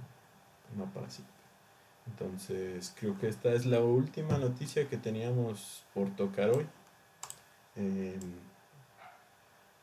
no 0.75 0.85
para 0.93 1.09
siempre. 1.09 1.33
Entonces, 2.07 2.93
creo 2.97 3.17
que 3.19 3.27
esta 3.27 3.49
es 3.49 3.65
la 3.65 3.81
última 3.81 4.37
noticia 4.37 4.87
que 4.87 4.97
teníamos 4.97 5.83
por 5.93 6.09
tocar 6.15 6.49
hoy. 6.49 6.67
Em, 7.75 8.19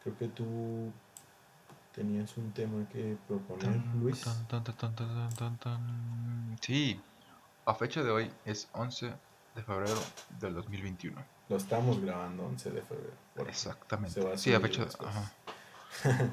creo 0.02 0.16
que 0.18 0.28
tú 0.28 0.92
tenías 1.94 2.36
un 2.36 2.52
tema 2.52 2.88
que 2.88 3.16
proponer, 3.26 3.80
Luis. 3.96 4.24
sí, 6.60 7.00
a 7.64 7.74
fecha 7.74 8.02
de 8.02 8.10
hoy 8.10 8.30
es 8.44 8.68
11 8.72 9.12
de 9.54 9.62
febrero 9.62 9.98
del 10.40 10.54
2021. 10.54 11.35
Lo 11.48 11.56
estamos 11.56 12.00
grabando 12.00 12.44
11 12.46 12.70
de 12.70 12.82
febrero. 12.82 13.16
Exactamente. 13.48 14.38
sí, 14.38 14.52
a 14.52 14.60
fecha 14.60 14.84
de... 14.84 16.30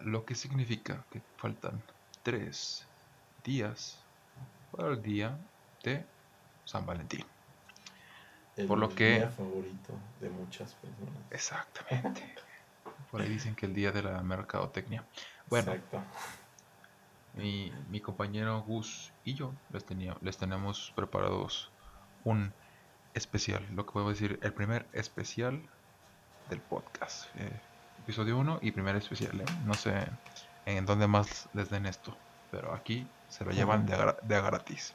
Lo 0.00 0.24
que 0.24 0.34
significa 0.34 1.04
que 1.10 1.20
faltan 1.36 1.82
3 2.22 2.86
días 3.44 3.98
para 4.72 4.88
el 4.88 5.02
día 5.02 5.38
de 5.82 6.06
San 6.64 6.86
Valentín. 6.86 7.24
El 8.56 8.66
Por 8.66 8.78
lo 8.78 8.88
que... 8.88 9.16
día 9.16 9.30
favorito 9.30 9.92
de 10.20 10.30
muchas 10.30 10.74
personas. 10.74 11.22
Exactamente. 11.30 12.34
Por 13.10 13.20
ahí 13.20 13.28
dicen 13.28 13.54
que 13.54 13.66
el 13.66 13.74
día 13.74 13.92
de 13.92 14.02
la 14.02 14.22
mercadotecnia. 14.22 15.04
Bueno, 15.48 15.72
Exacto. 15.72 16.02
Mi, 17.34 17.72
mi 17.88 18.00
compañero 18.00 18.62
Gus 18.62 19.12
y 19.24 19.34
yo 19.34 19.52
les, 19.70 19.84
tenía, 19.84 20.16
les 20.20 20.36
tenemos 20.36 20.92
preparados 20.96 21.70
un 22.24 22.52
especial, 23.14 23.66
lo 23.74 23.86
que 23.86 23.92
puedo 23.92 24.08
decir, 24.08 24.38
el 24.42 24.52
primer 24.52 24.86
especial 24.92 25.60
del 26.48 26.60
podcast. 26.60 27.26
Eh, 27.36 27.50
episodio 28.02 28.38
1 28.38 28.60
y 28.62 28.72
primer 28.72 28.96
especial. 28.96 29.40
¿eh? 29.40 29.44
No 29.64 29.74
sé 29.74 30.06
en 30.66 30.86
dónde 30.86 31.06
más 31.06 31.48
les 31.54 31.70
den 31.70 31.86
esto, 31.86 32.16
pero 32.50 32.74
aquí 32.74 33.06
se 33.28 33.44
lo 33.44 33.50
llevan 33.52 33.86
de, 33.86 33.96
de 34.22 34.40
gratis. 34.40 34.94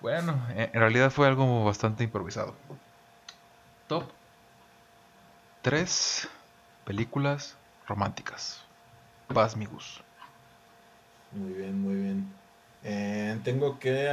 Bueno, 0.00 0.46
en 0.54 0.72
realidad 0.72 1.10
fue 1.10 1.26
algo 1.26 1.64
bastante 1.64 2.04
improvisado. 2.04 2.54
Top 3.88 4.04
3 5.62 6.28
películas 6.84 7.56
románticas. 7.86 8.64
Paz, 9.32 9.56
mi 9.56 9.66
Gus. 9.66 10.02
Muy 11.32 11.52
bien, 11.52 11.80
muy 11.80 11.94
bien. 11.94 12.32
Eh, 12.82 13.38
tengo 13.42 13.78
que 13.78 14.08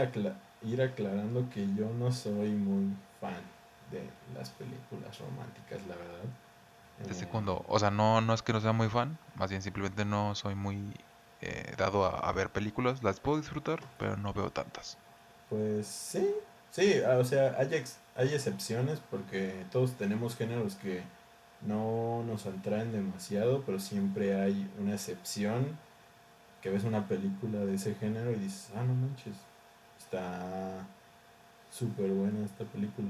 ir 0.64 0.82
aclarando 0.82 1.50
que 1.50 1.68
yo 1.76 1.90
no 1.98 2.12
soy 2.12 2.50
muy 2.52 2.94
fan 3.20 3.42
de 3.92 4.08
las 4.38 4.50
películas 4.52 5.18
románticas, 5.20 5.86
la 5.88 5.96
verdad. 5.96 6.30
Desde 7.08 7.28
cuando, 7.28 7.66
o 7.68 7.80
sea, 7.80 7.90
no, 7.90 8.22
no 8.22 8.34
es 8.34 8.42
que 8.42 8.54
no 8.54 8.62
sea 8.62 8.74
muy 8.74 8.88
fan, 8.88 9.18
más 9.36 9.50
bien 9.50 9.62
simplemente 9.62 10.06
no 10.06 10.36
soy 10.36 10.54
muy 10.54 10.94
eh, 11.42 11.74
dado 11.76 12.06
a, 12.06 12.32
ver 12.32 12.52
películas, 12.52 13.02
las 13.02 13.20
puedo 13.20 13.38
disfrutar, 13.38 13.80
pero 13.98 14.18
no 14.18 14.34
veo 14.34 14.52
tantas. 14.52 14.98
Pues 15.50 15.88
sí, 15.88 16.30
sí, 16.70 17.02
ah, 17.06 17.18
o 17.18 17.24
sea, 17.24 17.56
hay, 17.58 17.84
hay 18.16 18.34
excepciones 18.34 19.00
porque 19.10 19.66
todos 19.72 19.94
tenemos 19.94 20.36
géneros 20.36 20.76
que 20.76 21.02
no 21.62 22.24
nos 22.28 22.46
atraen 22.46 22.92
demasiado, 22.92 23.64
pero 23.66 23.80
siempre 23.80 24.40
hay 24.40 24.70
una 24.80 24.94
excepción 24.94 25.78
que 26.62 26.70
ves 26.70 26.84
una 26.84 27.08
película 27.08 27.60
de 27.60 27.76
ese 27.76 27.96
género 27.96 28.32
y 28.32 28.36
dices, 28.36 28.70
ah, 28.76 28.84
no 28.84 28.94
manches, 28.94 29.36
está 30.12 30.86
súper 31.72 32.12
buena 32.12 32.46
esta 32.46 32.66
película. 32.66 33.08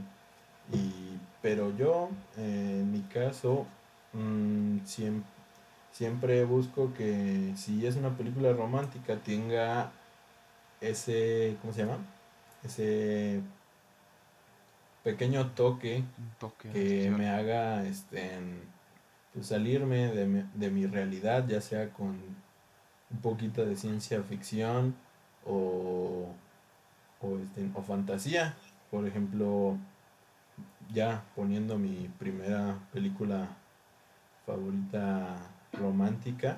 Y, 0.72 1.18
pero 1.42 1.76
yo, 1.76 2.10
en 2.38 2.92
mi 2.92 3.02
caso, 3.02 3.66
mm, 4.14 4.86
siempre, 4.86 5.30
siempre 5.92 6.44
busco 6.46 6.94
que 6.94 7.54
si 7.56 7.86
es 7.86 7.96
una 7.96 8.16
película 8.16 8.54
romántica 8.54 9.18
tenga 9.18 9.92
ese, 10.80 11.58
¿cómo 11.62 11.74
se 11.74 11.82
llama? 11.86 11.98
Ese 12.64 13.42
pequeño 15.04 15.52
toque, 15.52 16.04
que 16.62 17.10
me 17.10 17.30
haga 17.30 17.84
este, 17.86 18.40
pues, 19.34 19.48
salirme 19.48 20.08
de 20.14 20.46
de 20.54 20.70
mi 20.70 20.86
realidad, 20.86 21.48
ya 21.48 21.62
sea 21.62 21.90
con 21.90 22.20
un 23.12 23.22
poquito 23.22 23.66
de 23.66 23.76
ciencia 23.76 24.22
ficción 24.24 24.96
o, 25.46 26.28
o, 27.22 27.38
este, 27.38 27.70
o 27.74 27.82
fantasía. 27.82 28.56
Por 28.90 29.08
ejemplo, 29.08 29.78
ya 30.94 31.24
poniendo 31.36 31.78
mi 31.78 32.10
primera 32.20 32.80
película 32.92 33.48
favorita 34.46 35.38
romántica, 35.74 36.58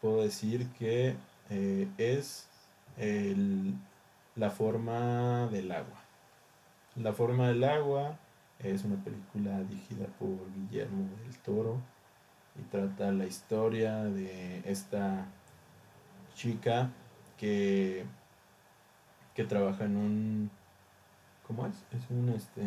puedo 0.00 0.22
decir 0.22 0.68
que 0.78 1.16
eh, 1.50 1.88
es 1.98 2.48
el, 2.98 3.74
la 4.36 4.50
forma 4.50 5.48
del 5.48 5.72
agua. 5.72 5.98
La 6.96 7.12
forma 7.12 7.48
del 7.48 7.64
agua 7.64 8.18
es 8.58 8.84
una 8.84 9.02
película 9.02 9.60
dirigida 9.62 10.06
por 10.18 10.36
Guillermo 10.54 11.08
del 11.24 11.38
Toro 11.38 11.80
y 12.58 12.62
trata 12.70 13.12
la 13.12 13.26
historia 13.26 14.04
de 14.04 14.62
esta 14.64 15.26
chica 16.34 16.90
que, 17.38 18.04
que 19.40 19.46
trabaja 19.46 19.84
en 19.84 19.96
un 19.96 20.50
¿Cómo 21.46 21.66
es? 21.66 21.74
Es 21.90 22.08
un 22.10 22.28
este. 22.28 22.60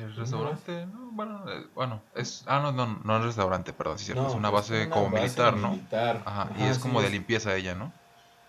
¿El 0.00 0.16
restaurante? 0.16 0.86
No, 0.86 1.10
bueno, 1.10 1.44
eh, 1.50 1.66
bueno, 1.74 2.00
es. 2.14 2.44
Ah, 2.46 2.60
no, 2.60 2.72
no, 2.72 3.00
no 3.04 3.18
es 3.18 3.24
restaurante, 3.24 3.74
perdón, 3.74 3.98
sí, 3.98 4.06
cierto. 4.06 4.28
es 4.28 4.34
una 4.34 4.48
base 4.48 4.88
como 4.88 5.10
militar, 5.10 5.56
¿no? 5.56 5.78
Ajá, 6.24 6.48
y 6.56 6.62
es 6.62 6.78
como 6.78 7.02
de 7.02 7.10
limpieza 7.10 7.54
ella, 7.54 7.74
¿no? 7.74 7.92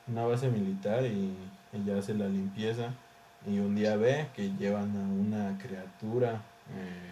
Una 0.08 0.24
base 0.24 0.48
militar 0.48 1.04
y 1.04 1.36
ella 1.74 1.98
hace 2.00 2.14
la 2.14 2.28
limpieza. 2.28 2.92
Y 3.46 3.60
un 3.60 3.76
día 3.76 3.98
ve 3.98 4.30
que 4.34 4.54
llevan 4.54 4.96
a 4.96 5.02
una 5.02 5.58
criatura 5.58 6.42
eh, 6.74 7.12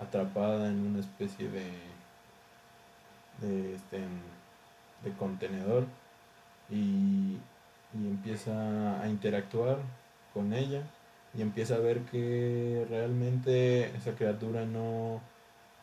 atrapada 0.00 0.68
en 0.68 0.86
una 0.86 1.00
especie 1.00 1.50
de. 1.50 1.70
de 3.42 3.74
este. 3.74 3.98
de 5.04 5.12
contenedor. 5.18 5.84
Y, 6.70 7.36
y 7.94 8.06
empieza 8.06 9.00
a 9.00 9.08
interactuar 9.08 9.78
con 10.34 10.52
ella 10.52 10.82
y 11.34 11.42
empieza 11.42 11.76
a 11.76 11.78
ver 11.78 12.00
que 12.02 12.86
realmente 12.88 13.86
esa 13.96 14.12
criatura 14.14 14.64
no, 14.64 15.20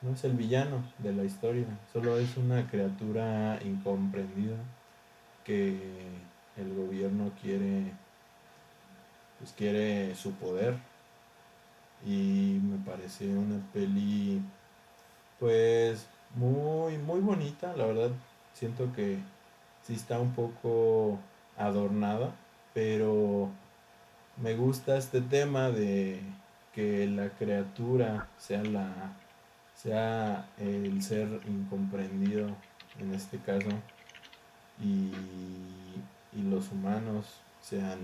no 0.01 0.13
es 0.13 0.23
el 0.23 0.33
villano 0.33 0.83
de 0.99 1.13
la 1.13 1.23
historia, 1.23 1.65
solo 1.93 2.17
es 2.17 2.37
una 2.37 2.67
criatura 2.69 3.59
incomprendida 3.63 4.57
que 5.43 5.79
el 6.57 6.73
gobierno 6.73 7.31
quiere 7.41 7.91
pues 9.39 9.51
quiere 9.53 10.15
su 10.15 10.31
poder. 10.33 10.75
Y 12.05 12.59
me 12.63 12.77
parece 12.85 13.27
una 13.27 13.59
peli 13.73 14.41
pues 15.39 16.07
muy 16.35 16.97
muy 16.97 17.19
bonita 17.19 17.75
la 17.75 17.85
verdad. 17.85 18.11
Siento 18.53 18.91
que 18.93 19.17
sí 19.83 19.95
está 19.95 20.19
un 20.19 20.33
poco 20.33 21.19
adornada 21.57 22.33
pero 22.75 23.49
me 24.37 24.53
gusta 24.55 24.97
este 24.97 25.21
tema 25.21 25.69
de 25.69 26.19
que 26.73 27.07
la 27.07 27.29
criatura 27.29 28.27
sea 28.37 28.63
la 28.63 29.13
sea 29.73 30.49
el 30.57 31.01
ser 31.01 31.27
incomprendido 31.47 32.49
en 32.99 33.13
este 33.13 33.37
caso 33.39 33.69
y, 34.81 35.11
los 36.49 36.69
humanos 36.69 37.25
sean 37.61 37.97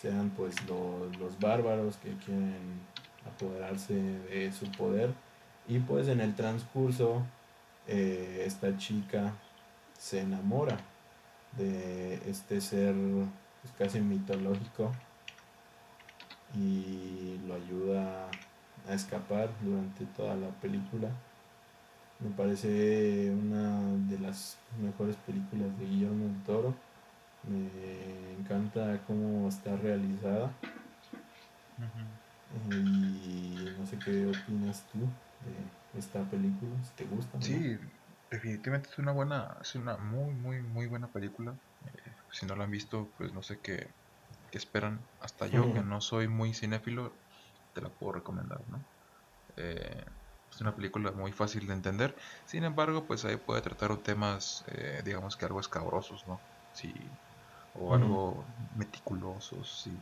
sean 0.00 0.30
pues 0.30 0.54
los 0.68 1.40
bárbaros 1.40 1.96
que 1.96 2.12
quieren 2.24 2.80
apoderarse 3.26 3.94
de 3.94 4.52
su 4.52 4.70
poder. 4.70 5.12
Y 5.66 5.80
pues 5.80 6.06
en 6.06 6.20
el 6.20 6.36
transcurso 6.36 7.22
eh, 7.88 8.44
esta 8.46 8.76
chica 8.78 9.34
se 9.98 10.20
enamora 10.20 10.78
de 11.56 12.14
este 12.28 12.60
ser 12.60 12.94
pues, 13.62 13.74
casi 13.78 14.00
mitológico 14.00 14.92
y 16.54 17.38
lo 17.46 17.54
ayuda 17.54 18.28
a 18.88 18.94
escapar 18.94 19.50
durante 19.62 20.04
toda 20.06 20.34
la 20.36 20.48
película. 20.48 21.08
Me 22.20 22.30
parece 22.30 23.30
una 23.30 23.80
de 24.08 24.18
las 24.18 24.56
mejores 24.82 25.16
películas 25.16 25.78
de 25.78 25.86
Guillermo 25.86 26.24
del 26.24 26.42
Toro. 26.42 26.74
Me 27.48 28.40
encanta 28.40 29.00
cómo 29.06 29.48
está 29.48 29.76
realizada. 29.76 30.50
Y 32.70 33.68
no 33.78 33.86
sé 33.86 33.98
qué 33.98 34.26
opinas 34.26 34.84
tú 34.90 34.98
de 35.44 35.98
esta 35.98 36.22
película, 36.24 36.72
si 36.82 36.90
te 36.96 37.04
gusta. 37.04 37.40
Sí, 37.40 37.78
definitivamente 38.30 38.90
es 38.90 38.98
una 38.98 39.12
buena, 39.12 39.56
es 39.60 39.74
una 39.74 39.96
muy, 39.96 40.34
muy, 40.34 40.62
muy 40.62 40.86
buena 40.86 41.08
película. 41.08 41.56
Eh, 41.86 42.12
si 42.30 42.46
no 42.46 42.56
la 42.56 42.64
han 42.64 42.70
visto, 42.70 43.10
pues 43.16 43.32
no 43.32 43.42
sé 43.42 43.60
qué, 43.60 43.94
esperan. 44.52 45.00
Hasta 45.20 45.46
yo, 45.46 45.72
que 45.72 45.82
no 45.82 46.00
soy 46.00 46.28
muy 46.28 46.54
cinéfilo, 46.54 47.16
te 47.74 47.80
la 47.80 47.90
puedo 47.90 48.12
recomendar, 48.12 48.60
¿no? 48.68 48.84
Eh, 49.56 50.04
es 50.50 50.60
una 50.60 50.74
película 50.74 51.12
muy 51.12 51.32
fácil 51.32 51.66
de 51.66 51.74
entender. 51.74 52.16
Sin 52.46 52.64
embargo, 52.64 53.06
pues 53.06 53.24
ahí 53.24 53.36
puede 53.36 53.60
tratar 53.60 53.96
temas, 53.98 54.64
eh, 54.68 55.02
digamos 55.04 55.36
que 55.36 55.44
algo 55.44 55.60
escabrosos, 55.60 56.26
¿no? 56.26 56.40
Si, 56.72 57.10
o 57.74 57.94
algo 57.94 58.46
meticulosos, 58.74 59.82
si, 59.82 59.98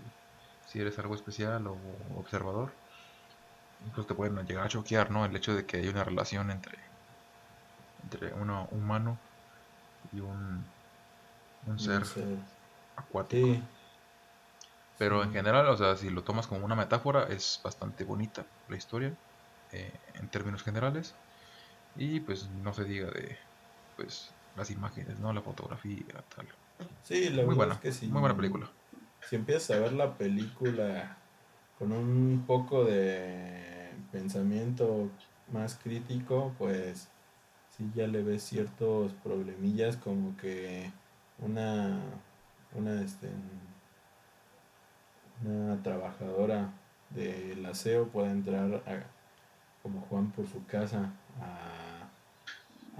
si 0.64 0.80
eres 0.80 0.98
algo 0.98 1.14
especial 1.14 1.66
o 1.66 1.74
observador. 2.16 2.72
Pues 3.94 4.06
te 4.06 4.14
pueden 4.14 4.36
llegar 4.46 4.64
a 4.64 4.68
choquear, 4.68 5.10
¿no? 5.10 5.24
El 5.24 5.36
hecho 5.36 5.54
de 5.54 5.66
que 5.66 5.78
hay 5.78 5.88
una 5.88 6.04
relación 6.04 6.50
entre, 6.50 6.78
entre 8.06 8.32
uno 8.34 8.68
humano 8.70 9.18
y 10.12 10.20
un, 10.20 10.64
un 11.66 11.78
ser, 11.78 12.02
acuático. 12.96 13.60
Pero 14.98 15.22
en 15.22 15.32
general, 15.32 15.66
o 15.66 15.76
sea, 15.76 15.96
si 15.96 16.08
lo 16.08 16.22
tomas 16.22 16.46
como 16.46 16.64
una 16.64 16.74
metáfora, 16.74 17.24
es 17.24 17.60
bastante 17.62 18.04
bonita 18.04 18.46
la 18.68 18.76
historia. 18.76 19.12
Eh, 19.72 19.92
en 20.14 20.28
términos 20.28 20.62
generales. 20.62 21.14
Y 21.96 22.20
pues 22.20 22.48
no 22.62 22.72
se 22.72 22.84
diga 22.84 23.10
de 23.10 23.36
pues 23.96 24.30
las 24.56 24.70
imágenes, 24.70 25.18
¿no? 25.18 25.32
La 25.32 25.42
fotografía, 25.42 26.04
tal. 26.34 26.46
Sí, 27.02 27.30
la 27.30 27.44
muy 27.44 27.54
buena, 27.54 27.74
es 27.74 27.80
que 27.80 27.92
sí. 27.92 28.06
Muy 28.06 28.20
buena 28.20 28.36
película. 28.36 28.70
Si 29.28 29.36
empiezas 29.36 29.76
a 29.76 29.80
ver 29.80 29.92
la 29.92 30.14
película 30.14 31.16
con 31.78 31.92
un 31.92 32.44
poco 32.46 32.84
de 32.84 33.90
pensamiento 34.12 35.10
más 35.52 35.76
crítico, 35.76 36.54
pues 36.58 37.08
sí 37.76 37.90
ya 37.94 38.06
le 38.06 38.22
ves 38.22 38.42
ciertos 38.42 39.12
problemillas 39.24 39.96
como 39.96 40.36
que 40.36 40.90
una 41.38 42.00
una 42.74 43.02
este 43.02 43.28
una 45.44 45.82
trabajadora 45.82 46.70
del 47.10 47.64
aseo 47.66 48.08
puede 48.08 48.30
entrar 48.30 48.82
a, 48.86 49.02
como 49.82 50.00
Juan 50.02 50.30
por 50.30 50.46
su 50.48 50.64
casa 50.66 51.12
a, 51.40 52.08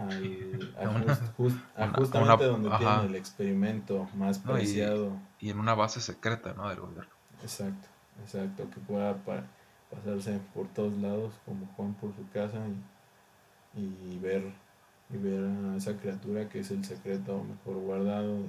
a, 0.02 0.08
justamente 1.96 2.44
donde 2.44 2.70
tiene 2.76 3.06
el 3.06 3.16
experimento 3.16 4.08
más 4.14 4.38
preciado. 4.38 5.12
y, 5.40 5.50
en 5.50 5.58
una 5.58 5.74
base 5.74 6.00
secreta 6.00 6.52
¿no? 6.52 6.68
del 6.68 6.80
gobierno. 6.80 7.10
Exacto, 7.42 7.88
exacto, 8.22 8.68
que 8.70 8.80
pueda 8.80 9.16
pasarse 9.90 10.38
por 10.54 10.68
todos 10.68 10.92
lados 10.98 11.34
como 11.44 11.66
Juan 11.76 11.94
por 11.94 12.14
su 12.14 12.28
casa 12.30 12.58
y, 13.74 14.12
y 14.12 14.18
ver 14.18 14.52
y 15.10 15.16
ver 15.16 15.44
a 15.44 15.76
esa 15.76 15.96
criatura 15.96 16.48
que 16.48 16.60
es 16.60 16.70
el 16.70 16.84
secreto 16.84 17.44
mejor 17.44 17.82
guardado 17.82 18.40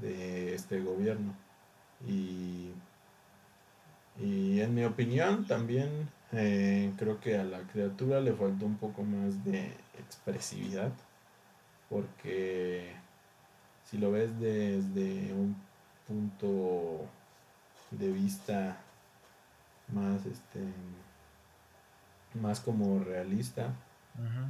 de, 0.00 0.54
este 0.54 0.80
gobierno. 0.80 1.34
Y, 2.06 2.70
y 4.18 4.60
en 4.60 4.74
mi 4.74 4.84
opinión 4.84 5.46
también 5.46 6.08
eh, 6.32 6.92
creo 6.98 7.20
que 7.20 7.38
a 7.38 7.44
la 7.44 7.60
criatura 7.60 8.20
le 8.20 8.32
faltó 8.32 8.66
un 8.66 8.76
poco 8.76 9.02
más 9.04 9.44
de 9.44 9.72
expresividad, 9.98 10.92
porque 11.88 12.92
si 13.84 13.98
lo 13.98 14.10
ves 14.10 14.38
desde 14.40 15.32
un 15.32 15.56
punto 16.06 17.06
de 17.90 18.10
vista 18.10 18.76
más 19.92 20.26
este 20.26 20.60
más 22.34 22.60
como 22.60 22.98
realista 22.98 23.74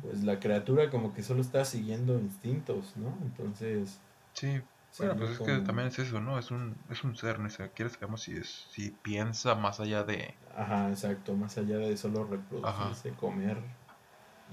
pues 0.03 0.23
la 0.25 0.39
criatura 0.39 0.91
como 0.91 1.15
que 1.15 1.23
solo 1.23 1.41
está 1.41 1.65
siguiendo 1.65 2.19
instintos 2.19 2.97
no 2.97 3.17
entonces 3.23 3.99
sí 4.35 4.63
bueno, 4.99 5.17
pues 5.17 5.31
es 5.31 5.39
que 5.41 5.59
también 5.59 5.89
es 5.89 5.99
eso, 5.99 6.21
¿no? 6.21 6.39
Es 6.39 6.51
un, 6.51 6.77
es 6.89 7.03
un 7.03 7.17
ser, 7.17 7.41
¿no? 7.41 7.49
quieres 7.75 7.97
que 7.97 8.07
si, 8.17 8.37
es, 8.37 8.67
si 8.71 8.91
piensa 8.91 9.55
más 9.57 9.81
allá 9.81 10.05
de... 10.05 10.35
Ajá, 10.57 10.89
exacto, 10.89 11.35
más 11.35 11.59
allá 11.59 11.79
de 11.79 11.97
solo 11.97 12.25
reproducirse, 12.25 13.11
comer 13.19 13.57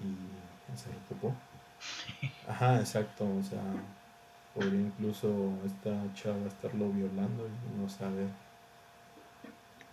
y 0.02 0.74
hacer 0.74 0.94
popó. 1.08 1.36
Ajá, 2.48 2.80
exacto, 2.80 3.26
o 3.26 3.44
sea, 3.44 3.62
podría 4.56 4.82
incluso 4.82 5.54
esta 5.64 5.92
chava 6.16 6.48
estarlo 6.48 6.90
violando 6.90 7.48
y 7.48 7.80
no 7.80 7.88
saber. 7.88 8.30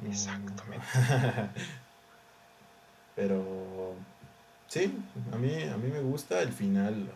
Exactamente. 0.03 0.87
Pero 3.17 3.95
sí, 4.69 4.95
a 5.33 5.37
mí, 5.37 5.63
a 5.65 5.77
mí 5.77 5.91
me 5.91 6.01
gusta 6.01 6.41
el 6.41 6.53
final, 6.53 7.11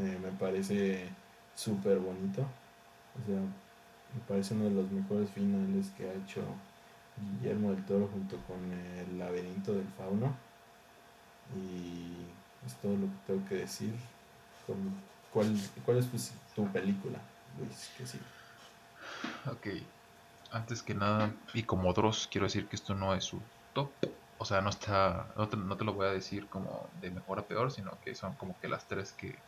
eh, 0.00 0.18
me 0.22 0.30
parece 0.30 1.08
súper 1.54 1.98
bonito. 1.98 2.42
O 2.42 3.26
sea, 3.26 3.40
me 3.40 4.20
parece 4.26 4.54
uno 4.54 4.64
de 4.64 4.70
los 4.70 4.90
mejores 4.90 5.30
finales 5.30 5.90
que 5.96 6.08
ha 6.08 6.14
hecho 6.14 6.42
Guillermo 7.40 7.70
del 7.70 7.84
Toro 7.84 8.08
junto 8.08 8.38
con 8.46 8.58
el 8.72 9.18
laberinto 9.18 9.74
del 9.74 9.86
fauno. 9.98 10.34
Y 11.54 12.66
es 12.66 12.74
todo 12.76 12.92
lo 12.92 13.06
que 13.06 13.16
tengo 13.26 13.48
que 13.48 13.54
decir. 13.56 13.94
¿Cuál, 15.32 15.56
cuál 15.84 15.98
es 15.98 16.06
pues, 16.06 16.32
tu 16.54 16.66
película, 16.68 17.18
Luis? 17.58 17.90
Que 17.96 18.06
sí. 18.06 18.18
Ok. 19.46 19.82
Antes 20.50 20.82
que 20.82 20.94
nada, 20.94 21.34
y 21.54 21.62
como 21.62 21.88
otros, 21.88 22.28
quiero 22.30 22.46
decir 22.46 22.66
que 22.68 22.76
esto 22.76 22.94
no 22.94 23.14
es 23.14 23.24
su 23.24 23.40
top. 23.72 23.90
O 24.42 24.44
sea, 24.44 24.60
no 24.60 24.70
está. 24.70 25.28
No 25.36 25.46
te, 25.46 25.56
no 25.56 25.76
te 25.76 25.84
lo 25.84 25.92
voy 25.94 26.08
a 26.08 26.10
decir 26.10 26.48
como 26.48 26.90
de 27.00 27.12
mejor 27.12 27.38
a 27.38 27.42
peor, 27.42 27.70
sino 27.70 27.92
que 28.04 28.16
son 28.16 28.34
como 28.34 28.58
que 28.58 28.66
las 28.66 28.88
tres 28.88 29.12
que, 29.12 29.38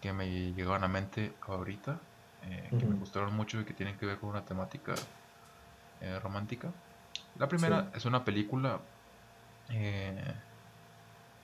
que 0.00 0.12
me 0.12 0.52
llegaban 0.52 0.84
a 0.84 0.88
mente 0.88 1.34
ahorita. 1.40 1.98
Eh, 2.44 2.68
que 2.78 2.86
me 2.86 2.94
gustaron 2.94 3.34
mucho 3.34 3.60
y 3.60 3.64
que 3.64 3.74
tienen 3.74 3.98
que 3.98 4.06
ver 4.06 4.18
con 4.18 4.30
una 4.30 4.44
temática 4.44 4.94
eh, 6.00 6.20
romántica. 6.20 6.70
La 7.38 7.48
primera 7.48 7.90
es 7.92 8.04
una 8.04 8.24
película 8.24 8.78
eh, 9.70 10.32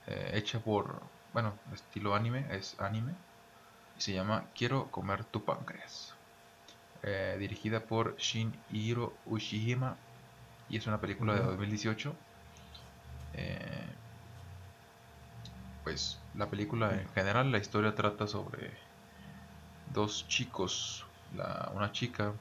hecha 0.07 0.61
por, 0.61 1.03
bueno, 1.33 1.55
estilo 1.73 2.15
anime, 2.15 2.47
es 2.51 2.79
anime, 2.79 3.15
y 3.99 4.01
se 4.01 4.13
llama 4.13 4.45
Quiero 4.55 4.93
comer 4.93 5.25
tu 5.25 5.45
páncreas. 5.45 6.15
dirigida 7.41 7.81
por 7.81 8.15
Shin-Hiro 8.17 9.13
Ushihima 9.27 9.97
y 10.69 10.77
es 10.77 10.87
una 10.87 11.01
película 11.01 11.35
de 11.35 11.43
2018. 11.43 12.15
Pues 15.85 16.19
la 16.35 16.47
película 16.47 16.93
en 16.93 17.09
general, 17.11 17.53
la 17.53 17.59
historia 17.59 17.95
trata 17.95 18.27
sobre 18.27 18.73
dos 19.93 20.27
chicos, 20.29 21.05
la, 21.37 21.71
una 21.75 21.93
chica 21.93 22.33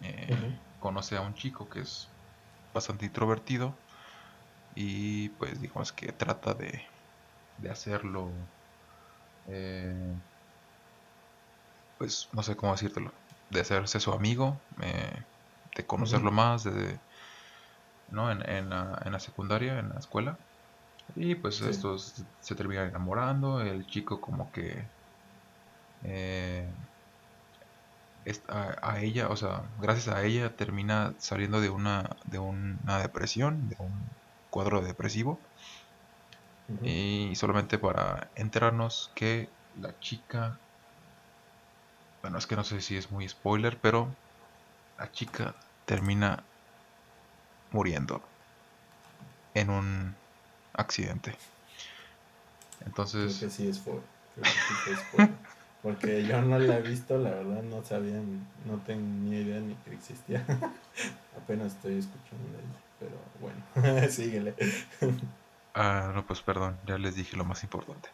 eh, 0.00 0.58
conoce 0.80 1.16
a 1.16 1.20
un 1.20 1.34
chico 1.34 1.68
que 1.68 1.80
es 1.80 2.08
bastante 2.74 3.06
introvertido 3.06 3.74
y 4.74 5.28
pues 5.30 5.60
digamos 5.60 5.92
que 5.92 6.10
trata 6.12 6.54
de, 6.54 6.82
de 7.58 7.70
hacerlo, 7.70 8.30
eh, 9.48 10.14
pues 11.98 12.28
no 12.32 12.42
sé 12.42 12.56
cómo 12.56 12.72
decírtelo, 12.72 13.12
de 13.50 13.60
hacerse 13.60 14.00
su 14.00 14.12
amigo, 14.12 14.58
eh, 14.82 15.22
de 15.76 15.86
conocerlo 15.86 16.32
más, 16.32 16.64
de, 16.64 16.98
¿no? 18.12 18.30
En, 18.30 18.48
en, 18.48 18.70
la, 18.70 19.00
en, 19.04 19.12
la, 19.12 19.20
secundaria, 19.20 19.78
en 19.78 19.88
la 19.88 19.98
escuela. 19.98 20.36
Y 21.16 21.34
pues 21.34 21.60
estos 21.60 22.22
se 22.40 22.54
terminan 22.54 22.88
enamorando, 22.88 23.60
el 23.60 23.86
chico 23.86 24.20
como 24.20 24.50
que 24.52 24.84
eh, 26.04 26.66
a, 28.48 29.00
ella, 29.00 29.28
o 29.28 29.36
sea, 29.36 29.62
gracias 29.80 30.14
a 30.14 30.22
ella 30.22 30.54
termina 30.56 31.14
saliendo 31.18 31.60
de 31.60 31.70
una, 31.70 32.16
de 32.24 32.38
una 32.38 32.98
depresión, 32.98 33.68
de 33.68 33.76
un 33.78 33.92
cuadro 34.50 34.80
depresivo. 34.80 35.38
Y 36.82 37.32
solamente 37.34 37.76
para 37.76 38.28
enterarnos 38.34 39.10
que 39.14 39.50
la 39.80 39.98
chica, 40.00 40.58
bueno, 42.22 42.38
es 42.38 42.46
que 42.46 42.56
no 42.56 42.64
sé 42.64 42.80
si 42.80 42.96
es 42.96 43.10
muy 43.10 43.28
spoiler, 43.28 43.76
pero 43.78 44.08
la 44.98 45.10
chica 45.12 45.54
termina 45.84 46.44
muriendo 47.72 48.22
en 49.54 49.70
un 49.70 50.14
accidente. 50.74 51.34
Entonces... 52.86 53.36
Creo 53.38 53.48
que 53.50 53.54
sí 53.54 53.68
es 53.68 53.76
spoiler. 53.76 54.02
Porque 55.82 56.24
yo 56.24 56.40
no 56.42 56.60
la 56.60 56.78
he 56.78 56.82
visto, 56.82 57.18
la 57.18 57.30
verdad 57.30 57.62
no 57.64 57.82
sabía, 57.82 58.20
no 58.66 58.76
tenía 58.86 59.40
idea 59.40 59.60
ni 59.60 59.74
que 59.76 59.92
existía. 59.94 60.44
Apenas 61.36 61.72
estoy 61.74 61.98
escuchando 61.98 62.52
de 62.52 62.58
ella, 62.58 62.80
pero 63.00 63.16
bueno, 63.40 64.08
síguele. 64.10 64.54
Ah, 65.74 66.12
no, 66.14 66.24
pues 66.24 66.40
perdón, 66.40 66.78
ya 66.86 66.98
les 66.98 67.16
dije 67.16 67.36
lo 67.36 67.44
más 67.44 67.64
importante. 67.64 68.10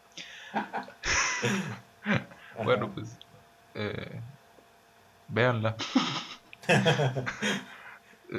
bueno, 2.65 2.91
pues 2.91 3.19
eh, 3.75 4.19
véanla. 5.29 5.77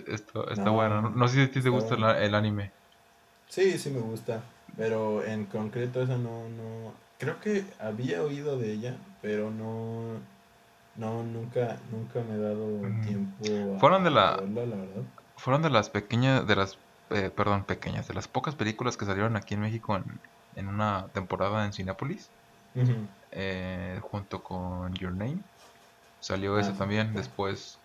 Esto, 0.08 0.50
está 0.50 0.70
bueno. 0.70 1.10
No, 1.10 1.28
sé 1.28 1.36
si 1.36 1.42
a 1.42 1.52
ti 1.52 1.62
te 1.62 1.70
gusta 1.70 1.96
el, 1.96 2.36
anime. 2.36 2.72
Sí, 3.48 3.78
sí 3.78 3.90
me 3.90 4.00
gusta. 4.00 4.44
Pero 4.78 5.24
en 5.24 5.46
concreto 5.46 6.02
esa 6.02 6.18
no, 6.18 6.48
no. 6.50 6.94
Creo 7.18 7.40
que 7.42 7.66
había 7.80 8.22
oído 8.24 8.58
de 8.58 8.72
ella, 8.72 8.98
pero 9.22 9.52
no. 9.52 10.18
No, 10.96 11.24
nunca, 11.24 11.78
nunca 11.92 12.20
me 12.28 12.36
he 12.36 12.38
dado 12.38 12.80
tiempo 13.06 13.80
fueron 13.80 14.04
de 14.04 14.10
la, 14.10 14.44
Fueron 15.38 15.62
de 15.62 15.70
las 15.70 15.90
pequeñas, 15.90 16.46
de 16.46 16.58
las, 16.58 16.78
eh, 17.10 17.32
perdón, 17.34 17.64
pequeñas, 17.64 18.10
de 18.10 18.14
las 18.14 18.28
pocas 18.28 18.56
películas 18.56 18.98
que 18.98 19.06
salieron 19.06 19.38
aquí 19.38 19.54
en 19.54 19.62
México 19.62 19.96
en, 19.96 20.04
en 20.58 20.68
una 20.68 21.08
temporada 21.14 21.66
en 21.66 21.72
Cinepolis. 21.72 22.30
Eh, 23.32 24.00
junto 24.02 24.44
con 24.44 24.94
Your 24.96 25.14
Name. 25.14 25.40
Salió 26.20 26.60
esa 26.60 26.72
ah, 26.72 26.78
también. 26.78 27.14
Después, 27.14 27.80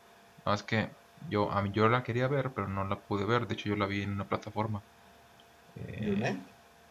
no 0.44 0.52
es 0.52 0.62
que 0.62 0.88
yo, 1.28 1.50
a 1.50 1.62
mí, 1.62 1.70
yo 1.72 1.88
la 1.88 2.02
quería 2.02 2.28
ver, 2.28 2.52
pero 2.54 2.68
no 2.68 2.84
la 2.84 3.00
pude 3.00 3.24
ver. 3.24 3.46
De 3.46 3.54
hecho, 3.54 3.68
yo 3.68 3.76
la 3.76 3.86
vi 3.86 4.02
en 4.02 4.12
una 4.12 4.28
plataforma. 4.28 4.82
Eh, 5.76 6.36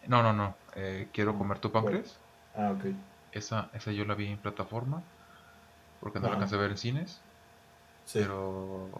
no, 0.08 0.22
no, 0.22 0.32
no. 0.32 0.58
Eh, 0.76 1.10
Quiero 1.12 1.32
ah, 1.32 1.38
comer 1.38 1.58
tu 1.58 1.70
páncreas. 1.72 2.20
Ah, 2.54 2.72
ok. 2.72 2.84
Esa, 3.32 3.70
esa 3.74 3.92
yo 3.92 4.04
la 4.04 4.14
vi 4.14 4.28
en 4.28 4.40
plataforma. 4.40 5.02
Porque 6.00 6.20
no 6.20 6.28
la 6.28 6.34
alcancé 6.34 6.56
a 6.56 6.58
ver 6.58 6.72
en 6.72 6.78
cines. 6.78 7.22
Pero. 8.12 8.92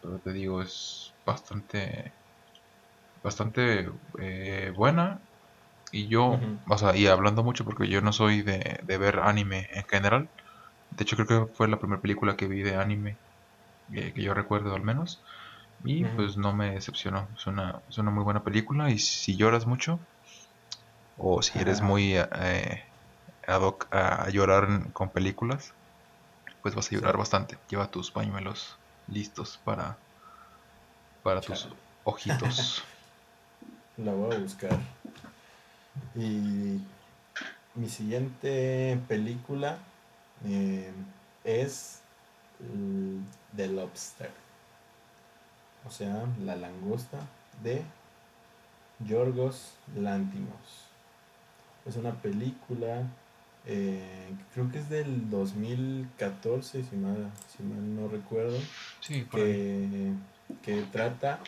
Pero 0.00 0.20
te 0.20 0.32
digo, 0.32 0.62
es 0.62 1.14
bastante. 1.24 2.14
Bastante 3.22 3.88
eh, 4.20 4.72
buena. 4.76 5.20
Y 5.92 6.08
yo, 6.08 6.38
o 6.68 6.78
sea, 6.78 6.96
y 6.96 7.06
hablando 7.06 7.44
mucho 7.44 7.64
porque 7.64 7.88
yo 7.88 8.00
no 8.00 8.12
soy 8.12 8.42
de, 8.42 8.80
de 8.82 8.98
ver 8.98 9.20
anime 9.20 9.68
en 9.72 9.84
general. 9.84 10.30
De 10.90 11.04
hecho, 11.04 11.16
creo 11.16 11.48
que 11.48 11.54
fue 11.54 11.68
la 11.68 11.78
primera 11.78 12.02
película 12.02 12.36
que 12.36 12.48
vi 12.48 12.62
de 12.62 12.76
anime 12.76 13.18
que 13.92 14.22
yo 14.22 14.34
recuerdo 14.34 14.74
al 14.74 14.82
menos. 14.82 15.22
Y 15.84 16.04
pues 16.04 16.36
no 16.36 16.54
me 16.54 16.70
decepcionó. 16.70 17.28
Es 17.36 17.46
una, 17.46 17.80
es 17.88 17.98
una 17.98 18.10
muy 18.10 18.24
buena 18.24 18.42
película. 18.42 18.90
Y 18.90 18.98
si 18.98 19.36
lloras 19.36 19.66
mucho, 19.66 19.98
o 21.18 21.42
si 21.42 21.58
eres 21.58 21.82
muy 21.82 22.16
eh, 22.16 22.84
ad 23.46 23.60
hoc 23.60 23.86
a 23.92 24.28
llorar 24.30 24.92
con 24.92 25.10
películas, 25.10 25.74
pues 26.62 26.74
vas 26.74 26.90
a 26.90 26.94
llorar 26.94 27.18
bastante. 27.18 27.58
Lleva 27.68 27.90
tus 27.90 28.10
pañuelos 28.10 28.76
listos 29.08 29.60
para, 29.64 29.98
para 31.22 31.40
tus 31.42 31.68
ojitos. 32.04 32.82
La 33.98 34.12
voy 34.12 34.34
a 34.34 34.38
buscar. 34.38 34.78
Y 36.14 36.80
mi 37.74 37.88
siguiente 37.88 38.98
película 39.06 39.78
eh, 40.46 40.90
es 41.44 42.00
The 43.56 43.68
Lobster. 43.68 44.30
O 45.86 45.90
sea, 45.90 46.26
la 46.44 46.56
langosta 46.56 47.18
de 47.62 47.82
Yorgos 49.06 49.74
Lántimos. 49.96 50.88
Es 51.86 51.96
una 51.96 52.14
película, 52.14 53.02
eh, 53.66 54.34
creo 54.54 54.70
que 54.70 54.78
es 54.78 54.88
del 54.88 55.28
2014, 55.28 56.84
si 56.84 56.96
mal, 56.96 57.30
si 57.54 57.62
mal 57.62 57.94
no 57.94 58.08
recuerdo, 58.08 58.58
que, 59.06 60.12
que, 60.62 60.82
trata 60.90 61.40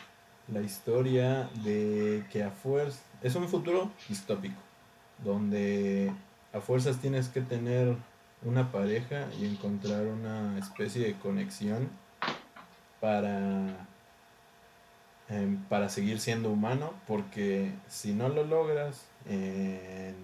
la 0.47 0.61
historia 0.61 1.49
de 1.63 2.23
que 2.31 2.43
a 2.43 2.51
fuerza, 2.51 2.99
es 3.23 3.35
un 3.35 3.47
futuro 3.49 3.91
distópico, 4.07 4.61
donde 5.23 6.13
a 6.53 6.61
fuerzas 6.61 6.97
tienes 6.97 7.29
que 7.29 7.41
tener 7.41 7.95
una 8.43 8.71
pareja 8.71 9.27
y 9.39 9.45
encontrar 9.45 10.05
una 10.05 10.57
especie 10.59 11.05
de 11.05 11.15
conexión 11.15 11.89
para, 12.99 13.87
em, 15.29 15.57
para 15.69 15.89
seguir 15.89 16.19
siendo 16.19 16.49
humano, 16.49 16.93
porque 17.07 17.71
si 17.87 18.13
no 18.13 18.29
lo 18.29 18.43
logras 18.43 19.05
en, 19.25 20.15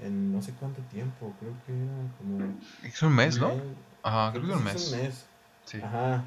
en, 0.00 0.32
no 0.32 0.42
sé 0.42 0.52
cuánto 0.58 0.82
tiempo, 0.82 1.34
creo 1.38 1.54
que 1.66 1.72
era 1.72 1.92
como... 2.18 2.54
Es 2.82 3.02
un 3.02 3.14
mes, 3.14 3.38
¿no? 3.38 3.52
Ajá, 4.02 4.32
creo 4.32 4.46
que 4.46 4.52
es 4.52 4.58
un 4.58 4.64
mes. 4.64 4.92
un 4.92 4.98
mes. 4.98 5.26
Ajá, 5.84 6.24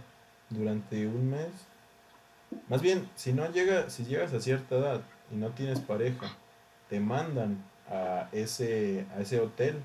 durante 0.50 1.08
un 1.08 1.32
mes. 1.32 1.50
Más 2.70 2.82
bien, 2.82 3.10
si 3.16 3.34
no 3.34 3.52
llega, 3.52 3.90
si 3.90 4.06
llegas 4.06 4.34
a 4.34 4.40
cierta 4.40 4.76
edad 4.76 5.02
y 5.32 5.36
no 5.36 5.50
tienes 5.50 5.80
pareja, 5.80 6.28
te 6.90 7.00
mandan 7.00 7.58
a 7.90 8.30
ese, 8.32 9.06
a 9.16 9.22
ese 9.22 9.40
hotel 9.40 9.84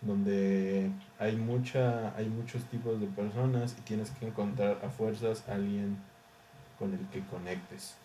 donde 0.00 0.90
hay 1.18 1.36
mucha 1.36 2.14
hay 2.16 2.28
muchos 2.28 2.62
tipos 2.64 3.00
de 3.00 3.06
personas 3.08 3.76
y 3.78 3.82
tienes 3.82 4.10
que 4.12 4.26
encontrar 4.28 4.78
a 4.84 4.90
fuerzas 4.90 5.44
a 5.48 5.54
alguien 5.54 5.98
con 6.78 6.94
el 6.94 7.06
que 7.08 7.24
conectes. 7.26 7.96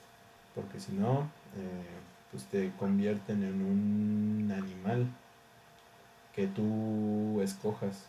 Porque 0.55 0.79
si 0.79 0.93
no 0.93 1.21
eh, 1.55 2.03
pues 2.31 2.45
te 2.45 2.71
convierten 2.79 3.43
en 3.43 3.61
un 3.61 4.51
animal 4.51 5.07
que 6.35 6.47
tú 6.47 7.41
escojas. 7.41 8.05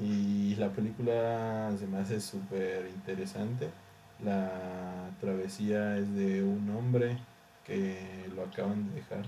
Y 0.00 0.54
la 0.56 0.68
película 0.70 1.72
se 1.78 1.86
me 1.86 1.98
hace 1.98 2.20
súper 2.20 2.86
interesante. 2.88 3.70
La 4.22 5.10
travesía 5.20 5.96
es 5.96 6.14
de 6.14 6.42
un 6.42 6.68
hombre 6.76 7.16
que 7.64 8.30
lo 8.34 8.44
acaban 8.44 8.88
de 8.88 8.96
dejar 8.96 9.24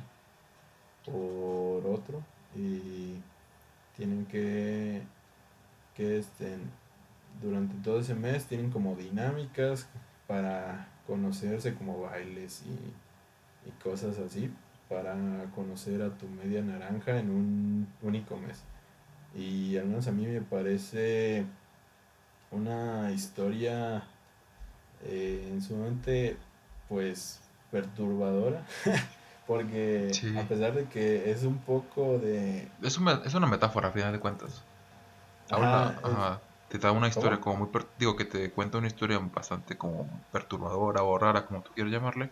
por 1.05 1.86
otro 1.86 2.22
y 2.55 3.14
tienen 3.99 4.24
que, 4.24 5.03
que 5.94 6.18
estén, 6.18 6.61
durante 7.42 7.74
todo 7.84 8.01
ese 8.01 8.14
mes 8.14 8.46
tienen 8.46 8.70
como 8.70 8.96
dinámicas 8.96 9.86
para 10.26 10.88
conocerse 11.07 11.74
como 11.74 12.01
bailes 12.01 12.62
y, 12.64 13.68
y 13.68 13.72
cosas 13.82 14.18
así 14.18 14.51
para 14.88 15.14
conocer 15.55 16.01
a 16.01 16.16
tu 16.16 16.26
media 16.28 16.62
naranja 16.62 17.18
en 17.18 17.30
un 17.30 17.88
único 18.01 18.38
mes. 18.38 18.62
Y 19.34 19.76
al 19.76 19.86
menos 19.86 20.07
a 20.09 20.12
mí 20.12 20.26
me 20.26 20.40
parece 20.40 21.44
una 22.51 23.12
historia 23.12 24.05
eh, 25.05 25.49
en 25.53 25.61
su 25.61 25.76
mente 25.76 26.36
pues 26.88 27.40
perturbadora 27.70 28.64
Porque 29.49 30.11
a 30.38 30.42
pesar 30.42 30.74
de 30.74 30.84
que 30.84 31.30
es 31.30 31.42
un 31.44 31.57
poco 31.57 32.18
de... 32.18 32.68
Es, 32.82 33.01
es 33.24 33.34
una 33.34 33.46
metáfora, 33.46 33.88
a 33.88 33.92
final 33.92 34.12
de 34.12 34.20
cuentas. 34.20 34.62
te 36.68 36.78
da 36.78 36.92
una 36.92 37.09
historia 37.09 37.40
como 37.40 37.57
muy... 37.57 37.68
digo, 37.99 38.14
que 38.14 38.26
te 38.26 38.51
cuenta 38.51 38.76
una 38.76 38.88
historia 38.88 39.18
bastante 39.18 39.78
como 39.78 40.07
perturbadora 40.30 41.03
o 41.03 41.18
rara, 41.18 41.46
como 41.46 41.62
tú 41.62 41.70
quieras 41.74 41.90
llamarle. 41.90 42.30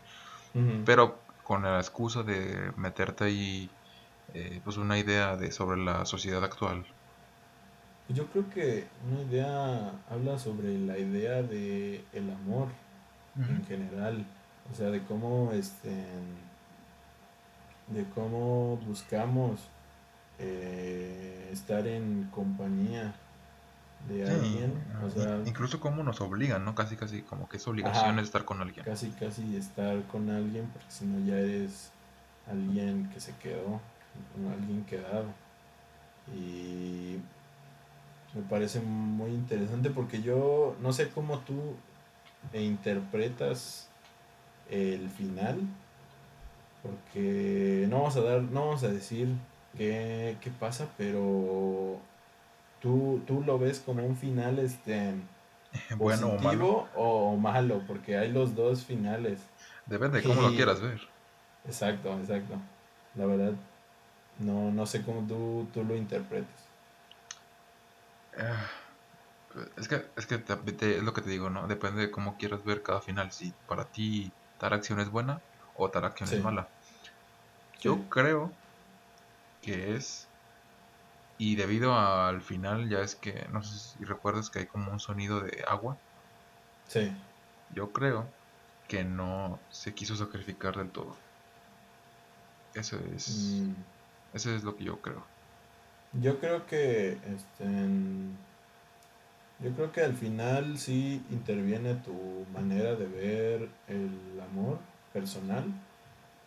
Pero 0.85 1.19
con 1.43 1.63
la 1.63 1.79
excusa 1.79 2.23
de 2.23 2.71
meterte 2.77 3.25
ahí 3.25 3.71
eh, 4.35 4.61
pues 4.63 4.77
una 4.77 4.99
idea 4.99 5.37
de 5.37 5.53
sobre 5.53 5.83
la 5.83 6.05
sociedad 6.05 6.45
actual. 6.45 6.85
Yo 8.11 8.27
creo 8.27 8.51
que 8.51 8.87
una 9.11 9.23
idea 9.23 9.93
habla 10.11 10.39
sobre 10.39 10.79
la 10.79 10.99
idea 10.99 11.43
de 11.43 12.05
el 12.13 12.31
amor 12.31 12.69
en 13.39 13.65
general. 13.65 14.27
O 14.71 14.75
sea, 14.75 14.91
de 14.91 15.03
cómo 15.05 15.53
este 15.53 16.05
de 17.89 18.05
cómo 18.15 18.77
buscamos 18.87 19.61
eh, 20.39 21.49
estar 21.53 21.87
en 21.87 22.29
compañía 22.33 23.15
de 24.09 24.29
alguien. 24.29 24.73
incluso 25.47 25.81
cómo 25.81 26.03
nos 26.03 26.21
obligan, 26.21 26.65
¿no? 26.65 26.75
Casi, 26.75 26.97
casi 26.97 27.23
como 27.23 27.49
que 27.49 27.57
es 27.57 27.67
obligación 27.67 28.19
estar 28.19 28.45
con 28.45 28.61
alguien. 28.61 28.85
Casi, 28.85 29.11
casi 29.11 29.57
estar 29.57 30.03
con 30.05 30.31
alguien, 30.31 30.67
porque 30.73 30.91
si 30.91 31.07
no 31.07 31.25
ya 31.27 31.39
eres 31.39 31.91
alguien 32.49 33.11
que 33.13 33.21
se 33.21 33.35
quedó, 33.37 33.81
alguien 34.53 34.85
quedado. 34.85 35.27
Y 36.35 37.19
me 38.35 38.43
parece 38.49 38.81
muy 38.81 39.31
interesante 39.31 39.91
porque 39.91 40.23
yo 40.23 40.77
no 40.81 40.93
sé 40.93 41.09
cómo 41.09 41.39
tú 41.41 41.75
interpretas 42.53 43.89
el 44.71 45.09
final 45.11 45.61
porque 46.87 47.87
no 47.89 47.99
vamos 47.99 48.17
a 48.17 48.21
dar, 48.23 48.43
no 48.43 48.67
vamos 48.67 48.83
a 48.85 48.89
decir 48.89 49.29
qué, 49.77 50.37
pasa, 50.59 50.89
pero 50.97 51.99
tú, 52.81 53.21
tú 53.27 53.43
lo 53.43 53.59
ves 53.59 53.81
como 53.81 54.05
un 54.05 54.17
final 54.17 54.59
este 54.59 55.15
bueno 55.97 56.29
o 56.29 56.39
malo. 56.39 56.89
o 56.95 57.37
malo, 57.37 57.83
porque 57.87 58.17
hay 58.17 58.31
los 58.31 58.55
dos 58.55 58.85
finales. 58.85 59.41
Depende 59.87 60.21
de 60.21 60.29
cómo 60.29 60.43
lo 60.43 60.51
quieras 60.55 60.81
ver. 60.81 61.01
Exacto, 61.65 62.17
exacto. 62.19 62.55
La 63.15 63.27
verdad, 63.27 63.53
No, 64.39 64.71
no 64.71 64.87
sé 64.87 65.03
cómo 65.03 65.27
tú, 65.27 65.67
tú 65.73 65.85
lo 65.85 65.97
interpretes. 65.97 66.67
Ah, 68.39 68.67
es 69.77 69.89
que, 69.89 70.05
es, 70.17 70.27
que 70.27 70.35
es 70.35 71.03
lo 71.03 71.13
que 71.13 71.23
te 71.23 71.31
digo, 71.31 71.49
¿no? 71.49 71.67
Depende 71.67 72.03
de 72.03 72.11
cómo 72.11 72.37
quieras 72.37 72.65
ver 72.65 72.83
cada 72.83 73.01
final. 73.01 73.33
Si 73.33 73.53
para 73.67 73.85
ti 73.85 74.31
tal 74.59 74.73
acción 74.73 75.01
es 75.01 75.11
buena 75.11 75.41
o 75.77 75.89
tal 75.91 76.05
acción 76.05 76.29
es 76.33 76.43
mala. 76.43 76.69
Yo 77.81 78.09
creo 78.09 78.53
que 79.63 79.95
es... 79.95 80.27
Y 81.39 81.57
debido 81.57 81.95
al 81.95 82.41
final, 82.41 82.89
ya 82.89 83.01
es 83.01 83.15
que, 83.15 83.47
no 83.53 83.63
sé 83.63 83.79
si 83.79 84.05
recuerdas 84.05 84.49
que 84.49 84.61
hay 84.61 84.67
como 84.67 84.91
un 84.91 85.01
sonido 85.01 85.41
de 85.41 85.65
agua. 85.69 85.99
Sí. 86.89 87.13
Yo 87.75 87.93
creo 87.93 88.27
que 88.89 89.05
no 89.05 89.59
se 89.71 89.93
quiso 89.93 90.17
sacrificar 90.17 90.77
del 90.77 90.91
todo. 90.91 91.15
Eso 92.75 92.99
es... 93.15 93.61
Mm. 93.61 93.75
Eso 94.33 94.55
es 94.55 94.65
lo 94.65 94.77
que 94.77 94.85
yo 94.85 95.01
creo. 95.01 95.23
Yo 96.13 96.39
creo 96.41 96.67
que 96.67 97.13
este, 97.13 97.65
yo 99.61 99.71
creo 99.73 99.93
que 99.93 100.03
al 100.03 100.15
final 100.15 100.79
sí 100.79 101.25
interviene 101.31 101.95
tu 101.95 102.47
manera 102.53 102.95
de 102.95 103.07
ver 103.07 103.69
el 103.89 104.41
amor 104.41 104.79
personal, 105.13 105.65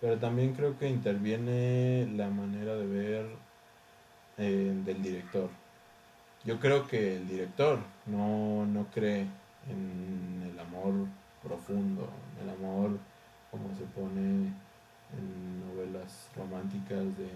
pero 0.01 0.17
también 0.17 0.53
creo 0.53 0.77
que 0.77 0.89
interviene 0.89 2.07
la 2.15 2.29
manera 2.29 2.75
de 2.75 2.87
ver 2.87 3.25
eh, 4.37 4.73
del 4.85 5.01
director. 5.01 5.49
Yo 6.45 6.59
creo 6.59 6.87
que 6.87 7.17
el 7.17 7.27
director 7.27 7.79
no, 8.05 8.65
no 8.65 8.85
cree 8.93 9.25
en 9.69 10.51
el 10.51 10.59
amor 10.59 10.93
profundo, 11.43 12.09
en 12.37 12.47
el 12.47 12.55
amor 12.55 12.97
como 13.51 13.75
se 13.75 13.83
pone 13.83 14.53
en 15.17 15.67
novelas 15.67 16.29
románticas 16.35 17.17
de 17.17 17.29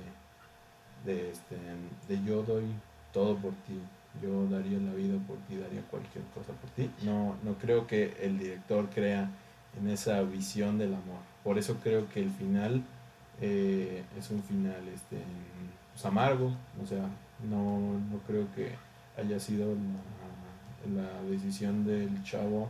de, 1.05 1.31
este, 1.31 1.55
de 2.07 2.23
yo 2.23 2.43
doy 2.43 2.65
todo 3.11 3.35
por 3.37 3.51
ti, 3.51 3.79
yo 4.21 4.47
daría 4.47 4.79
la 4.79 4.93
vida 4.93 5.17
por 5.27 5.37
ti, 5.47 5.55
daría 5.55 5.81
cualquier 5.89 6.23
cosa 6.33 6.53
por 6.53 6.69
ti. 6.71 6.89
No, 7.03 7.35
no 7.43 7.55
creo 7.55 7.87
que 7.87 8.15
el 8.21 8.37
director 8.39 8.89
crea 8.89 9.29
en 9.79 9.89
esa 9.89 10.21
visión 10.21 10.77
del 10.77 10.93
amor. 10.93 11.19
Por 11.43 11.57
eso 11.57 11.77
creo 11.83 12.09
que 12.09 12.21
el 12.21 12.31
final 12.31 12.83
eh, 13.41 14.03
es 14.17 14.29
un 14.29 14.43
final 14.43 14.87
este, 14.93 15.21
pues, 15.93 16.05
amargo, 16.05 16.55
o 16.81 16.85
sea, 16.85 17.05
no, 17.49 17.99
no 18.11 18.17
creo 18.27 18.47
que 18.55 18.75
haya 19.17 19.39
sido 19.39 19.75
la, 20.85 21.03
la 21.03 21.21
decisión 21.23 21.85
del 21.85 22.23
chavo 22.23 22.69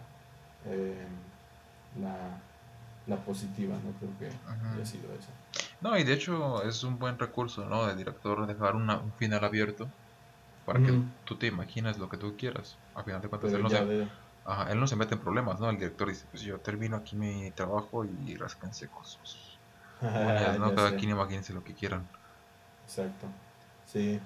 eh, 0.66 1.06
la, 2.02 2.16
la, 3.08 3.18
positiva, 3.24 3.76
no 3.76 3.92
creo 4.00 4.12
que 4.18 4.76
haya 4.76 4.86
sido 4.86 5.14
esa. 5.14 5.30
No, 5.82 5.98
y 5.98 6.04
de 6.04 6.14
hecho 6.14 6.64
es 6.64 6.84
un 6.84 6.98
buen 6.98 7.20
recurso, 7.20 7.66
¿no? 7.66 7.86
De 7.86 7.96
director 7.96 8.48
dejar 8.48 8.76
un 8.76 9.14
final 9.20 9.44
abierto 9.44 9.88
para 10.66 10.80
que 10.80 10.94
tú 11.26 11.36
te 11.36 11.48
imagines 11.48 11.98
lo 11.98 12.10
que 12.10 12.18
tú 12.18 12.36
quieras. 12.38 12.78
A 12.96 13.04
final 13.04 13.22
de 13.22 13.28
cuentas, 13.28 13.52
él 13.52 13.62
no, 13.62 13.70
se, 13.70 14.08
ajá, 14.46 14.72
él 14.72 14.80
no 14.80 14.88
se 14.88 14.96
mete 14.96 15.16
en 15.16 15.22
problemas, 15.22 15.60
¿no? 15.60 15.70
El 15.70 15.78
director 15.78 16.08
dice, 16.10 16.26
pues 16.32 16.44
yo 16.44 16.60
termino 16.60 16.98
aquí 16.98 17.16
mi 17.16 17.52
trabajo 17.52 18.06
y 18.06 18.36
rasquense 18.36 18.88
con 18.88 19.06
sus 19.06 19.60
¿no? 20.60 20.76
Cada 20.76 20.96
quien 20.96 21.12
imagínense 21.12 21.54
lo 21.54 21.64
que 21.64 21.74
quieran. 21.74 22.08
Exacto, 22.86 23.28
sí. 23.86 24.20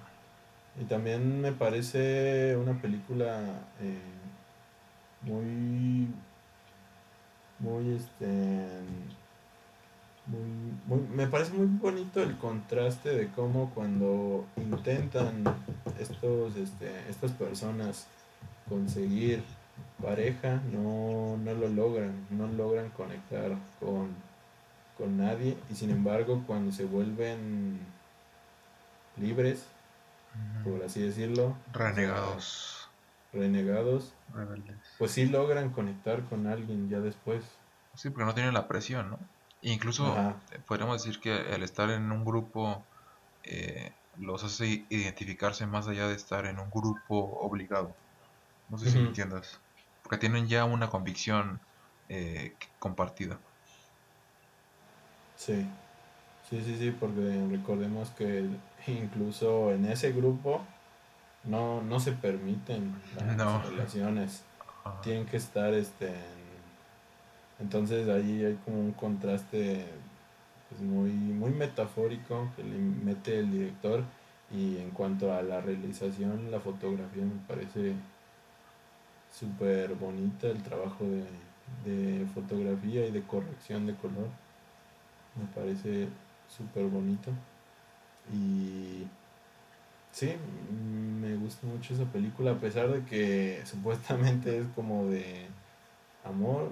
Y 0.80 0.84
también 0.86 1.42
me 1.42 1.52
parece 1.52 2.56
una 2.56 2.80
película 2.80 3.40
eh, 3.80 4.00
muy, 5.24 6.08
muy, 7.60 7.96
este 7.96 8.66
me 11.14 11.28
parece 11.28 11.54
muy 11.54 11.68
bonito 11.68 12.22
el 12.22 12.38
contraste 12.38 13.16
de 13.16 13.30
cómo 13.30 13.72
cuando 13.74 14.46
intentan 14.58 15.44
estos, 16.00 16.56
este, 16.58 17.10
estas 17.10 17.32
personas 17.32 18.08
conseguir 18.68 19.42
pareja, 20.02 20.62
no, 20.72 21.38
lo 21.44 21.68
logran, 21.68 22.28
no 22.30 22.48
logran 22.48 22.90
conectar 22.92 23.52
con, 23.80 24.10
con 24.98 25.18
nadie 25.18 25.58
y 25.70 25.76
sin 25.76 25.90
embargo 25.90 26.44
cuando 26.46 26.72
se 26.72 26.86
vuelven 26.86 27.80
libres, 29.18 29.66
por 30.64 30.84
así 30.84 31.02
decirlo, 31.02 31.56
renegados, 31.74 32.90
renegados, 33.34 34.14
pues 34.98 35.12
sí 35.12 35.26
logran 35.26 35.72
conectar 35.72 36.22
con 36.24 36.48
alguien 36.48 36.90
ya 36.90 37.00
después. 37.00 37.44
Sí, 37.96 38.10
porque 38.12 38.26
no 38.26 38.36
tienen 38.36 38.54
la 38.54 38.68
presión, 38.68 39.10
¿no? 39.10 39.20
Incluso 39.62 40.16
podríamos 40.68 41.04
decir 41.04 41.20
que 41.20 41.36
el 41.54 41.64
estar 41.64 41.90
en 41.90 42.12
un 42.12 42.24
grupo 42.24 42.86
eh, 43.44 43.92
los 44.20 44.44
hace 44.44 44.86
identificarse 44.90 45.66
más 45.66 45.88
allá 45.88 46.08
de 46.08 46.16
estar 46.16 46.46
en 46.46 46.60
un 46.60 46.70
grupo 46.70 47.40
obligado. 47.42 47.96
No 48.70 48.78
sé 48.78 48.92
si 48.92 48.98
me 48.98 49.08
entiendas. 49.08 49.60
Porque 50.08 50.22
tienen 50.22 50.48
ya 50.48 50.64
una 50.64 50.90
convicción 50.90 51.60
eh, 52.08 52.54
compartida. 52.80 53.38
Sí, 55.36 55.68
sí, 56.50 56.62
sí, 56.64 56.78
sí, 56.78 56.96
porque 56.98 57.46
recordemos 57.52 58.12
que 58.12 58.48
incluso 58.88 59.74
en 59.74 59.84
ese 59.84 60.14
grupo 60.14 60.62
no, 61.44 61.82
no 61.82 62.00
se 62.00 62.14
permiten 62.14 62.96
las 63.18 63.68
relaciones. 63.68 64.46
Tienen 65.04 65.26
que 65.26 65.36
estar 65.36 65.74
este, 65.74 66.14
entonces 67.60 68.08
ahí 68.08 68.46
hay 68.46 68.58
como 68.64 68.80
un 68.80 68.94
contraste 68.94 69.88
pues, 70.70 70.80
muy, 70.80 71.12
muy 71.12 71.52
metafórico 71.52 72.50
que 72.56 72.64
le 72.64 72.78
mete 72.78 73.40
el 73.40 73.52
director 73.52 74.06
y 74.52 74.78
en 74.78 74.92
cuanto 74.92 75.34
a 75.34 75.42
la 75.42 75.60
realización, 75.60 76.50
la 76.50 76.62
fotografía 76.62 77.26
me 77.26 77.46
parece 77.46 77.96
súper 79.40 79.94
bonita 79.96 80.48
el 80.48 80.62
trabajo 80.64 81.04
de, 81.06 82.26
fotografía 82.34 83.06
y 83.06 83.12
de 83.12 83.22
corrección 83.24 83.86
de 83.88 83.96
color. 83.96 84.28
Me 85.36 85.46
parece 85.54 86.08
súper 86.48 86.86
bonito. 86.86 87.32
Y 88.34 89.08
sí, 90.12 90.34
me 91.22 91.36
gusta 91.38 91.68
mucho 91.68 91.94
esa 91.94 92.06
película, 92.06 92.52
a 92.52 92.60
pesar 92.60 92.90
de 92.90 93.04
que 93.06 93.62
supuestamente 93.66 94.60
es 94.60 94.68
como 94.76 95.06
de 95.06 95.46
amor, 96.26 96.72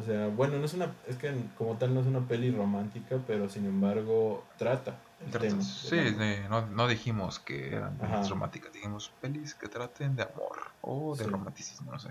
o 0.00 0.02
sea, 0.02 0.28
bueno, 0.28 0.58
no 0.58 0.64
es 0.64 0.74
una, 0.74 0.92
es 1.06 1.16
que 1.16 1.32
como 1.56 1.76
tal 1.76 1.94
no 1.94 2.00
es 2.00 2.06
una 2.06 2.26
peli 2.26 2.50
romántica, 2.50 3.18
pero 3.26 3.48
sin 3.48 3.66
embargo 3.66 4.44
trata 4.58 4.98
el 5.26 5.38
tema. 5.38 5.62
Sí, 5.62 6.16
no, 6.48 6.66
no, 6.66 6.88
dijimos 6.88 7.38
que 7.38 7.74
eran 7.74 7.96
pelis 7.98 8.28
románticas, 8.28 8.72
dijimos 8.72 9.12
pelis 9.20 9.54
que 9.54 9.68
traten 9.68 10.16
de 10.16 10.22
amor 10.22 10.58
o 10.82 11.16
de 11.16 11.24
romanticismo, 11.24 11.92
no 11.92 11.98
sé. 11.98 12.10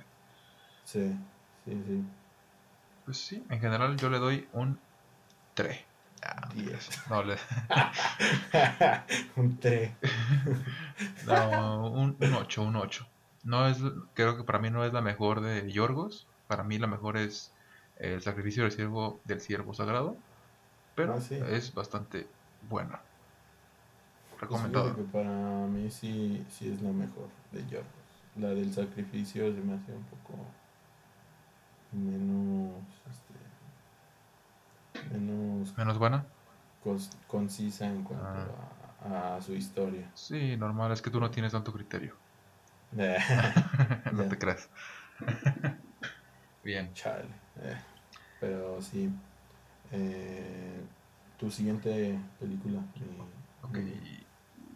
Sí, 0.85 1.15
sí, 1.65 1.83
sí. 1.87 2.03
Pues 3.05 3.17
sí, 3.17 3.43
en 3.49 3.59
general 3.59 3.97
yo 3.97 4.09
le 4.09 4.19
doy 4.19 4.47
un 4.53 4.79
3. 5.53 5.85
Ah, 6.25 6.49
no, 7.09 7.23
le... 7.23 7.37
un 9.35 9.59
3. 9.59 9.91
no, 11.27 11.91
un, 11.91 12.15
un 12.19 12.33
8, 12.33 12.61
un 12.61 12.75
8. 12.77 13.07
No 13.43 13.67
es, 13.67 13.77
creo 14.13 14.37
que 14.37 14.43
para 14.43 14.59
mí 14.59 14.69
no 14.69 14.85
es 14.85 14.93
la 14.93 15.01
mejor 15.01 15.41
de 15.41 15.69
Yorgos. 15.69 16.27
Para 16.47 16.63
mí 16.63 16.77
la 16.77 16.87
mejor 16.87 17.17
es 17.17 17.51
el 17.97 18.21
sacrificio 18.21 18.63
del 18.63 18.71
siervo, 18.71 19.19
del 19.25 19.41
siervo 19.41 19.73
sagrado, 19.73 20.15
pero 20.95 21.15
ah, 21.15 21.47
es 21.49 21.73
bastante 21.73 22.27
bueno. 22.69 22.99
Pues 24.31 24.41
Recomendado. 24.41 24.95
que 24.95 25.03
para 25.03 25.29
mí 25.29 25.89
sí, 25.89 26.45
sí 26.49 26.71
es 26.71 26.81
la 26.81 26.91
mejor 26.91 27.29
de 27.51 27.65
Yorgos. 27.67 27.87
La 28.35 28.49
del 28.49 28.73
sacrificio 28.73 29.53
se 29.53 29.61
me 29.61 29.75
hace 29.75 29.93
un 29.93 30.03
poco 30.03 30.33
menos 31.91 32.83
este, 33.11 33.35
menos 35.13 35.77
menos 35.77 35.99
buena 35.99 36.25
concisa 37.27 37.85
en 37.85 38.03
cuanto 38.03 38.27
ah. 39.05 39.35
a, 39.35 39.41
su 39.43 39.53
historia 39.53 40.09
sí 40.15 40.57
normal 40.57 40.91
es 40.91 41.03
que 41.03 41.11
tú 41.11 41.19
no 41.19 41.29
tienes 41.29 41.51
tanto 41.51 41.71
criterio 41.71 42.15
no 44.11 44.23
te 44.23 44.39
creas 44.39 44.71
bien 46.63 46.91
chale 46.95 47.29
eh. 47.61 47.77
Pero 48.43 48.81
sí. 48.81 49.09
Eh, 49.93 50.81
tu 51.37 51.51
siguiente 51.51 52.19
película. 52.39 52.79
ok. 53.61 53.77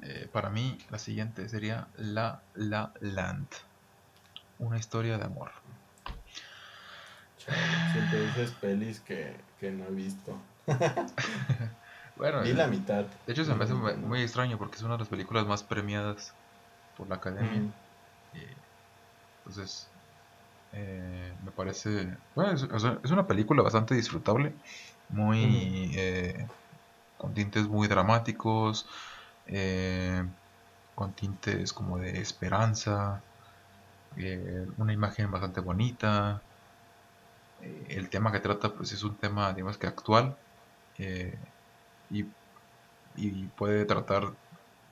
Eh, 0.03 0.29
para 0.31 0.49
mí, 0.49 0.77
la 0.89 0.99
siguiente 0.99 1.49
sería 1.49 1.87
La 1.97 2.43
La 2.53 2.93
Land. 3.01 3.47
Una 4.59 4.77
historia 4.77 5.17
de 5.17 5.25
amor. 5.25 5.51
Siempre 7.93 8.25
dices 8.27 8.51
pelis 8.59 8.99
que, 8.99 9.35
que 9.59 9.71
no 9.71 9.85
he 9.85 9.91
visto. 9.91 10.37
bueno, 12.15 12.41
Vi 12.41 12.53
la 12.53 12.67
mitad. 12.67 13.05
De 13.25 13.33
hecho, 13.33 13.45
se 13.45 13.55
me 13.55 13.63
hace 13.63 13.73
muy, 13.73 14.21
extraño 14.21 14.57
porque 14.57 14.75
es 14.75 14.83
una 14.83 14.93
de 14.93 14.99
las 14.99 15.07
películas 15.07 15.45
más 15.45 15.63
premiadas 15.63 16.33
por 16.97 17.07
la 17.07 17.15
academia. 17.15 17.71
entonces, 19.39 19.87
eh, 20.73 21.33
me 21.43 21.51
parece. 21.51 22.17
Bueno, 22.35 22.53
es, 22.53 23.11
una 23.11 23.27
película 23.27 23.63
bastante 23.63 23.95
disfrutable. 23.95 24.53
Muy. 25.09 25.91
Eh, 25.95 26.47
con 27.17 27.33
tintes 27.33 27.67
muy 27.67 27.87
dramáticos. 27.87 28.87
eh, 29.45 30.23
con 30.95 31.15
tintes 31.15 31.73
como 31.73 31.99
de 31.99 32.19
esperanza, 32.21 33.25
eh, 34.17 34.65
una 34.77 34.93
imagen 34.93 35.31
bastante 35.31 35.61
bonita. 35.61 36.45
El 37.97 38.09
tema 38.09 38.31
que 38.31 38.39
trata 38.39 38.73
pues 38.73 38.91
es 38.93 39.03
un 39.03 39.15
tema 39.19 39.53
digamos 39.53 39.77
que 39.77 39.85
actual 39.85 40.39
y, 42.09 42.25
y 43.15 43.47
puede 43.49 43.85
tratar 43.85 44.37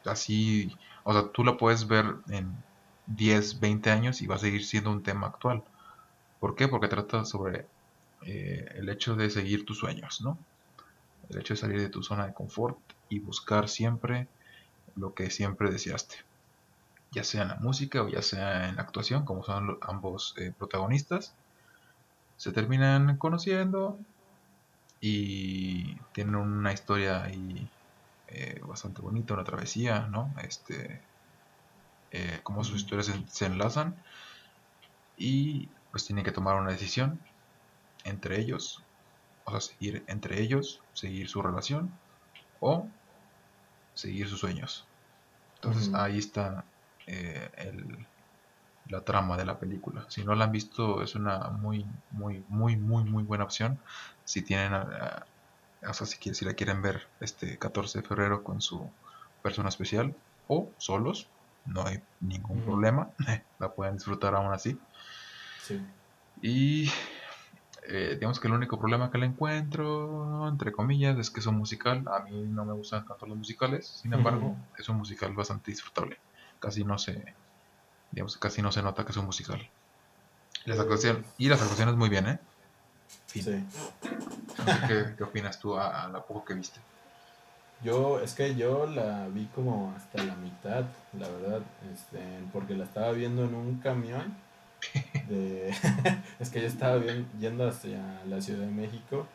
así, 0.06 0.80
o 1.06 1.14
sea, 1.14 1.32
tú 1.34 1.44
lo 1.44 1.58
puedes 1.58 1.88
ver 1.88 2.06
en 2.30 2.64
10, 3.06 3.60
20 3.60 3.92
años 3.92 4.22
y 4.22 4.28
va 4.28 4.36
a 4.36 4.40
seguir 4.40 4.66
siendo 4.66 4.92
un 4.92 5.04
tema 5.04 5.28
actual. 5.28 5.64
¿Por 6.40 6.56
qué? 6.56 6.68
Porque 6.70 6.88
trata 6.90 7.26
sobre 7.26 7.70
el 8.26 8.90
hecho 8.90 9.16
de 9.16 9.30
seguir 9.30 9.66
tus 9.66 9.78
sueños, 9.78 10.22
¿no? 10.22 10.38
El 11.30 11.40
hecho 11.40 11.54
de 11.54 11.60
salir 11.60 11.80
de 11.80 11.90
tu 11.90 12.04
zona 12.04 12.28
de 12.28 12.34
confort 12.34 12.78
y 13.10 13.20
buscar 13.20 13.70
siempre 13.70 14.28
lo 14.96 15.14
que 15.14 15.30
siempre 15.30 15.72
deseaste. 15.72 16.16
Ya 17.12 17.24
sea 17.24 17.44
en 17.44 17.50
la 17.50 17.56
música 17.56 18.04
o 18.04 18.10
ya 18.10 18.22
sea 18.22 18.70
en 18.70 18.76
la 18.76 18.82
actuación, 18.82 19.26
como 19.26 19.44
son 19.44 19.78
ambos 19.82 20.34
eh, 20.38 20.54
protagonistas. 20.58 21.34
Se 22.38 22.52
terminan 22.52 23.18
conociendo 23.18 23.98
y 25.00 25.96
tienen 26.14 26.36
una 26.36 26.74
historia 26.74 27.24
ahí 27.24 27.70
eh, 28.28 28.60
bastante 28.66 29.02
bonita, 29.02 29.34
una 29.34 29.44
travesía, 29.44 30.08
¿no? 30.08 30.34
Este, 30.44 31.02
eh, 32.12 32.40
cómo 32.44 32.64
sus 32.64 32.78
historias 32.78 33.08
se, 33.08 33.24
se 33.28 33.46
enlazan 33.46 33.96
y 35.18 35.70
pues 35.92 36.06
tienen 36.06 36.26
que 36.26 36.32
tomar 36.32 36.56
una 36.56 36.72
decisión 36.72 37.20
entre 38.06 38.40
ellos 38.40 38.86
o 39.46 39.52
sea, 39.52 39.62
seguir 39.62 40.04
entre 40.08 40.42
ellos, 40.42 40.82
seguir 40.94 41.30
su 41.30 41.42
relación 41.42 41.92
o 42.60 42.88
seguir 43.94 44.28
sus 44.28 44.40
sueños. 44.40 44.86
Entonces 45.56 45.94
ahí 45.94 46.18
está 46.18 46.66
eh, 47.08 47.50
el, 47.58 48.06
la 48.90 49.02
trama 49.02 49.38
de 49.38 49.46
la 49.46 49.58
película. 49.60 50.06
Si 50.10 50.24
no 50.24 50.36
la 50.36 50.46
han 50.46 50.52
visto, 50.52 51.02
es 51.02 51.16
una 51.16 51.50
muy, 51.50 51.86
muy, 52.12 52.44
muy, 52.50 52.76
muy, 52.76 53.04
muy 53.04 53.24
buena 53.24 53.44
opción. 53.44 53.80
Si 54.26 54.42
tienen, 54.42 54.74
o 54.74 55.94
sea, 55.94 56.08
si, 56.08 56.34
si 56.34 56.46
la 56.46 56.54
quieren 56.54 56.82
ver 56.82 57.08
este 57.20 57.58
14 57.58 58.02
de 58.02 58.08
febrero 58.08 58.44
con 58.44 58.62
su 58.62 58.90
persona 59.44 59.70
especial 59.70 60.16
o 60.48 60.72
solos, 60.78 61.30
no 61.66 61.86
hay 61.86 62.02
ningún 62.20 62.62
problema. 62.62 63.12
la 63.60 63.74
pueden 63.74 63.96
disfrutar 63.96 64.36
aún 64.36 64.52
así. 64.52 64.78
Sí. 65.62 65.82
Y 66.42 66.92
eh, 67.88 68.16
digamos 68.16 68.40
que 68.40 68.48
el 68.48 68.54
único 68.54 68.80
problema 68.80 69.12
que 69.12 69.18
le 69.18 69.28
encuentro, 69.28 70.48
entre 70.48 70.72
comillas, 70.72 71.18
es 71.18 71.30
que 71.30 71.40
es 71.40 71.46
un 71.46 71.58
musical. 71.58 72.04
A 72.08 72.20
mí 72.20 72.32
no 72.48 72.66
me 72.66 72.74
gustan 72.74 73.06
tanto 73.06 73.26
los 73.26 73.38
musicales, 73.38 73.88
sin 73.88 74.14
embargo, 74.14 74.56
es 74.78 74.90
un 74.90 74.98
musical 74.98 75.34
bastante 75.34 75.72
disfrutable. 75.72 76.18
Casi 76.60 76.84
no 76.84 76.98
se, 76.98 77.36
digamos, 78.12 78.38
casi 78.38 78.62
no 78.62 78.72
se 78.72 78.82
nota 78.82 79.06
que 79.06 79.12
es 79.12 79.18
un 79.18 79.26
musical. 79.26 79.70
Las 80.66 80.80
actuaciones, 80.80 81.26
y 81.38 81.48
las 81.48 81.62
actuaciones 81.62 81.96
muy 81.96 82.10
bien, 82.10 82.28
¿eh? 82.28 82.40
Sí. 83.28 83.44
¿qué, 84.88 85.24
opinas 85.24 85.60
tú 85.60 85.78
a, 85.78 86.08
la 86.08 86.26
poco 86.26 86.46
que 86.46 86.54
viste? 86.56 86.80
Yo, 87.84 88.20
es 88.20 88.34
que 88.34 88.56
yo 88.56 88.88
la 88.88 89.28
vi 89.28 89.46
como 89.54 89.94
hasta 89.96 90.24
la 90.24 90.36
mitad, 90.36 90.86
la 91.14 91.28
verdad, 91.28 91.62
este, 91.94 92.20
porque 92.52 92.74
la 92.74 92.86
estaba 92.86 93.12
viendo 93.12 93.44
en 93.44 93.54
un 93.54 93.78
camión 93.80 94.36
es 96.40 96.50
que 96.50 96.62
yo 96.62 96.68
estaba 96.68 96.98
bien, 96.98 97.28
yendo 97.40 97.68
hacia 97.68 98.24
la 98.28 98.42
Ciudad 98.42 98.62
de 98.62 98.72
México 98.72 99.28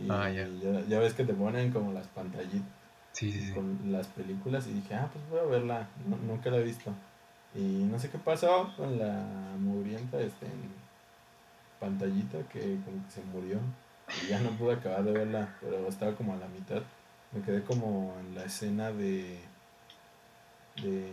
y, 0.00 0.08
ah, 0.10 0.30
ya. 0.30 0.98
ves 0.98 1.14
que 1.14 1.24
te 1.24 1.34
ponen 1.34 1.72
como 1.72 1.92
las 1.92 2.06
pantallitas 2.08 2.68
con 3.54 3.92
las 3.92 4.06
películas 4.08 4.66
y 4.66 4.72
dije, 4.72 4.94
ah, 4.94 5.08
pues 5.12 5.28
voy 5.28 5.40
a 5.40 5.44
verla, 5.44 5.88
nunca 6.26 6.50
la 6.50 6.58
he 6.58 6.62
visto. 6.62 6.92
Y 7.54 7.58
no 7.58 7.98
sé 7.98 8.08
qué 8.08 8.18
pasó 8.18 8.72
con 8.76 8.98
la 8.98 9.24
mugrienta 9.58 10.20
este, 10.20 10.46
pantallita 11.80 12.38
que 12.52 12.78
como 12.84 13.04
que 13.04 13.10
se 13.10 13.22
murió 13.24 13.58
y 14.22 14.28
ya 14.28 14.40
no 14.40 14.50
pude 14.50 14.74
acabar 14.74 15.02
de 15.02 15.12
verla, 15.12 15.56
pero 15.60 15.88
estaba 15.88 16.14
como 16.14 16.34
a 16.34 16.36
la 16.36 16.46
mitad. 16.48 16.82
Me 17.32 17.42
quedé 17.42 17.62
como 17.62 18.14
en 18.20 18.34
la 18.34 18.44
escena 18.44 18.92
de 18.92 19.40
de, 20.76 21.10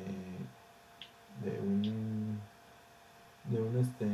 de 1.44 1.60
un 1.60 2.40
de 3.50 3.62
un 3.62 3.78
este 3.78 4.06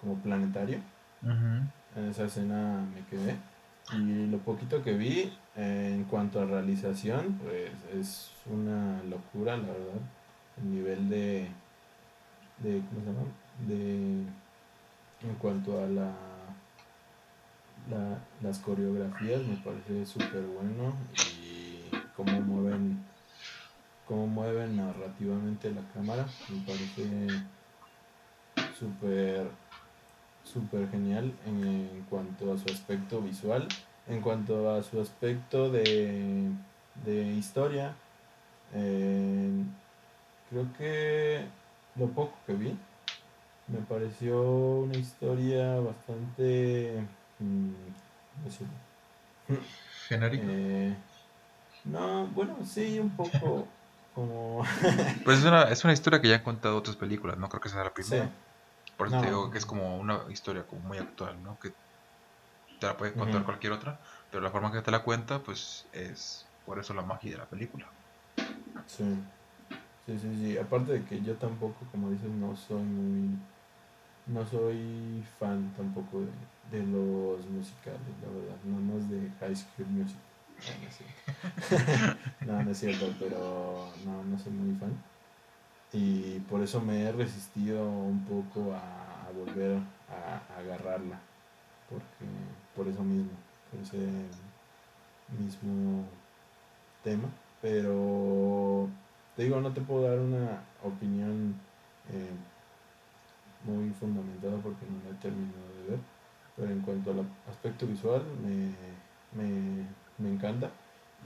como 0.00 0.16
planetario. 0.22 0.78
En 1.22 2.04
esa 2.08 2.24
escena 2.24 2.84
me 2.94 3.04
quedé. 3.06 3.36
Y 3.92 4.26
lo 4.26 4.38
poquito 4.38 4.82
que 4.82 4.92
vi 4.94 5.32
en 5.56 6.04
cuanto 6.04 6.40
a 6.40 6.46
realización, 6.46 7.38
pues 7.42 7.70
es 7.94 8.30
una 8.46 9.02
locura, 9.04 9.56
la 9.56 9.68
verdad. 9.68 10.00
El 10.58 10.70
nivel 10.74 11.08
de, 11.08 11.48
de 12.58 12.82
¿cómo 12.88 13.00
se 13.00 13.06
llama? 13.06 13.26
De, 13.66 14.22
en 15.28 15.34
cuanto 15.38 15.82
a 15.82 15.86
la, 15.86 16.12
la 17.90 18.18
las 18.42 18.58
coreografías, 18.58 19.42
me 19.42 19.56
parece 19.56 20.06
súper 20.06 20.42
bueno. 20.42 20.94
Y 21.14 21.62
cómo 22.16 22.40
mueven, 22.40 22.98
cómo 24.06 24.26
mueven 24.26 24.76
narrativamente 24.76 25.72
la 25.72 25.82
cámara, 25.94 26.26
me 26.48 26.60
parece 26.66 27.28
súper 28.82 29.46
súper 30.44 30.90
genial 30.90 31.32
en, 31.46 32.04
cuanto 32.10 32.52
a 32.52 32.58
su 32.58 32.66
aspecto 32.66 33.20
visual, 33.20 33.68
en 34.08 34.20
cuanto 34.20 34.74
a 34.74 34.82
su 34.82 35.00
aspecto 35.00 35.70
de, 35.70 36.50
de 37.04 37.22
historia. 37.32 37.94
creo 40.50 40.66
que 40.76 41.44
lo 41.96 42.08
poco 42.08 42.34
que 42.46 42.54
vi 42.54 42.76
me 43.68 43.78
pareció 43.78 44.42
una 44.42 44.98
historia 44.98 45.78
bastante... 45.80 47.06
Mm, 47.38 47.70
genérica. 50.08 50.44
Eh, 50.46 50.96
no, 51.84 52.26
bueno, 52.28 52.56
sí, 52.64 52.98
un 52.98 53.10
poco 53.10 53.66
como... 54.14 54.64
pues 55.24 55.38
es 55.38 55.44
una, 55.44 55.64
es 55.64 55.84
una 55.84 55.92
historia 55.92 56.20
que 56.20 56.28
ya 56.28 56.36
han 56.36 56.42
contado 56.42 56.76
otras 56.76 56.96
películas, 56.96 57.38
no 57.38 57.48
creo 57.48 57.60
que 57.60 57.68
sea 57.68 57.84
la 57.84 57.94
primera. 57.94 58.30
Por 59.02 59.08
eso 59.08 59.20
te 59.20 59.26
digo 59.26 59.50
que 59.50 59.58
es 59.58 59.66
como 59.66 59.98
una 59.98 60.20
historia 60.30 60.64
como 60.64 60.86
muy 60.86 60.96
actual, 60.96 61.42
¿no? 61.42 61.58
Que 61.58 61.70
te 62.78 62.86
la 62.86 62.96
puede 62.96 63.14
contar 63.14 63.44
cualquier 63.44 63.72
otra, 63.72 63.98
pero 64.30 64.44
la 64.44 64.50
forma 64.52 64.70
que 64.70 64.80
te 64.80 64.92
la 64.92 65.02
cuenta, 65.02 65.42
pues 65.42 65.88
es 65.92 66.46
por 66.64 66.78
eso 66.78 66.94
la 66.94 67.02
magia 67.02 67.32
de 67.32 67.38
la 67.38 67.48
película. 67.48 67.90
Sí. 68.86 69.04
Sí, 70.06 70.18
sí, 70.20 70.28
sí. 70.36 70.56
Aparte 70.56 70.92
de 70.92 71.04
que 71.04 71.20
yo 71.20 71.34
tampoco, 71.34 71.84
como 71.90 72.10
dices, 72.10 72.30
no 72.30 72.54
soy 72.54 72.82
muy... 72.82 73.38
No 74.28 74.46
soy 74.46 75.24
fan 75.40 75.72
tampoco 75.76 76.20
de, 76.20 76.78
de 76.78 76.86
los 76.86 77.44
musicales, 77.46 78.00
la 78.22 78.28
verdad. 78.28 78.56
No 78.66 78.94
más 78.94 79.10
de 79.10 79.28
High 79.40 79.56
School 79.56 79.88
Music. 79.88 80.16
No, 82.46 82.52
no, 82.52 82.62
no 82.62 82.70
es 82.70 82.78
cierto, 82.78 83.12
pero 83.18 83.92
no, 84.06 84.22
no 84.22 84.38
soy 84.38 84.52
muy 84.52 84.76
fan 84.76 85.11
y 85.92 86.40
por 86.48 86.62
eso 86.62 86.80
me 86.80 87.02
he 87.02 87.12
resistido 87.12 87.86
un 87.86 88.24
poco 88.24 88.72
a, 88.74 89.30
volver 89.36 89.78
a, 90.08 90.58
agarrarla, 90.58 91.18
porque 91.88 92.26
por 92.74 92.88
eso 92.88 93.02
mismo, 93.02 93.30
por 93.70 93.80
ese 93.80 94.06
mismo 95.38 96.04
tema, 97.02 97.28
pero 97.60 98.88
te 99.36 99.44
digo, 99.44 99.60
no 99.60 99.72
te 99.72 99.80
puedo 99.80 100.08
dar 100.08 100.18
una 100.18 100.62
opinión 100.82 101.54
eh, 102.10 102.30
muy 103.64 103.90
fundamentada 103.90 104.56
porque 104.58 104.86
no 104.86 105.02
la 105.04 105.16
he 105.16 105.20
terminado 105.20 105.68
de 105.82 105.90
ver, 105.90 105.98
pero 106.56 106.70
en 106.70 106.80
cuanto 106.80 107.10
al 107.12 107.26
aspecto 107.50 107.86
visual 107.86 108.22
me, 108.42 108.74
me, 110.18 110.30
encanta 110.30 110.70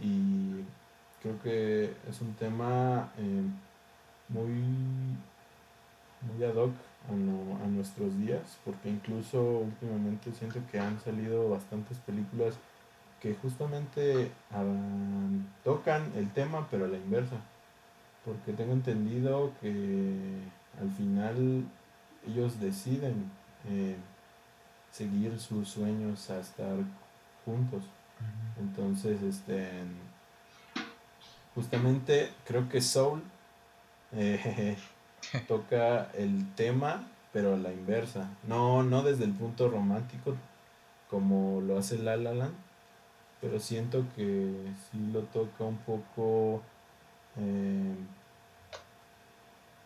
y 0.00 0.62
creo 1.22 1.40
que 1.40 1.92
es 2.08 2.20
un 2.20 2.34
tema... 2.34 3.12
Eh, 3.18 3.42
muy, 4.28 4.50
muy 6.22 6.44
ad 6.44 6.54
hoc 6.54 6.72
a, 7.08 7.66
nuestros 7.68 8.16
días, 8.18 8.58
porque 8.64 8.88
incluso 8.88 9.40
últimamente 9.40 10.32
siento 10.32 10.60
que 10.70 10.80
han 10.80 10.98
salido 11.00 11.48
bastantes 11.50 11.98
películas 11.98 12.54
que 13.20 13.34
justamente 13.34 14.30
tocan 15.64 16.12
el 16.16 16.30
tema, 16.32 16.66
pero 16.70 16.84
a 16.84 16.88
la 16.88 16.96
inversa. 16.96 17.36
Porque 18.24 18.52
tengo 18.52 18.72
entendido 18.72 19.52
que 19.60 20.16
al 20.80 20.90
final 20.90 21.64
ellos 22.26 22.58
deciden 22.60 23.30
eh, 23.68 23.96
seguir 24.90 25.38
sus 25.38 25.68
sueños 25.68 26.28
a 26.30 26.40
estar 26.40 26.76
juntos. 27.44 27.84
Entonces, 28.58 29.22
este, 29.22 29.68
justamente 31.54 32.32
creo 32.44 32.68
que 32.68 32.80
Soul 32.80 33.22
eh, 34.12 34.76
toca 35.48 36.10
el 36.14 36.54
tema, 36.54 37.08
pero 37.32 37.54
a 37.54 37.56
la 37.56 37.72
inversa. 37.72 38.28
No, 38.46 38.82
no 38.82 39.02
desde 39.02 39.24
el 39.24 39.32
punto 39.32 39.68
romántico, 39.68 40.36
como 41.10 41.60
lo 41.60 41.78
hace 41.78 41.98
La 41.98 42.16
La 42.16 42.34
Land, 42.34 42.54
pero 43.40 43.60
siento 43.60 44.04
que 44.14 44.52
sí 44.90 45.10
lo 45.12 45.20
toca 45.22 45.64
un 45.64 45.78
poco 45.78 46.62
eh, 47.38 47.94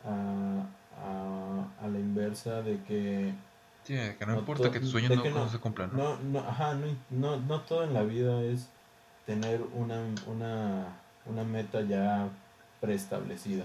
a, 0.04 0.64
a, 1.04 1.84
a 1.84 1.88
la 1.88 1.98
inversa 1.98 2.62
de 2.62 2.82
que 2.84 3.34
Sí, 3.82 3.94
que 3.94 4.26
no, 4.26 4.34
No 4.34 4.38
importa 4.40 4.70
que 4.70 4.80
tus 4.80 4.90
sueños 4.90 5.10
de 5.10 5.30
no, 5.30 5.48
se 5.48 5.58
cumplan, 5.58 5.90
¿no? 5.92 6.16
no, 6.16 6.18
no, 6.20 6.38
ajá, 6.40 6.74
no, 6.74 6.86
no, 7.10 7.36
no 7.40 7.60
todo 7.62 7.84
en 7.84 7.94
la 7.94 8.02
vida 8.02 8.42
es 8.42 8.68
tener 9.26 9.62
una, 9.74 10.02
una, 10.26 10.86
una 11.26 11.44
meta 11.44 11.80
ya 11.82 12.28
preestablecida, 12.80 13.64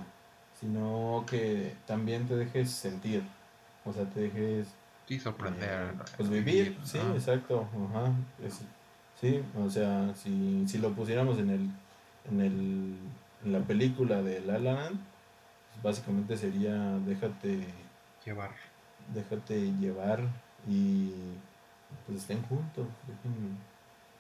sino 0.66 1.24
que 1.30 1.76
también 1.86 2.28
te 2.28 2.36
dejes 2.36 2.72
sentir, 2.72 3.24
o 3.86 3.94
sea, 3.94 4.06
te 4.06 4.22
dejes 4.22 4.68
Sí, 5.08 5.20
sorprender. 5.20 5.70
eh, 5.94 5.98
pues 6.18 6.30
vivir, 6.30 6.78
sí, 6.84 6.98
exacto, 7.14 7.68
ajá, 7.92 8.12
es- 8.44 8.62
sí, 9.22 9.44
o 9.58 9.70
sea, 9.70 10.14
si, 10.16 10.68
si 10.68 10.80
lo 10.80 10.92
pusiéramos 10.94 11.38
en 11.38 11.50
el, 11.52 11.70
en 12.32 12.42
el, 12.42 12.96
en 13.44 13.52
la 13.54 13.60
película 13.60 14.24
de 14.24 14.42
La 14.42 14.58
La 14.58 14.74
Land, 14.74 15.00
pues 15.72 15.84
básicamente 15.84 16.36
sería 16.38 16.74
déjate 17.06 17.68
Llevar. 18.26 18.52
déjate 19.14 19.72
llevar 19.80 20.22
y 20.68 21.12
pues 22.08 22.22
estén 22.22 22.42
juntos, 22.44 22.88
dejen, 23.08 23.58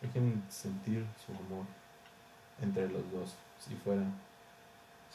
dejen 0.02 0.44
sentir 0.50 1.04
su 1.26 1.32
amor 1.32 1.66
entre 2.62 2.88
los 2.88 3.12
dos, 3.12 3.34
si 3.60 3.74
fuera, 3.76 4.04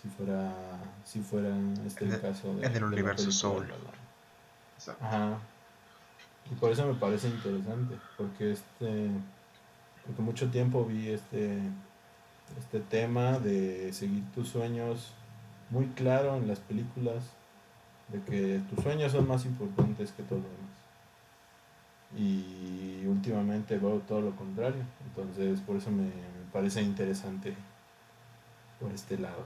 si 0.03 0.09
fuera, 0.09 0.53
si 1.05 1.20
fuera 1.20 1.55
este 1.86 2.05
En 2.05 2.11
el 2.11 2.16
el- 2.16 2.20
caso 2.22 2.55
de, 2.55 2.66
en 2.66 2.76
el 2.76 2.84
universo 2.84 3.30
Soul. 3.30 3.66
Ajá. 5.01 5.38
Y 6.51 6.55
por 6.55 6.72
eso 6.72 6.86
me 6.86 6.94
parece 6.94 7.28
interesante, 7.28 7.96
porque 8.16 8.53
este, 8.53 9.11
porque 10.07 10.22
mucho 10.22 10.51
tiempo 10.51 10.84
vi 10.84 11.11
este, 11.11 11.59
este 12.59 12.80
tema 12.80 13.38
de 13.38 13.92
seguir 13.92 14.24
tus 14.32 14.48
sueños 14.48 15.12
muy 15.68 15.86
claro 15.88 16.36
en 16.36 16.48
las 16.48 16.59
películas, 16.61 17.22
de 18.09 18.20
que 18.22 18.61
tus 18.70 18.82
sueños 18.82 19.12
son 19.12 19.28
más 19.28 19.44
importantes 19.44 20.11
que 20.12 20.22
todo 20.24 20.38
lo 20.38 20.44
demás. 20.44 20.70
Y 22.16 23.05
últimamente 23.07 23.78
veo 23.78 23.98
todo 24.01 24.20
lo 24.20 24.34
contrario, 24.34 24.82
entonces 25.07 25.61
por 25.61 25.76
eso 25.76 25.90
me, 25.92 26.05
me 26.05 26.51
parece 26.53 26.82
interesante 26.82 27.55
por 28.80 28.90
este 28.90 29.16
lado. 29.18 29.44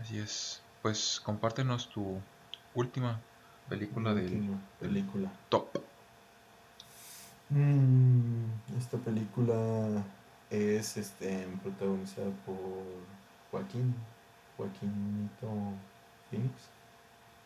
Así 0.00 0.18
es. 0.18 0.62
Pues 0.82 1.20
compártenos 1.24 1.88
tu 1.88 2.20
última 2.74 3.20
película 3.68 4.14
del 4.14 4.24
Última 4.34 4.60
película. 4.78 5.30
top. 5.48 5.68
Mm, 7.50 8.44
esta 8.78 8.98
película 8.98 10.02
es 10.50 10.96
este 10.96 11.46
protagonizada 11.62 12.30
por 12.46 12.56
Joaquín, 13.50 13.94
Joaquínito 14.56 15.48
Phoenix 16.30 16.52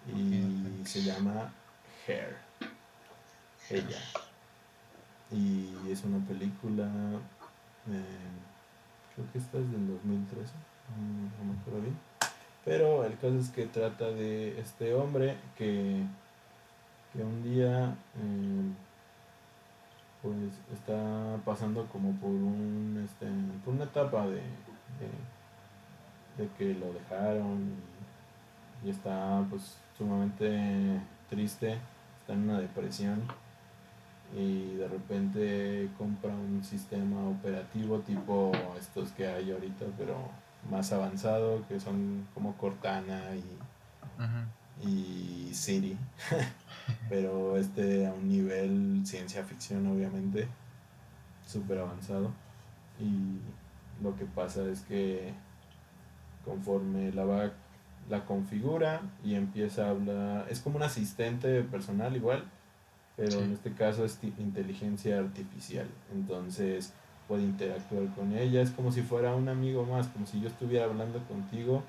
y 0.06 0.12
Joaquín 0.12 0.86
se 0.86 1.02
llama 1.02 1.52
Hair. 2.06 2.36
Ella. 3.70 3.98
Y 5.30 5.90
es 5.90 6.02
una 6.04 6.24
película, 6.26 6.86
eh, 7.88 8.28
creo 9.14 9.30
que 9.32 9.38
esta 9.38 9.58
es 9.58 9.70
del 9.70 9.86
2013, 9.88 10.52
mm, 10.96 11.38
no 11.38 11.52
me 11.52 11.60
acuerdo 11.60 11.82
bien. 11.82 11.98
Pero 12.68 13.04
el 13.04 13.14
caso 13.14 13.38
es 13.38 13.48
que 13.48 13.64
trata 13.64 14.10
de 14.10 14.60
este 14.60 14.92
hombre 14.92 15.36
que, 15.56 16.02
que 17.14 17.22
un 17.22 17.42
día 17.42 17.96
eh, 18.16 18.72
pues 20.22 20.52
está 20.74 21.38
pasando 21.46 21.86
como 21.86 22.12
por 22.20 22.30
un 22.30 23.02
este 23.02 23.26
por 23.64 23.72
una 23.72 23.84
etapa 23.84 24.26
de, 24.26 24.42
de, 26.36 26.48
que 26.58 26.74
lo 26.74 26.92
dejaron 26.92 27.72
y, 28.84 28.88
y 28.88 28.90
está 28.90 29.42
pues 29.48 29.78
sumamente 29.96 31.00
triste 31.30 31.78
está 32.20 32.34
en 32.34 32.50
una 32.50 32.60
depresión 32.60 33.22
y 34.36 34.74
de 34.74 34.88
repente 34.88 35.88
compra 35.96 36.30
un 36.30 36.62
sistema 36.62 37.28
operativo 37.28 38.00
tipo 38.00 38.52
estos 38.78 39.10
que 39.12 39.26
hay 39.26 39.50
ahorita 39.52 39.86
pero 39.96 40.16
más 40.70 40.92
avanzado 40.92 41.66
que 41.68 41.80
son 41.80 42.26
como 42.34 42.56
Cortana 42.56 43.22
y 43.34 43.44
y 44.80 45.50
Siri, 45.54 45.96
pero 47.08 47.56
este 47.56 48.06
a 48.06 48.12
un 48.12 48.28
nivel 48.28 49.02
ciencia 49.04 49.44
ficción 49.44 49.86
obviamente, 49.88 50.46
súper 51.46 51.78
avanzado. 51.78 52.30
Y 53.00 53.38
lo 54.02 54.16
que 54.16 54.24
pasa 54.24 54.64
es 54.68 54.80
que 54.82 55.32
conforme 56.44 57.12
la 57.12 57.24
va, 57.24 57.50
la 58.08 58.24
configura 58.24 59.02
y 59.24 59.34
empieza 59.34 59.86
a 59.86 59.90
hablar, 59.90 60.46
es 60.48 60.60
como 60.60 60.76
un 60.76 60.82
asistente 60.84 61.62
personal 61.62 62.14
igual, 62.16 62.44
pero 63.16 63.32
Sí. 63.32 63.38
en 63.38 63.52
este 63.52 63.72
caso 63.72 64.04
es 64.04 64.18
inteligencia 64.22 65.18
artificial, 65.18 65.88
entonces 66.14 66.92
puede 67.28 67.42
interactuar 67.42 68.06
con 68.14 68.32
ella, 68.32 68.62
es 68.62 68.70
como 68.70 68.90
si 68.90 69.02
fuera 69.02 69.34
un 69.34 69.48
amigo 69.48 69.84
más, 69.84 70.08
como 70.08 70.26
si 70.26 70.40
yo 70.40 70.48
estuviera 70.48 70.86
hablando 70.86 71.18
contigo, 71.24 71.82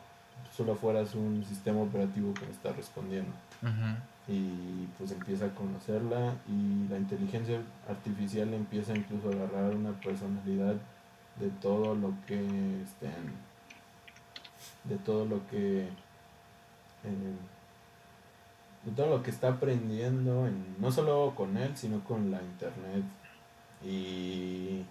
solo 0.55 0.75
fueras 0.75 1.15
un 1.15 1.43
sistema 1.45 1.79
operativo 1.79 2.33
que 2.33 2.45
me 2.45 2.51
está 2.51 2.73
respondiendo. 2.73 3.31
Y 4.27 4.85
pues 4.97 5.11
empieza 5.11 5.45
a 5.45 5.55
conocerla 5.55 6.35
y 6.47 6.87
la 6.87 6.97
inteligencia 6.97 7.61
artificial 7.87 8.53
empieza 8.53 8.95
incluso 8.95 9.29
a 9.29 9.31
agarrar 9.31 9.75
una 9.75 9.91
personalidad 10.01 10.75
de 11.39 11.49
todo 11.61 11.95
lo 11.95 12.13
que 12.27 12.39
estén 12.83 13.49
de 14.83 14.97
todo 14.97 15.25
lo 15.25 15.47
que 15.47 15.83
eh, 15.83 17.35
de 18.85 18.91
todo 18.91 19.07
lo 19.07 19.23
que 19.23 19.31
está 19.31 19.49
aprendiendo 19.49 20.47
en, 20.47 20.75
no 20.79 20.91
solo 20.91 21.33
con 21.35 21.57
él 21.57 21.75
sino 21.75 22.03
con 22.03 22.29
la 22.29 22.41
internet. 22.41 23.03
Y 23.83 24.83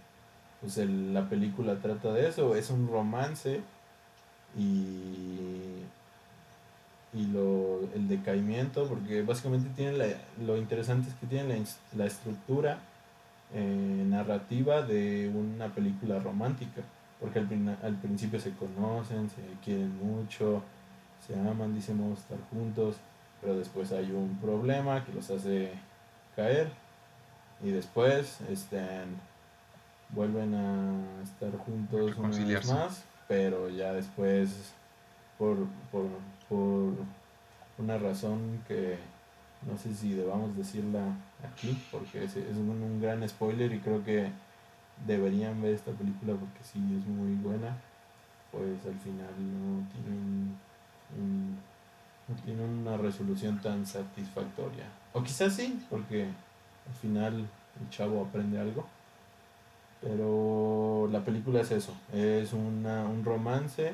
pues 0.60 0.78
el- 0.78 1.14
la 1.14 1.28
película 1.28 1.76
trata 1.80 2.12
de 2.12 2.28
eso 2.28 2.54
es 2.56 2.70
un 2.70 2.88
romance 2.88 3.60
y 4.58 5.82
y 7.12 7.26
lo, 7.26 7.80
el 7.94 8.06
decaimiento, 8.08 8.86
porque 8.86 9.22
básicamente 9.22 9.70
tiene 9.74 9.92
la- 9.96 10.06
lo 10.44 10.56
interesante 10.56 11.08
es 11.08 11.14
que 11.16 11.26
tiene 11.26 11.56
la, 11.58 11.64
la 11.96 12.06
estructura 12.06 12.78
eh, 13.54 14.04
narrativa 14.06 14.82
de 14.82 15.30
una 15.34 15.68
película 15.74 16.18
romántica, 16.18 16.82
porque 17.20 17.38
al, 17.38 17.78
al 17.82 17.94
principio 17.96 18.38
se 18.40 18.52
conocen, 18.52 19.30
se 19.30 19.42
quieren 19.64 19.96
mucho, 19.98 20.62
se 21.26 21.38
aman, 21.38 21.74
dicen 21.74 21.98
vamos 21.98 22.18
a 22.18 22.22
estar 22.22 22.38
juntos, 22.50 22.96
pero 23.40 23.56
después 23.56 23.90
hay 23.92 24.10
un 24.12 24.36
problema 24.38 25.04
que 25.04 25.12
los 25.14 25.30
hace 25.30 25.72
caer 26.36 26.68
y 27.64 27.70
después 27.70 28.40
están, 28.50 29.06
vuelven 30.10 30.54
a 30.54 31.22
estar 31.22 31.50
juntos 31.58 32.00
una 32.16 32.28
vez 32.46 32.66
más, 32.74 33.04
pero 33.28 33.68
ya 33.68 33.92
después 33.92 34.72
por, 35.38 35.56
por, 35.92 36.06
por 36.48 36.92
una 37.78 37.98
razón 37.98 38.62
que 38.66 38.98
no 39.66 39.76
sé 39.76 39.94
si 39.94 40.12
debamos 40.14 40.56
decirla 40.56 41.00
aquí, 41.44 41.80
porque 41.90 42.24
es, 42.24 42.36
es 42.36 42.56
un, 42.56 42.70
un 42.70 43.00
gran 43.00 43.28
spoiler 43.28 43.72
y 43.72 43.78
creo 43.80 44.04
que 44.04 44.30
deberían 45.06 45.60
ver 45.62 45.74
esta 45.74 45.92
película 45.92 46.34
porque 46.34 46.58
sí 46.64 46.78
es 46.98 47.06
muy 47.06 47.34
buena, 47.36 47.76
pues 48.50 48.84
al 48.86 48.98
final 49.00 49.28
no 49.38 49.86
tiene, 49.92 50.16
un- 50.16 50.56
un- 51.16 51.58
no 52.28 52.34
tiene 52.44 52.64
una 52.64 52.96
resolución 52.96 53.60
tan 53.60 53.86
satisfactoria. 53.86 54.84
O 55.12 55.22
quizás 55.22 55.54
sí, 55.54 55.84
porque 55.90 56.24
al 56.24 56.94
final 57.00 57.34
el 57.80 57.90
chavo 57.90 58.24
aprende 58.24 58.58
algo. 58.58 58.86
Pero 60.00 61.08
la 61.10 61.24
película 61.24 61.60
es 61.60 61.70
eso, 61.72 61.92
es 62.12 62.52
una, 62.52 63.04
un 63.04 63.24
romance 63.24 63.92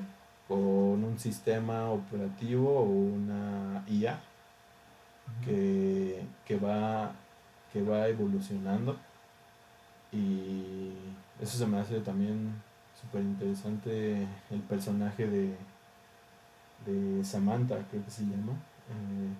con 0.48 0.58
un 1.02 1.18
sistema 1.18 1.90
operativo 1.90 2.80
o 2.80 2.84
una 2.84 3.84
IA 3.88 4.20
que, 5.44 6.22
que 6.44 6.56
va 6.56 7.12
que 7.74 7.82
va 7.82 8.08
evolucionando. 8.08 8.96
Y 10.12 10.92
eso 11.40 11.58
se 11.58 11.66
me 11.66 11.78
hace 11.78 12.00
también 12.00 12.62
súper 12.98 13.22
interesante 13.22 14.28
el 14.50 14.60
personaje 14.60 15.26
de, 15.26 15.56
de 16.86 17.24
Samantha 17.24 17.84
creo 17.90 18.04
que 18.04 18.10
se 18.10 18.22
llama 18.22 18.52
eh, 18.88 19.34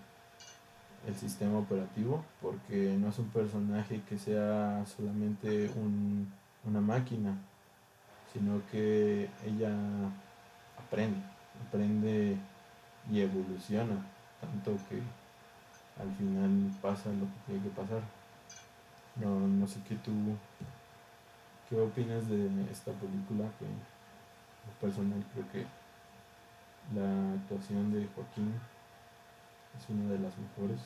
el 1.06 1.14
sistema 1.14 1.58
operativo 1.58 2.24
porque 2.42 2.96
no 2.98 3.10
es 3.10 3.18
un 3.20 3.28
personaje 3.28 4.02
que 4.08 4.18
sea 4.18 4.84
solamente 4.84 5.70
un, 5.76 6.32
una 6.66 6.80
máquina 6.80 7.36
sino 8.34 8.60
que 8.70 9.30
ella 9.46 9.70
aprende, 10.76 11.20
aprende 11.68 12.36
y 13.10 13.20
evoluciona, 13.20 14.04
tanto 14.40 14.76
que 14.88 15.00
al 16.02 16.12
final 16.16 16.70
pasa 16.82 17.10
lo 17.10 17.26
que 17.26 17.38
tiene 17.46 17.62
que 17.62 17.70
pasar. 17.70 18.02
No, 19.16 19.38
no 19.38 19.66
sé 19.68 19.80
qué 19.88 19.94
tú, 19.96 20.10
qué 21.68 21.80
opinas 21.80 22.28
de 22.28 22.48
esta 22.72 22.90
película 22.92 23.44
que 23.60 23.66
personal 24.84 25.24
creo 25.32 25.50
que 25.52 25.66
la 26.92 27.34
actuación 27.34 27.92
de 27.92 28.08
Joaquín 28.14 28.52
es 29.78 29.88
una 29.90 30.10
de 30.10 30.18
las 30.18 30.32
mejores 30.36 30.80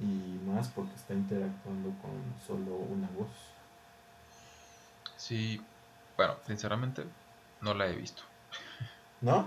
y 0.00 0.40
más 0.48 0.68
porque 0.68 0.94
está 0.94 1.12
interactuando 1.12 1.90
con 2.00 2.12
solo 2.46 2.76
una 2.76 3.08
voz. 3.18 3.59
Sí, 5.24 5.58
bueno, 6.16 6.38
sinceramente 6.42 7.14
no 7.60 7.74
la 7.74 7.86
he 7.88 7.96
visto. 7.96 8.22
No, 9.20 9.46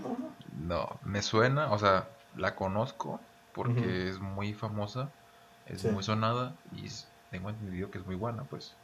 no, 0.52 1.00
me 1.04 1.22
suena, 1.22 1.72
o 1.72 1.78
sea, 1.78 2.18
la 2.34 2.56
conozco 2.56 3.30
porque 3.52 4.08
es 4.10 4.20
muy 4.20 4.54
famosa, 4.54 5.14
es 5.66 5.86
muy 5.86 6.04
sonada 6.04 6.60
y 6.72 6.88
tengo 7.30 7.50
entendido 7.50 7.90
que 7.92 8.00
es 8.00 8.06
muy 8.06 8.16
buena, 8.16 8.46
pues. 8.46 8.80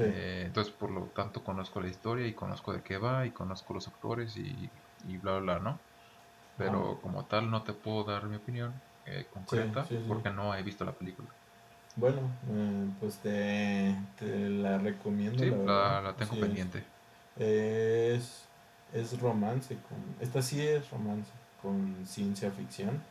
Eh, 0.00 0.44
entonces, 0.46 0.74
por 0.74 0.90
lo 0.92 1.10
tanto, 1.12 1.44
conozco 1.44 1.80
la 1.80 1.88
historia 1.88 2.26
y 2.26 2.34
conozco 2.34 2.72
de 2.72 2.82
qué 2.82 2.98
va 2.98 3.26
y 3.26 3.32
conozco 3.32 3.74
los 3.74 3.88
actores 3.88 4.36
y, 4.36 4.72
y 5.00 5.18
bla, 5.18 5.38
bla, 5.40 5.58
bla, 5.58 5.60
¿no? 5.60 5.84
Pero 6.56 7.00
como 7.02 7.26
tal, 7.28 7.50
no 7.50 7.64
te 7.64 7.74
puedo 7.74 8.04
dar 8.04 8.28
mi 8.28 8.36
opinión 8.36 8.82
eh, 9.04 9.28
concreta 9.30 9.94
porque 10.06 10.30
no 10.30 10.54
he 10.54 10.62
visto 10.64 10.84
la 10.84 10.96
película. 10.98 11.34
Bueno, 11.96 12.18
eh, 12.50 12.90
pues 13.00 13.18
te, 13.18 13.94
la 14.50 14.78
recomiendo. 14.78 15.38
Sí, 15.38 15.50
la, 15.50 16.14
tengo 16.18 16.40
pendiente. 16.40 16.82
Es, 17.36 18.44
es 18.92 19.20
romance. 19.20 19.76
Con, 19.88 19.98
esta 20.20 20.42
sí 20.42 20.60
es 20.60 20.90
romance 20.90 21.30
con 21.62 22.04
ciencia 22.04 22.50
ficción. 22.50 23.02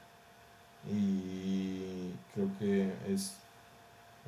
Y 0.92 2.12
creo 2.34 2.50
que 2.60 2.94
es 3.08 3.38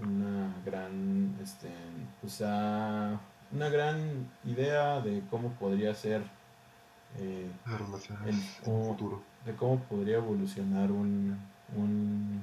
una 0.02 0.53
gran, 0.65 1.38
este, 1.44 1.69
o 2.26 2.30
sea, 2.30 3.19
una 3.52 3.69
gran 3.69 4.30
idea 4.45 5.02
de 5.02 5.22
cómo 5.30 5.49
podría 5.52 5.94
ser 5.94 6.22
eh, 7.19 7.49
el, 8.26 8.34
futuro. 8.64 9.22
De 9.45 9.53
cómo 9.53 9.80
podría 9.82 10.18
evolucionar 10.18 10.91
un, 10.91 11.38
un, 11.76 12.41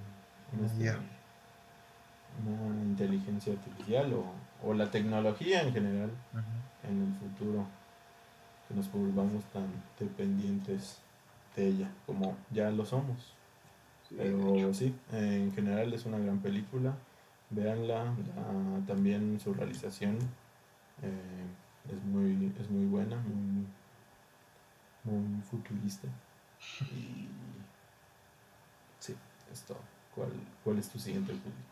este, 0.64 0.94
una 2.46 2.82
inteligencia 2.82 3.52
artificial 3.52 4.12
o, 4.14 4.24
o, 4.66 4.74
la 4.74 4.90
tecnología 4.90 5.62
en 5.62 5.72
general 5.72 6.10
en 6.88 7.02
el 7.02 7.14
futuro. 7.14 7.66
Que 8.68 8.74
nos 8.74 8.90
volvamos 8.90 9.44
tan 9.52 9.66
dependientes 9.98 10.98
de 11.56 11.68
ella 11.68 11.90
como 12.06 12.36
ya 12.50 12.70
lo 12.70 12.84
somos. 12.84 13.34
Pero 14.16 14.74
sí, 14.74 14.94
en 15.12 15.52
general 15.52 15.92
es 15.92 16.04
una 16.04 16.18
gran 16.18 16.38
película. 16.40 16.94
Véanla, 17.50 18.14
también 18.86 19.38
su 19.40 19.52
realización 19.52 20.18
eh, 21.02 21.46
es, 21.88 22.04
muy, 22.04 22.52
es 22.58 22.70
muy 22.70 22.86
buena, 22.86 23.16
muy, 23.16 23.66
muy 25.04 25.42
futurista. 25.42 26.08
Y 26.92 27.28
sí, 29.00 29.16
es 29.52 29.62
todo. 29.62 29.80
¿Cuál, 30.14 30.30
cuál 30.62 30.78
es 30.78 30.88
tu 30.88 30.98
siguiente 30.98 31.32
público? 31.32 31.71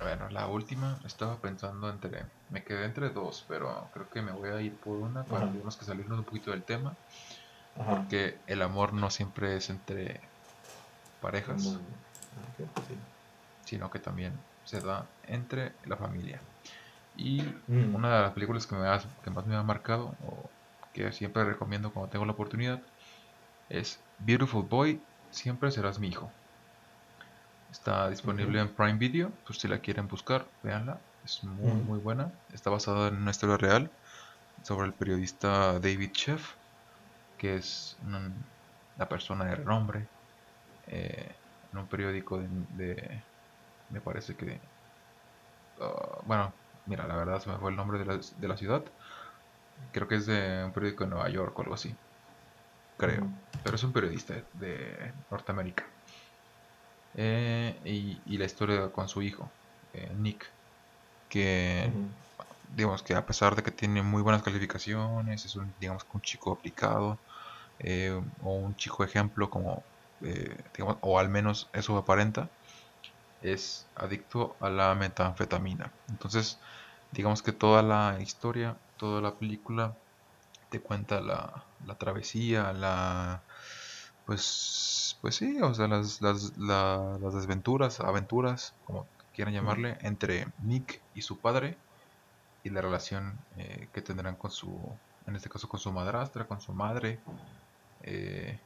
Bueno, 0.00 0.28
la 0.30 0.46
última 0.46 0.98
estaba 1.04 1.36
pensando 1.36 1.88
entre. 1.88 2.24
Me 2.50 2.62
quedé 2.62 2.84
entre 2.84 3.10
dos, 3.10 3.44
pero 3.48 3.88
creo 3.94 4.08
que 4.10 4.22
me 4.22 4.32
voy 4.32 4.50
a 4.50 4.60
ir 4.60 4.74
por 4.76 4.96
una 4.96 5.24
para 5.24 5.46
tenemos 5.46 5.76
que 5.76 5.84
salirnos 5.84 6.18
un 6.18 6.24
poquito 6.24 6.50
del 6.50 6.62
tema. 6.62 6.94
Porque 7.76 8.38
el 8.46 8.62
amor 8.62 8.94
no 8.94 9.10
siempre 9.10 9.56
es 9.56 9.68
entre 9.68 10.20
parejas, 11.20 11.76
ah, 11.76 12.82
sino 13.64 13.90
que 13.90 13.98
también 13.98 14.32
se 14.64 14.80
da 14.80 15.06
entre 15.26 15.72
la 15.84 15.96
familia. 15.96 16.40
Y 17.16 17.42
mm. 17.66 17.94
una 17.94 18.14
de 18.16 18.22
las 18.22 18.32
películas 18.32 18.66
que, 18.66 18.74
me 18.76 18.98
que 19.22 19.30
más 19.30 19.46
me 19.46 19.56
ha 19.56 19.62
marcado, 19.62 20.14
o 20.26 20.50
que 20.92 21.12
siempre 21.12 21.44
recomiendo 21.44 21.92
cuando 21.92 22.10
tengo 22.10 22.24
la 22.24 22.32
oportunidad, 22.32 22.80
es 23.68 24.00
Beautiful 24.18 24.64
Boy, 24.64 25.00
siempre 25.30 25.70
serás 25.70 25.98
mi 25.98 26.08
hijo. 26.08 26.30
Está 27.70 28.08
disponible 28.08 28.60
en 28.60 28.68
Prime 28.68 28.94
Video, 28.94 29.30
pues 29.46 29.58
si 29.58 29.68
la 29.68 29.78
quieren 29.78 30.08
buscar, 30.08 30.46
véanla. 30.62 30.98
Es 31.24 31.42
muy, 31.42 31.72
muy 31.72 31.98
buena. 31.98 32.32
Está 32.52 32.70
basada 32.70 33.08
en 33.08 33.16
una 33.16 33.30
historia 33.30 33.56
real 33.56 33.90
sobre 34.62 34.86
el 34.86 34.92
periodista 34.92 35.78
David 35.78 36.10
Sheff, 36.12 36.54
que 37.38 37.56
es 37.56 37.96
una 38.06 39.08
persona 39.08 39.44
de 39.44 39.56
renombre 39.56 40.06
eh, 40.88 41.34
en 41.72 41.78
un 41.78 41.86
periódico 41.86 42.38
de, 42.38 43.22
me 43.90 44.00
parece 44.00 44.34
que, 44.34 44.60
uh, 45.80 46.24
bueno, 46.24 46.52
mira, 46.86 47.06
la 47.06 47.16
verdad 47.16 47.40
se 47.40 47.50
me 47.50 47.56
fue 47.58 47.70
el 47.70 47.76
nombre 47.76 47.98
de 47.98 48.04
la, 48.04 48.16
de 48.16 48.48
la, 48.48 48.56
ciudad. 48.56 48.82
Creo 49.92 50.08
que 50.08 50.16
es 50.16 50.26
de 50.26 50.64
un 50.64 50.72
periódico 50.72 51.04
de 51.04 51.10
Nueva 51.10 51.28
York 51.28 51.58
o 51.58 51.62
algo 51.62 51.74
así. 51.74 51.94
Creo. 52.96 53.28
Pero 53.62 53.76
es 53.76 53.82
un 53.82 53.92
periodista 53.92 54.34
de 54.54 55.12
Norteamérica. 55.30 55.84
Eh, 57.16 57.74
y, 58.26 58.36
la 58.36 58.44
historia 58.44 58.90
con 58.92 59.08
su 59.08 59.22
hijo, 59.22 59.48
eh, 59.94 60.10
Nick, 60.18 60.46
que 61.30 61.90
digamos 62.76 63.02
que 63.02 63.14
a 63.14 63.24
pesar 63.24 63.56
de 63.56 63.62
que 63.62 63.70
tiene 63.70 64.02
muy 64.02 64.22
buenas 64.22 64.42
calificaciones, 64.42 65.44
es 65.44 65.56
un, 65.56 65.72
digamos, 65.80 66.06
un 66.12 66.20
chico 66.20 66.52
aplicado, 66.52 67.18
o 68.42 68.54
un 68.54 68.74
chico 68.76 69.04
ejemplo 69.04 69.50
como 69.50 69.82
eh, 70.22 70.56
o 71.02 71.18
al 71.18 71.28
menos 71.28 71.68
eso 71.72 71.96
aparenta, 71.96 72.48
es 73.42 73.86
adicto 73.94 74.56
a 74.60 74.70
la 74.70 74.94
metanfetamina. 74.94 75.92
Entonces, 76.08 76.58
digamos 77.12 77.42
que 77.42 77.52
toda 77.52 77.82
la 77.82 78.18
historia, 78.20 78.76
toda 78.96 79.20
la 79.20 79.34
película 79.34 79.94
te 80.70 80.80
cuenta 80.80 81.20
la, 81.20 81.64
la 81.86 81.94
travesía, 81.96 82.72
la 82.72 83.42
pues 84.26 85.18
pues 85.20 85.36
sí, 85.36 85.60
o 85.62 85.74
sea, 85.74 85.88
las, 85.88 86.20
las, 86.20 86.56
las 86.56 87.34
desventuras, 87.34 88.00
aventuras, 88.00 88.74
como 88.84 89.06
quieran 89.34 89.54
llamarle, 89.54 89.98
entre 90.02 90.46
Nick 90.62 91.00
y 91.14 91.22
su 91.22 91.38
padre 91.38 91.76
y 92.64 92.70
la 92.70 92.80
relación 92.80 93.38
eh, 93.56 93.88
que 93.92 94.02
tendrán 94.02 94.36
con 94.36 94.50
su, 94.50 94.78
en 95.26 95.36
este 95.36 95.48
caso 95.48 95.68
con 95.68 95.80
su 95.80 95.92
madrastra, 95.92 96.46
con 96.46 96.60
su 96.60 96.72
madre, 96.72 97.18
eh, 98.02 98.58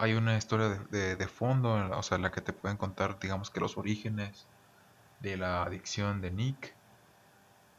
hay 0.00 0.14
una 0.14 0.36
historia 0.36 0.68
de, 0.90 1.16
de, 1.16 1.28
fondo, 1.28 1.74
o 1.74 2.02
sea, 2.02 2.16
en 2.16 2.22
la 2.22 2.30
que 2.30 2.40
te 2.40 2.52
pueden 2.52 2.78
contar, 2.78 3.18
digamos 3.20 3.50
que 3.50 3.60
los 3.60 3.76
orígenes 3.76 4.46
de 5.20 5.36
la 5.36 5.62
adicción 5.62 6.20
de 6.20 6.30
Nick 6.30 6.74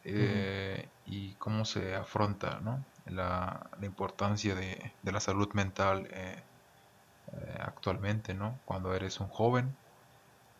eh, 0.04 0.88
y 1.06 1.34
cómo 1.34 1.66
se 1.66 1.96
afronta, 1.96 2.60
¿no? 2.62 2.84
La, 3.10 3.70
la 3.80 3.86
importancia 3.86 4.54
de, 4.56 4.92
de, 5.02 5.12
la 5.12 5.20
salud 5.20 5.52
mental 5.54 6.08
eh, 6.12 6.44
eh, 7.34 7.58
actualmente, 7.60 8.34
¿no? 8.34 8.60
Cuando 8.66 8.94
eres 8.94 9.20
un 9.20 9.28
joven, 9.28 9.76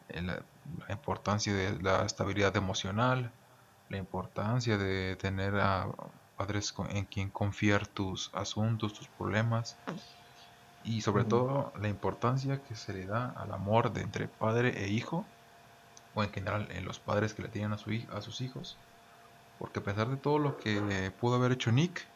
la, 0.10 0.42
la, 0.88 0.94
importancia 0.94 1.54
de 1.54 1.82
la 1.82 2.06
estabilidad 2.06 2.56
emocional, 2.56 3.32
la 3.90 3.98
importancia 3.98 4.78
de 4.78 5.16
tener 5.18 5.60
a 5.60 5.88
padres 6.38 6.74
en 6.90 7.06
quien 7.06 7.30
confiar 7.30 7.88
tus 7.88 8.30
asuntos, 8.34 8.94
tus 8.94 9.08
problemas 9.08 9.76
y 10.84 11.02
sobre 11.02 11.26
todo 11.26 11.74
la 11.82 11.90
importancia 11.90 12.62
que 12.64 12.76
se 12.76 12.94
le 12.94 13.06
da 13.06 13.32
al 13.32 13.52
amor 13.52 13.92
de 13.92 14.02
entre 14.02 14.28
padre 14.28 14.84
e 14.84 14.88
hijo, 14.88 15.26
o 16.16 16.24
en 16.24 16.32
general 16.32 16.68
en 16.72 16.86
los 16.86 17.00
padres 17.00 17.34
que 17.34 17.42
le 17.42 17.50
tienen 17.50 17.74
a, 17.74 17.78
su, 17.78 17.92
a 18.14 18.22
sus 18.22 18.42
hijos, 18.42 18.78
porque 19.60 19.80
a 19.80 19.84
pesar 19.84 20.08
de 20.08 20.18
todo 20.18 20.40
lo 20.40 20.58
que 20.58 21.12
pudo 21.20 21.36
haber 21.36 21.52
hecho 21.52 21.72
Nick, 21.72 22.08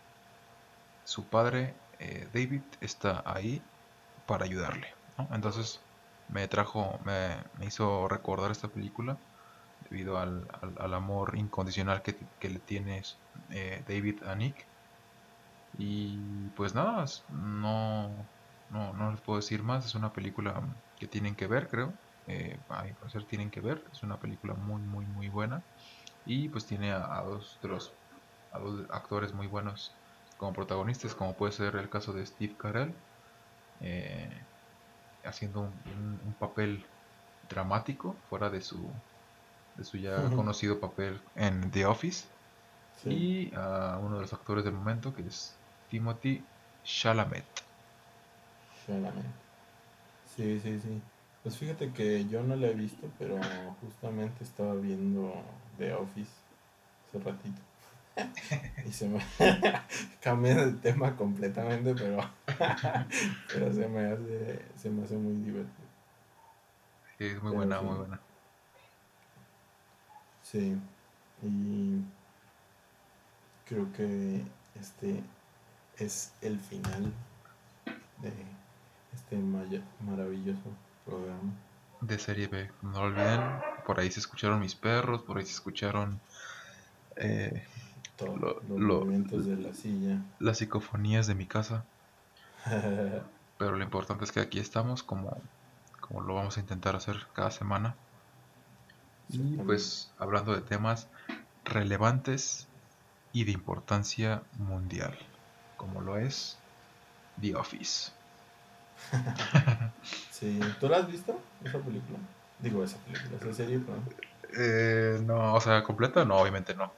su 1.03 1.25
padre 1.25 1.73
eh, 1.99 2.27
David 2.33 2.61
está 2.79 3.23
ahí 3.25 3.61
para 4.25 4.45
ayudarle. 4.45 4.87
Entonces 5.31 5.79
me 6.29 6.47
trajo, 6.47 6.99
me, 7.05 7.35
hizo 7.65 8.07
recordar 8.07 8.51
esta 8.51 8.67
película 8.67 9.17
debido 9.89 10.17
al, 10.17 10.47
al, 10.79 10.93
amor 10.93 11.37
incondicional 11.37 12.01
que, 12.01 12.15
que 12.39 12.49
le 12.49 12.59
tiene 12.59 13.03
eh, 13.49 13.83
David 13.87 14.23
a 14.23 14.35
Nick. 14.35 14.65
Y 15.77 16.17
pues 16.55 16.73
nada, 16.75 17.05
no, 17.29 18.09
no, 18.69 18.93
no 18.93 19.11
les 19.11 19.21
puedo 19.21 19.37
decir 19.39 19.63
más, 19.63 19.85
es 19.85 19.95
una 19.95 20.13
película 20.13 20.61
que 20.99 21.07
tienen 21.07 21.35
que 21.35 21.47
ver, 21.47 21.67
creo. 21.67 21.93
Eh, 22.27 22.57
a 22.69 22.83
mi 22.83 22.93
parecer 22.93 23.25
tienen 23.25 23.49
que 23.49 23.61
ver, 23.61 23.83
es 23.91 24.03
una 24.03 24.17
película 24.17 24.53
muy, 24.53 24.81
muy, 24.81 25.05
muy 25.05 25.29
buena. 25.29 25.61
Y 26.25 26.49
pues 26.49 26.65
tiene 26.65 26.91
a, 26.91 27.21
dos 27.23 27.59
de 27.61 27.69
los 27.69 27.93
actores 28.89 29.33
muy 29.33 29.47
buenos 29.47 29.93
como 30.41 30.53
protagonistas, 30.53 31.13
como 31.13 31.35
puede 31.35 31.51
ser 31.51 31.75
el 31.75 31.87
caso 31.87 32.13
de 32.13 32.25
Steve 32.25 32.55
Carell, 32.57 32.91
eh, 33.79 34.27
haciendo 35.23 35.61
un, 35.61 36.35
papel 36.39 36.83
dramático 37.47 38.15
fuera 38.27 38.49
de 38.49 38.59
su, 38.59 38.79
de 39.77 39.83
su 39.83 39.97
ya 39.97 40.31
conocido 40.31 40.79
papel 40.79 41.21
en 41.35 41.69
The 41.69 41.85
Office. 41.85 42.25
Y 43.05 43.53
a 43.53 43.99
uno 44.01 44.15
de 44.15 44.21
los 44.21 44.33
actores 44.33 44.63
del 44.63 44.73
momento 44.73 45.13
que 45.13 45.21
es 45.21 45.53
Timothy 45.91 46.43
Chalamet. 46.83 47.45
Sí, 50.35 50.59
sí, 50.59 50.79
sí. 50.79 51.01
Pues 51.43 51.55
fíjate 51.55 51.91
que 51.91 52.25
yo 52.25 52.41
no 52.41 52.55
la 52.55 52.65
he 52.65 52.73
visto, 52.73 53.07
pero 53.19 53.39
justamente 53.79 54.43
estaba 54.43 54.73
viendo 54.73 55.35
The 55.77 55.93
Office 55.93 56.31
hace 57.07 57.19
ratito. 57.19 57.61
y 58.85 58.91
se 58.91 59.07
me 59.07 59.21
cambia 60.21 60.55
de 60.65 60.73
tema 60.73 61.15
completamente, 61.15 61.95
pero, 61.95 62.19
pero 63.53 63.73
se 63.73 63.87
me 63.87 64.05
hace, 64.05 64.65
se 64.75 64.89
me 64.89 65.03
hace 65.03 65.15
muy 65.17 65.35
divertido. 65.43 65.87
Sí, 67.17 67.25
es 67.27 67.41
muy 67.41 67.51
Pero 67.51 67.53
buena, 67.53 67.79
sí. 67.79 67.85
muy 67.85 67.95
buena. 67.95 68.19
Sí, 70.43 70.77
y 71.41 72.01
creo 73.65 73.91
que 73.93 74.43
este 74.75 75.23
es 75.97 76.33
el 76.41 76.59
final 76.59 77.13
de 78.21 78.31
este 79.13 79.37
maravilloso 79.99 80.69
programa. 81.05 81.53
De 82.01 82.19
serie 82.19 82.47
B. 82.47 82.69
No 82.81 82.91
lo 82.99 83.07
olviden, 83.07 83.63
por 83.85 83.99
ahí 83.99 84.11
se 84.11 84.19
escucharon 84.19 84.59
mis 84.59 84.75
perros, 84.75 85.21
por 85.21 85.37
ahí 85.37 85.45
se 85.45 85.53
escucharon 85.53 86.19
eh, 87.15 87.65
Lo- 88.27 88.61
los 88.67 88.79
lo- 88.79 88.99
movimientos 88.99 89.45
de 89.45 89.55
la 89.57 89.73
silla. 89.73 90.21
las 90.39 90.57
psicofonías 90.57 91.27
de 91.27 91.35
mi 91.35 91.45
casa. 91.47 91.85
Pero 93.57 93.75
lo 93.75 93.83
importante 93.83 94.23
es 94.23 94.31
que 94.31 94.39
aquí 94.39 94.59
estamos, 94.59 95.03
como, 95.03 95.41
como 95.99 96.21
lo 96.21 96.35
vamos 96.35 96.57
a 96.57 96.61
intentar 96.61 96.95
hacer 96.95 97.27
cada 97.33 97.51
semana. 97.51 97.95
Y 99.29 99.55
pues 99.57 100.11
hablando 100.17 100.53
de 100.53 100.61
temas 100.61 101.07
relevantes 101.63 102.67
y 103.31 103.45
de 103.45 103.51
importancia 103.51 104.41
mundial, 104.57 105.17
como 105.77 106.01
lo 106.01 106.17
es 106.17 106.57
The 107.39 107.55
Office. 107.55 108.11
Sí, 110.31 110.59
¿tú 110.79 110.89
la 110.89 110.97
has 110.97 111.07
visto? 111.07 111.39
Esa 111.63 111.77
película. 111.79 112.17
Digo, 112.59 112.83
esa 112.83 112.97
película, 112.97 113.37
esa 113.39 113.53
serie, 113.53 113.77
perdón. 113.79 114.03
Eh, 114.57 115.19
no, 115.23 115.53
o 115.53 115.61
sea, 115.61 115.83
completa, 115.83 116.25
no, 116.25 116.37
obviamente 116.37 116.73
no. 116.73 116.91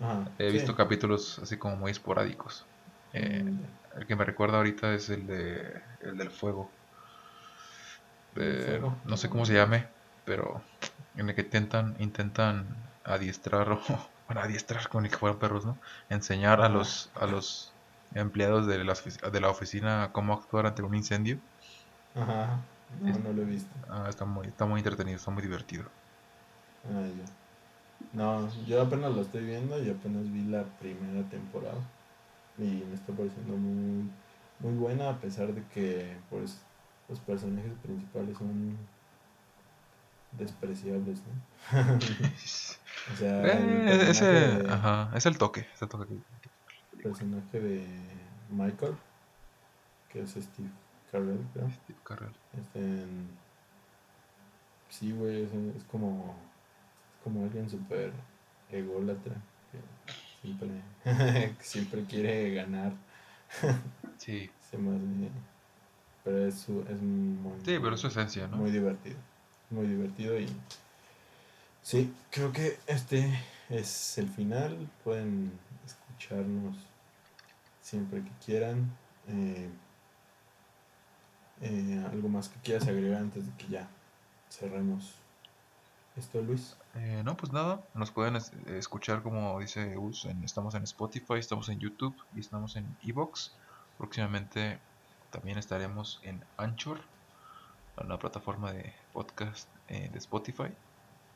Ajá. 0.00 0.30
He 0.38 0.50
sí. 0.50 0.58
visto 0.58 0.76
capítulos 0.76 1.38
así 1.40 1.58
como 1.58 1.76
muy 1.76 1.90
esporádicos. 1.90 2.68
Eh, 3.12 3.44
Mm, 3.44 3.78
el 3.96 4.06
que 4.06 4.16
me 4.16 4.24
recuerda 4.24 4.58
ahorita 4.58 4.94
es 4.94 5.10
el 5.10 5.26
de 5.26 5.72
el 6.00 6.16
del 6.18 6.30
fuego. 6.30 6.76
¿Del 8.44 8.56
Eh, 8.56 8.58
fuego? 8.58 8.96
no 9.04 9.16
sé 9.16 9.28
cómo 9.30 9.44
se 9.46 9.54
llame, 9.54 9.90
pero 10.24 10.62
en 11.14 11.28
el 11.30 11.34
que 11.34 11.42
intentan 11.42 11.94
intentan 11.98 12.82
adiestrar 13.04 13.70
o 13.72 13.80
bueno, 14.26 14.40
adiestrar 14.42 14.88
con 14.88 15.04
el 15.04 15.10
que 15.10 15.16
fueran 15.18 15.38
perros, 15.38 15.64
¿no? 15.66 15.80
Enseñar 16.08 16.60
a 16.60 16.68
los 16.68 17.10
a 17.14 17.26
los 17.26 17.76
empleados 18.12 18.66
de 18.66 18.84
la, 18.84 18.94
de 19.32 19.40
la 19.40 19.50
oficina 19.50 20.10
cómo 20.12 20.34
actuar 20.34 20.66
ante 20.66 20.82
un 20.82 20.94
incendio. 20.94 21.40
Ajá. 22.14 22.66
No, 22.98 23.10
Es- 23.10 23.20
no 23.20 23.32
lo 23.32 23.42
he 23.42 23.44
visto. 23.44 23.76
Ah, 23.88 24.06
está 24.10 24.24
muy 24.26 24.48
está 24.48 24.66
muy 24.66 24.80
entretenido, 24.80 25.16
está 25.16 25.30
muy 25.30 25.42
divertido. 25.42 25.92
Ah, 26.84 27.06
ya. 27.16 27.24
No, 28.12 28.48
yo 28.66 28.82
apenas 28.82 29.14
lo 29.14 29.22
estoy 29.22 29.44
viendo 29.44 29.82
y 29.82 29.90
apenas 29.90 30.30
vi 30.32 30.44
la 30.44 30.64
primera 30.78 31.28
temporada. 31.28 31.80
Y 32.58 32.84
me 32.88 32.94
está 32.94 33.12
pareciendo 33.12 33.56
muy, 33.56 34.08
muy 34.60 34.72
buena 34.78 35.10
a 35.10 35.18
pesar 35.18 35.52
de 35.52 35.62
que 35.74 36.16
pues 36.30 36.58
los 37.08 37.18
personajes 37.20 37.72
principales 37.82 38.38
son 38.38 38.76
despreciables, 40.38 41.18
¿no? 41.72 41.74
o 43.12 43.16
sea, 43.16 43.42
Eh, 43.42 44.10
ese, 44.10 44.24
de, 44.24 44.72
ajá, 44.72 45.10
es 45.16 45.26
el 45.26 45.38
toque, 45.38 45.66
es 45.74 45.82
el 45.82 45.88
toque 45.88 46.06
que- 46.06 46.14
el 46.96 47.02
personaje 47.02 47.60
de 47.60 47.86
Michael, 48.50 48.94
que 50.12 50.22
es 50.22 50.30
Steve 50.30 50.70
Carell, 51.10 51.44
creo. 51.52 51.68
Steve 51.70 51.98
Carell. 52.04 52.32
Este, 52.58 53.04
sí, 54.90 55.12
güey, 55.12 55.42
es, 55.42 55.52
es 55.76 55.84
como, 55.84 56.34
como 57.24 57.42
alguien 57.44 57.68
súper 57.68 58.12
ególatra, 58.70 59.34
que 59.72 59.78
siempre, 60.42 60.68
que 61.56 61.64
siempre 61.64 62.04
quiere 62.04 62.54
ganar, 62.54 62.92
Sí, 64.18 64.50
se 64.70 64.78
me 64.78 64.94
hace- 64.96 65.30
pero 66.22 66.46
es, 66.46 66.54
su- 66.60 66.80
es 66.88 67.00
muy, 67.02 67.58
sí, 67.64 67.78
pero 67.82 67.94
es 67.94 68.00
su 68.00 68.06
esencia, 68.06 68.46
¿no? 68.48 68.56
muy 68.58 68.70
divertido, 68.70 69.16
muy 69.70 69.86
divertido 69.86 70.38
y 70.38 70.48
sí, 71.82 72.12
creo 72.30 72.52
que 72.52 72.78
este 72.86 73.28
es 73.70 74.18
el 74.18 74.28
final, 74.28 74.88
pueden 75.02 75.52
escucharnos 75.86 76.76
siempre 77.82 78.22
que 78.22 78.30
quieran. 78.44 78.90
eh, 79.28 79.68
eh, 81.60 82.04
algo 82.10 82.28
más 82.28 82.48
que 82.48 82.58
quieras 82.60 82.86
agregar 82.88 83.20
antes 83.20 83.46
de 83.46 83.52
que 83.56 83.68
ya 83.68 83.88
cerremos 84.50 85.14
esto, 86.16 86.42
Luis. 86.42 86.76
Eh, 86.96 87.22
no, 87.24 87.36
pues 87.36 87.52
nada, 87.52 87.80
nos 87.94 88.10
pueden 88.12 88.36
es- 88.36 88.52
escuchar 88.68 89.22
como 89.22 89.58
dice 89.58 89.96
Gus, 89.96 90.26
en- 90.26 90.44
estamos 90.44 90.74
en 90.74 90.84
Spotify, 90.84 91.34
estamos 91.34 91.68
en 91.68 91.80
YouTube 91.80 92.16
y 92.36 92.40
estamos 92.40 92.76
en 92.76 92.86
Evox. 93.02 93.52
Próximamente 93.98 94.78
también 95.30 95.58
estaremos 95.58 96.20
en 96.22 96.44
Anchor, 96.56 97.00
la 98.06 98.18
plataforma 98.18 98.72
de 98.72 98.92
podcast 99.12 99.68
eh, 99.88 100.08
de 100.12 100.18
Spotify, 100.18 100.68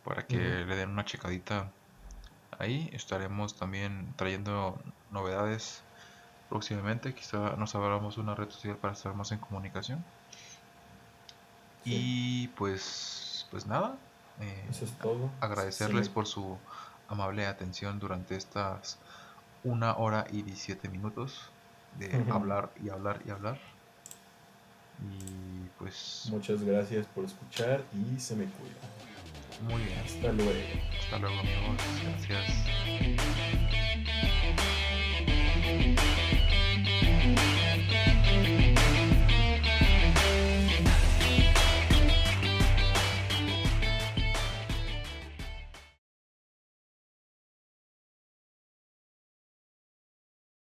para 0.04 0.26
que 0.26 0.36
le 0.38 0.76
den 0.76 0.90
una 0.90 1.04
checadita 1.04 1.70
ahí. 2.58 2.88
Estaremos 2.92 3.54
también 3.56 4.12
trayendo 4.16 4.80
novedades 5.10 5.82
próximamente, 6.48 7.14
quizá 7.14 7.56
nos 7.56 7.74
abramos 7.74 8.16
una 8.16 8.34
red 8.34 8.48
social 8.50 8.76
para 8.76 8.92
estar 8.94 9.14
más 9.14 9.32
en 9.32 9.38
comunicación. 9.38 10.04
Sí. 11.84 11.92
Y 11.94 12.48
pues, 12.48 13.46
pues 13.50 13.66
nada. 13.66 13.96
Eh, 14.40 14.64
Eso 14.70 14.84
es 14.84 14.92
todo. 14.98 15.30
agradecerles 15.40 16.08
por 16.08 16.26
su 16.26 16.56
amable 17.08 17.46
atención 17.46 17.98
durante 17.98 18.36
estas 18.36 18.98
una 19.64 19.96
hora 19.96 20.26
y 20.30 20.42
17 20.42 20.88
minutos 20.88 21.50
de 21.98 22.24
hablar 22.30 22.70
y 22.82 22.90
hablar 22.90 23.20
y 23.26 23.30
hablar. 23.30 23.58
Y 25.00 25.68
pues 25.78 26.26
Muchas 26.30 26.62
gracias 26.62 27.06
por 27.06 27.24
escuchar 27.24 27.82
y 27.94 28.18
se 28.20 28.34
me 28.36 28.44
cuida. 28.46 29.72
muy 29.72 29.82
bien. 29.82 29.98
Hasta 30.00 30.32
luego. 30.32 30.52
Hasta 31.04 31.18
luego 31.18 31.38
amigos. 31.40 31.82
Gracias. 32.28 33.67